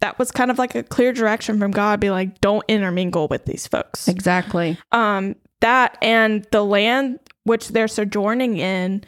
that 0.00 0.18
was 0.18 0.30
kind 0.30 0.50
of 0.50 0.58
like 0.58 0.74
a 0.74 0.82
clear 0.82 1.12
direction 1.12 1.58
from 1.58 1.70
God 1.70 2.00
be 2.00 2.10
like 2.10 2.40
don't 2.40 2.64
intermingle 2.68 3.28
with 3.28 3.44
these 3.46 3.66
folks. 3.66 4.08
exactly. 4.08 4.76
Um 4.90 5.36
that 5.60 5.96
and 6.02 6.44
the 6.50 6.64
land 6.64 7.20
which 7.44 7.68
they're 7.68 7.88
sojourning 7.88 8.56
in 8.58 9.04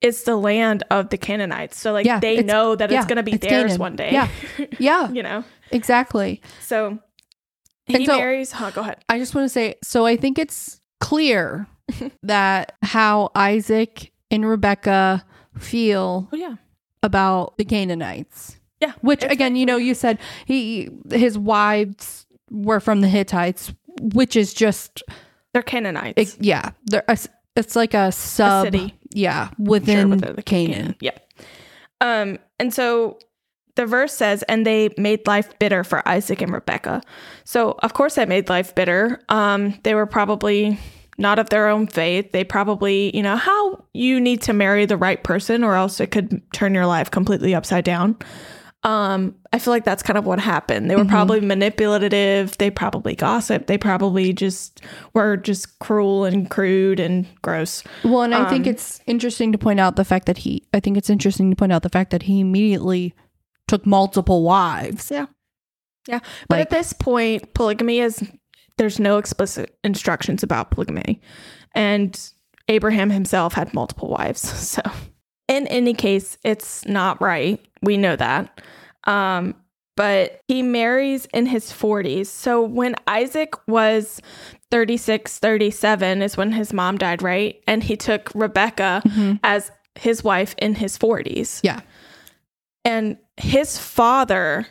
is 0.00 0.22
the 0.24 0.36
land 0.36 0.84
of 0.90 1.08
the 1.10 1.18
Canaanites. 1.18 1.78
So 1.78 1.92
like 1.92 2.06
Yeah, 2.06 2.20
they 2.20 2.42
know 2.42 2.76
that 2.76 2.90
yeah, 2.90 2.98
it's 2.98 3.06
going 3.06 3.16
to 3.16 3.22
be 3.24 3.36
theirs 3.36 3.62
Canaan. 3.72 3.78
one 3.78 3.96
day. 3.96 4.12
Yeah. 4.12 4.28
Yeah, 4.78 5.10
you 5.10 5.22
know. 5.22 5.42
Exactly. 5.70 6.40
So 6.60 6.98
he 7.86 8.04
so- 8.06 8.16
marries, 8.18 8.52
huh, 8.52 8.70
go 8.70 8.80
ahead. 8.80 9.04
I 9.08 9.18
just 9.18 9.34
want 9.34 9.44
to 9.44 9.48
say 9.48 9.76
so 9.82 10.06
I 10.06 10.16
think 10.16 10.38
it's 10.38 10.80
clear 11.00 11.66
that 12.22 12.72
how 12.82 13.30
Isaac 13.34 14.12
and 14.30 14.48
Rebecca 14.48 15.24
feel 15.58 16.28
Oh 16.32 16.36
yeah. 16.36 16.56
about 17.02 17.56
the 17.58 17.64
Canaanites. 17.64 18.56
Yeah. 18.80 18.92
Which 19.00 19.22
again, 19.22 19.56
you 19.56 19.64
know, 19.66 19.76
you 19.76 19.94
said 19.94 20.18
he 20.46 20.88
his 21.10 21.38
wives 21.38 22.26
were 22.50 22.80
from 22.80 23.00
the 23.00 23.08
Hittites, 23.08 23.72
which 24.00 24.36
is 24.36 24.52
just 24.52 25.02
They're 25.52 25.62
Canaanites. 25.62 26.34
it, 26.34 26.36
yeah, 26.44 26.70
they're 26.84 27.04
a 27.08 27.16
it's 27.56 27.74
like 27.74 27.94
a 27.94 28.12
sub 28.12 28.66
city. 28.66 28.94
yeah, 29.14 29.48
Sure, 29.48 29.54
within 29.58 30.10
the 30.18 30.42
Canaan. 30.42 30.94
Yeah. 31.00 31.16
Um, 32.02 32.38
and 32.60 32.74
so 32.74 33.18
the 33.76 33.86
verse 33.86 34.12
says, 34.12 34.42
and 34.44 34.66
they 34.66 34.90
made 34.98 35.26
life 35.26 35.56
bitter 35.58 35.84
for 35.84 36.06
Isaac 36.08 36.42
and 36.42 36.52
Rebecca. 36.52 37.00
So 37.44 37.76
of 37.82 37.94
course 37.94 38.16
that 38.16 38.28
made 38.28 38.48
life 38.48 38.74
bitter. 38.74 39.20
Um, 39.28 39.78
they 39.84 39.94
were 39.94 40.06
probably 40.06 40.78
not 41.18 41.38
of 41.38 41.48
their 41.48 41.68
own 41.68 41.86
faith. 41.86 42.32
They 42.32 42.44
probably, 42.44 43.14
you 43.16 43.22
know, 43.22 43.36
how 43.36 43.84
you 43.94 44.20
need 44.20 44.42
to 44.42 44.52
marry 44.52 44.84
the 44.84 44.98
right 44.98 45.22
person 45.22 45.64
or 45.64 45.74
else 45.74 45.98
it 46.00 46.08
could 46.10 46.42
turn 46.52 46.74
your 46.74 46.84
life 46.86 47.10
completely 47.10 47.54
upside 47.54 47.84
down. 47.84 48.16
Um, 48.82 49.34
I 49.52 49.58
feel 49.58 49.72
like 49.72 49.84
that's 49.84 50.02
kind 50.02 50.16
of 50.18 50.26
what 50.26 50.38
happened. 50.38 50.88
They 50.90 50.94
were 50.94 51.04
Mhm. 51.04 51.08
probably 51.08 51.40
manipulative. 51.40 52.56
They 52.58 52.70
probably 52.70 53.14
gossiped. 53.16 53.66
They 53.66 53.78
probably 53.78 54.32
just 54.32 54.80
were 55.12 55.36
just 55.36 55.78
cruel 55.80 56.24
and 56.24 56.48
crude 56.48 57.00
and 57.00 57.26
gross. 57.42 57.82
Well, 58.04 58.22
and 58.22 58.34
I 58.34 58.48
think 58.48 58.66
Um, 58.66 58.70
it's 58.72 59.00
interesting 59.06 59.50
to 59.52 59.58
point 59.58 59.80
out 59.80 59.96
the 59.96 60.04
fact 60.04 60.26
that 60.26 60.38
he, 60.38 60.62
I 60.72 60.80
think 60.80 60.96
it's 60.96 61.10
interesting 61.10 61.50
to 61.50 61.56
point 61.56 61.72
out 61.72 61.82
the 61.82 61.88
fact 61.88 62.10
that 62.10 62.22
he 62.24 62.38
immediately 62.40 63.14
took 63.68 63.84
multiple 63.86 64.42
wives. 64.42 65.10
Yeah. 65.10 65.26
Yeah. 66.08 66.20
But 66.48 66.56
Like- 66.58 66.60
at 66.62 66.70
this 66.70 66.92
point, 66.92 67.52
polygamy 67.54 68.00
is 68.00 68.22
there's 68.78 69.00
no 69.00 69.18
explicit 69.18 69.76
instructions 69.82 70.42
about 70.42 70.70
polygamy. 70.70 71.20
And 71.74 72.18
Abraham 72.68 73.10
himself 73.10 73.54
had 73.54 73.72
multiple 73.74 74.08
wives. 74.08 74.42
So 74.76 74.82
in 75.48 75.66
any 75.68 75.94
case, 75.94 76.36
it's 76.44 76.84
not 76.86 77.20
right. 77.20 77.60
We 77.80 77.96
know 77.96 78.16
that. 78.16 78.60
Um, 79.04 79.54
but 79.96 80.40
he 80.48 80.60
marries 80.62 81.26
in 81.32 81.46
his 81.46 81.70
40s. 81.72 82.26
So 82.26 82.62
when 82.62 82.96
Isaac 83.06 83.54
was 83.68 84.20
36, 84.72 85.38
37 85.38 86.20
is 86.22 86.36
when 86.36 86.50
his 86.52 86.72
mom 86.72 86.98
died, 86.98 87.22
right? 87.22 87.62
And 87.68 87.82
he 87.84 87.96
took 87.96 88.30
Rebecca 88.34 89.02
Mhm. 89.06 89.38
as 89.44 89.70
his 89.94 90.22
wife 90.24 90.54
in 90.58 90.74
his 90.74 90.98
40s. 90.98 91.60
Yeah. 91.62 91.80
And 92.84 93.16
his 93.36 93.78
father 93.78 94.66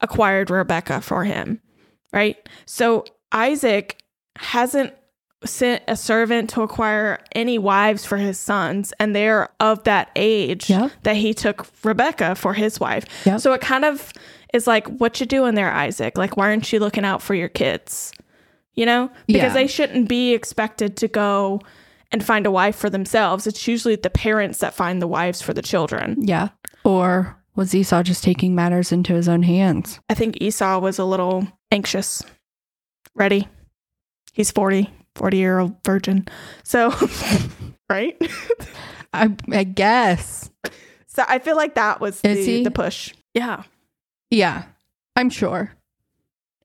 acquired 0.00 0.50
Rebecca 0.50 1.00
for 1.00 1.24
him, 1.24 1.60
right? 2.12 2.36
So 2.66 3.04
Isaac 3.32 3.98
hasn't 4.36 4.92
sent 5.44 5.82
a 5.86 5.96
servant 5.96 6.50
to 6.50 6.62
acquire 6.62 7.18
any 7.32 7.58
wives 7.58 8.04
for 8.04 8.16
his 8.16 8.38
sons, 8.38 8.92
and 8.98 9.14
they're 9.14 9.48
of 9.60 9.84
that 9.84 10.10
age 10.16 10.68
Yeah. 10.68 10.88
that 11.04 11.16
he 11.16 11.32
took 11.34 11.66
Rebecca 11.84 12.34
for 12.34 12.54
his 12.54 12.80
wife. 12.80 13.04
Yep. 13.24 13.40
So 13.40 13.52
it 13.52 13.60
kind 13.60 13.84
of 13.84 14.12
is 14.52 14.66
like, 14.66 14.86
what 14.88 15.20
you 15.20 15.26
doing 15.26 15.54
there, 15.54 15.72
Isaac? 15.72 16.16
Like, 16.18 16.36
why 16.36 16.46
aren't 16.48 16.72
you 16.72 16.80
looking 16.80 17.04
out 17.04 17.22
for 17.22 17.34
your 17.34 17.48
kids? 17.48 18.12
You 18.74 18.86
know, 18.86 19.10
because 19.26 19.42
Yeah. 19.42 19.54
they 19.54 19.66
shouldn't 19.66 20.08
be 20.08 20.34
expected 20.34 20.96
to 20.98 21.08
go 21.08 21.60
and 22.12 22.24
find 22.24 22.46
a 22.46 22.50
wife 22.50 22.76
for 22.76 22.90
themselves. 22.90 23.46
It's 23.46 23.66
usually 23.66 23.96
the 23.96 24.10
parents 24.10 24.58
that 24.58 24.74
find 24.74 25.00
the 25.00 25.06
wives 25.06 25.40
for 25.42 25.52
the 25.54 25.62
children. 25.62 26.16
Yeah. 26.20 26.48
Or 26.84 27.35
was 27.56 27.74
Esau 27.74 28.02
just 28.02 28.22
taking 28.22 28.54
matters 28.54 28.92
into 28.92 29.14
his 29.14 29.28
own 29.28 29.42
hands? 29.42 29.98
I 30.08 30.14
think 30.14 30.40
Esau 30.40 30.78
was 30.78 30.98
a 30.98 31.04
little 31.04 31.48
anxious. 31.72 32.22
Ready? 33.14 33.48
He's 34.32 34.50
40, 34.50 34.90
40 35.14 35.36
year 35.36 35.58
old 35.58 35.76
virgin. 35.84 36.28
So, 36.62 36.94
right? 37.90 38.16
I, 39.12 39.34
I 39.50 39.64
guess. 39.64 40.50
So 41.06 41.24
I 41.26 41.38
feel 41.38 41.56
like 41.56 41.74
that 41.76 42.00
was 42.00 42.20
Is 42.22 42.44
the, 42.44 42.52
he? 42.58 42.64
the 42.64 42.70
push. 42.70 43.14
Yeah. 43.32 43.62
Yeah, 44.30 44.64
I'm 45.14 45.30
sure. 45.30 45.72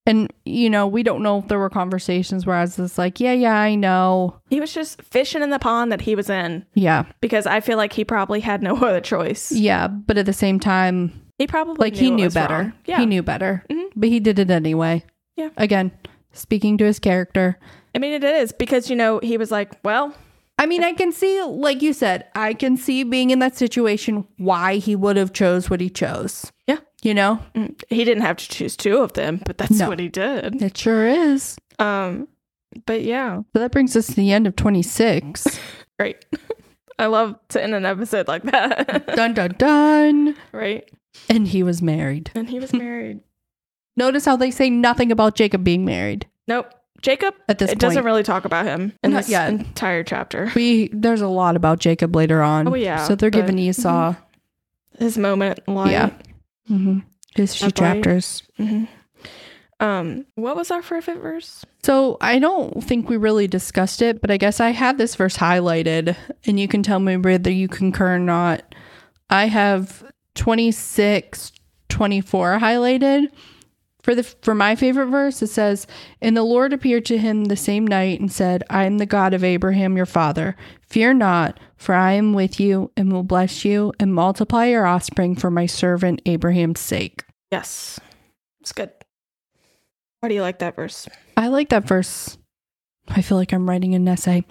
And, 0.08 0.34
you 0.46 0.70
know, 0.70 0.88
we 0.88 1.04
don't 1.04 1.22
know 1.22 1.38
if 1.40 1.48
there 1.48 1.60
were 1.60 1.70
conversations 1.70 2.46
where 2.46 2.56
I 2.56 2.62
was 2.62 2.76
just 2.78 2.98
like, 2.98 3.20
yeah, 3.20 3.34
yeah, 3.34 3.56
I 3.56 3.76
know. 3.76 4.40
He 4.50 4.60
was 4.60 4.74
just 4.74 5.00
fishing 5.04 5.44
in 5.44 5.52
the 5.52 5.60
pond 5.60 5.92
that 5.92 6.02
he 6.02 6.16
was 6.16 6.28
in 6.30 6.66
Yeah. 6.74 7.06
because 7.22 7.46
I 7.46 7.60
feel 7.60 7.78
like 7.78 7.94
he 7.94 8.04
probably 8.04 8.40
had 8.40 8.64
no 8.64 8.76
other 8.84 9.00
choice. 9.02 9.52
Yeah. 9.52 9.88
But 9.88 10.18
at 10.18 10.26
the 10.26 10.34
same 10.34 10.60
time, 10.60 11.12
He 11.38 11.46
probably 11.46 11.76
like 11.78 11.96
he 11.96 12.10
knew 12.10 12.30
better. 12.32 12.74
Yeah. 12.86 13.00
He 13.00 13.06
knew 13.06 13.22
better. 13.22 13.64
Mhm. 13.70 13.90
But 13.96 14.10
he 14.10 14.20
did 14.20 14.40
it 14.40 14.50
anyway. 14.50 15.04
Yeah. 15.38 15.50
Again, 15.58 15.92
speaking 16.34 16.78
to 16.80 16.86
his 16.86 16.98
character. 17.00 17.60
I 17.94 18.00
mean, 18.00 18.14
it 18.14 18.24
is 18.24 18.52
because, 18.52 18.90
you 18.90 18.96
know, 18.96 19.20
he 19.20 19.38
was 19.38 19.52
like, 19.52 19.74
well, 19.84 20.16
I 20.58 20.66
mean, 20.66 20.84
I 20.84 20.94
can 20.94 21.12
see, 21.12 21.42
like 21.44 21.82
you 21.82 21.94
said, 21.94 22.26
I 22.36 22.54
can 22.54 22.78
see 22.78 23.04
being 23.04 23.30
in 23.32 23.40
that 23.40 23.56
situation 23.58 24.26
why 24.38 24.76
he 24.78 24.96
would 24.96 25.16
have 25.18 25.34
chose 25.34 25.70
what 25.70 25.82
he 25.82 25.90
chose. 25.90 26.52
Yeah. 26.68 26.78
You 27.02 27.14
know, 27.16 27.40
mm, 27.56 27.82
he 27.90 28.04
didn't 28.04 28.24
have 28.24 28.38
to 28.38 28.48
choose 28.48 28.78
two 28.78 28.98
of 28.98 29.14
them, 29.14 29.42
but 29.46 29.58
that's 29.58 29.72
No. 29.80 29.90
what 29.90 30.00
he 30.00 30.08
did. 30.08 30.62
it 30.62 30.78
sure 30.78 31.08
is. 31.08 31.58
Um, 31.80 32.28
but 32.86 33.04
yeah, 33.04 33.38
So 33.54 33.60
that 33.60 33.72
brings 33.72 33.96
us 33.96 34.08
to 34.08 34.14
the 34.14 34.32
end 34.32 34.46
of 34.48 34.56
26. 34.56 35.60
great. 36.00 36.24
I 37.00 37.08
love 37.08 37.36
to 37.50 37.64
end 37.64 37.74
an 37.74 37.86
episode 37.86 38.28
like 38.28 38.44
that. 38.44 39.08
dun 39.16 39.34
dun 39.34 39.56
dun. 39.58 40.36
right? 40.52 40.88
And 41.28 41.48
he 41.48 41.64
was 41.64 41.82
married. 41.82 42.32
And 42.36 42.50
he 42.50 42.60
was 42.60 42.72
married. 42.72 43.22
Notice 43.98 44.24
how 44.26 44.36
they 44.38 44.52
say 44.52 44.70
nothing 44.70 45.12
about 45.12 45.36
Jacob 45.36 45.64
being 45.64 45.84
married 45.84 46.28
Nope. 46.48 46.72
Jacob, 47.02 47.34
at 47.50 47.58
this 47.58 47.70
it 47.72 47.74
point. 47.74 47.80
doesn't 47.80 48.04
really 48.06 48.22
talk 48.22 48.46
about 48.46 48.66
him 48.68 48.94
in 49.04 49.12
this 49.12 49.28
yet. 49.28 49.50
entire 49.50 50.04
chapter. 50.04 50.52
we 50.56 50.88
there's 50.94 51.22
a 51.22 51.28
lot 51.28 51.56
about 51.56 51.80
Jacob 51.80 52.16
later 52.16 52.44
on. 52.44 52.68
Oh, 52.68 52.76
yeah, 52.76 53.08
So 53.08 53.16
they're 53.16 53.32
giving 53.32 53.58
Esau 53.58 54.14
His 55.00 55.18
moment, 55.18 55.62
in. 55.68 55.76
Yeah. 55.88 56.12
Hmm 56.72 57.00
his 57.36 57.56
few 57.56 57.68
That's 57.70 57.82
right. 57.82 57.96
chapters. 57.96 58.44
Mhm. 58.60 58.88
Um, 59.80 60.26
what 60.36 60.56
was 60.56 60.70
our 60.70 60.82
favorite 60.82 61.22
verse? 61.22 61.66
So 61.82 62.18
I 62.22 62.38
don't 62.40 62.84
think 62.84 63.10
we 63.10 63.18
really 63.18 63.48
discussed 63.48 64.02
it, 64.02 64.22
but 64.22 64.30
I 64.30 64.38
guess 64.38 64.60
I 64.60 64.70
have 64.72 64.98
this 64.98 65.16
verse 65.16 65.38
highlighted, 65.38 66.16
and 66.46 66.60
you 66.60 66.68
can 66.68 66.84
tell 66.84 67.00
me 67.00 67.18
whether 67.18 67.50
you 67.52 67.68
concur 67.68 68.16
or 68.16 68.20
not. 68.20 68.76
I 69.30 69.46
have 69.48 70.04
26, 70.36 71.52
24 71.90 72.60
highlighted. 72.60 73.28
For 74.04 74.16
the 74.16 74.24
for 74.24 74.56
my 74.56 74.76
favorite 74.76 75.08
verse, 75.08 75.42
it 75.42 75.48
says, 75.48 75.86
And 76.22 76.36
the 76.36 76.44
Lord 76.44 76.74
appeared 76.74 77.06
to 77.06 77.18
him 77.18 77.46
the 77.46 77.56
same 77.56 77.86
night 77.86 78.20
and 78.20 78.32
said, 78.32 78.64
I 78.70 78.86
am 78.86 78.98
the 78.98 79.06
God 79.06 79.34
of 79.34 79.44
Abraham 79.44 79.96
your 79.96 80.06
father. 80.06 80.56
Fear 80.82 81.16
not, 81.16 81.60
for 81.78 81.94
I 81.94 82.14
am 82.14 82.34
with 82.34 82.60
you 82.60 82.92
and 82.98 83.12
will 83.12 83.24
bless 83.24 83.64
you 83.64 83.94
and 84.00 84.14
multiply 84.14 84.66
your 84.66 84.86
offspring 84.86 85.36
for 85.36 85.52
my 85.52 85.66
servant 85.66 86.22
Abraham's 86.26 86.80
sake. 86.80 87.24
Yes, 87.52 88.00
it's 88.60 88.72
good. 88.72 88.92
Why 90.20 90.30
do 90.30 90.36
you 90.36 90.42
like 90.42 90.60
that 90.60 90.76
verse? 90.76 91.08
I 91.38 91.48
like 91.48 91.70
that 91.70 91.88
verse. 91.88 92.38
I 93.08 93.22
feel 93.22 93.38
like 93.38 93.52
I'm 93.52 93.68
writing 93.68 93.96
an 93.96 94.08
essay. 94.08 94.46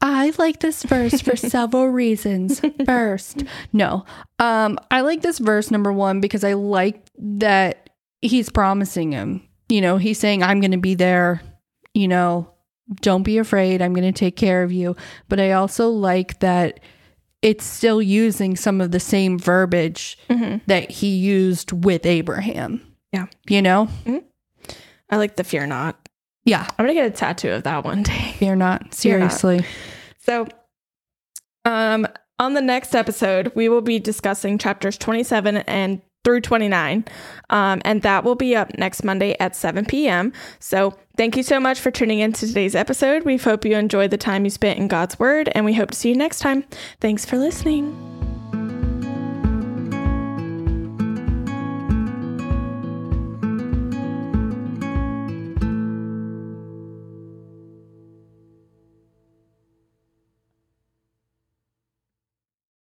I 0.00 0.32
like 0.38 0.60
this 0.60 0.82
verse 0.82 1.20
for 1.20 1.36
several 1.36 1.88
reasons. 1.88 2.60
First, 2.86 3.44
no. 3.72 4.04
Um, 4.38 4.78
I 4.90 5.02
like 5.02 5.20
this 5.22 5.38
verse 5.38 5.70
number 5.70 5.92
one 5.92 6.20
because 6.20 6.42
I 6.42 6.54
like 6.54 7.04
that 7.18 7.89
he's 8.22 8.48
promising 8.50 9.12
him. 9.12 9.42
You 9.68 9.80
know, 9.80 9.96
he's 9.98 10.18
saying, 10.18 10.42
I'm 10.42 10.60
gonna 10.60 10.78
be 10.78 10.94
there, 10.94 11.40
you 11.94 12.08
know, 12.08 12.52
don't 13.02 13.22
be 13.22 13.38
afraid, 13.38 13.80
I'm 13.82 13.94
gonna 13.94 14.12
take 14.12 14.36
care 14.36 14.62
of 14.62 14.72
you. 14.72 14.96
But 15.28 15.38
I 15.40 15.52
also 15.52 15.88
like 15.90 16.40
that 16.40 16.80
it's 17.42 17.64
still 17.64 18.02
using 18.02 18.54
some 18.56 18.80
of 18.82 18.90
the 18.90 19.00
same 19.00 19.38
verbiage 19.38 20.18
Mm-hmm. 20.28 20.58
that 20.66 20.90
he 20.90 21.16
used 21.16 21.72
with 21.84 22.04
Abraham. 22.04 22.82
Yeah. 23.12 23.26
You 23.48 23.62
know? 23.62 23.88
I 25.08 25.16
like 25.16 25.36
the 25.36 25.44
fear 25.44 25.66
not. 25.66 26.08
Yeah. 26.44 26.66
I'm 26.78 26.84
gonna 26.84 26.94
get 26.94 27.06
a 27.06 27.10
tattoo 27.10 27.50
of 27.52 27.62
that 27.62 27.84
one 27.84 28.02
day. 28.02 28.34
Fear 28.38 28.56
not. 28.56 28.94
Fear 28.94 29.18
not. 29.20 29.32
Seriously. 29.32 29.64
So, 30.18 30.46
um, 31.64 32.06
on 32.38 32.54
the 32.54 32.60
next 32.62 32.94
episode, 32.94 33.52
we 33.54 33.68
will 33.68 33.80
be 33.82 33.98
discussing 33.98 34.56
chapters 34.58 34.96
27 34.98 35.58
and 35.58 36.00
through 36.24 36.40
29. 36.40 37.04
Um, 37.50 37.82
and 37.84 38.02
that 38.02 38.24
will 38.24 38.34
be 38.34 38.54
up 38.54 38.76
next 38.78 39.02
Monday 39.04 39.36
at 39.40 39.56
7 39.56 39.84
p.m. 39.86 40.32
So, 40.58 40.94
thank 41.16 41.36
you 41.36 41.42
so 41.42 41.60
much 41.60 41.80
for 41.80 41.90
tuning 41.90 42.20
in 42.20 42.32
to 42.34 42.46
today's 42.46 42.74
episode. 42.74 43.24
We 43.24 43.36
hope 43.36 43.64
you 43.64 43.76
enjoyed 43.76 44.10
the 44.10 44.18
time 44.18 44.44
you 44.44 44.50
spent 44.50 44.78
in 44.78 44.88
God's 44.88 45.18
Word, 45.18 45.50
and 45.54 45.64
we 45.64 45.74
hope 45.74 45.90
to 45.90 45.96
see 45.96 46.10
you 46.10 46.16
next 46.16 46.40
time. 46.40 46.64
Thanks 47.00 47.24
for 47.24 47.36
listening. 47.36 48.19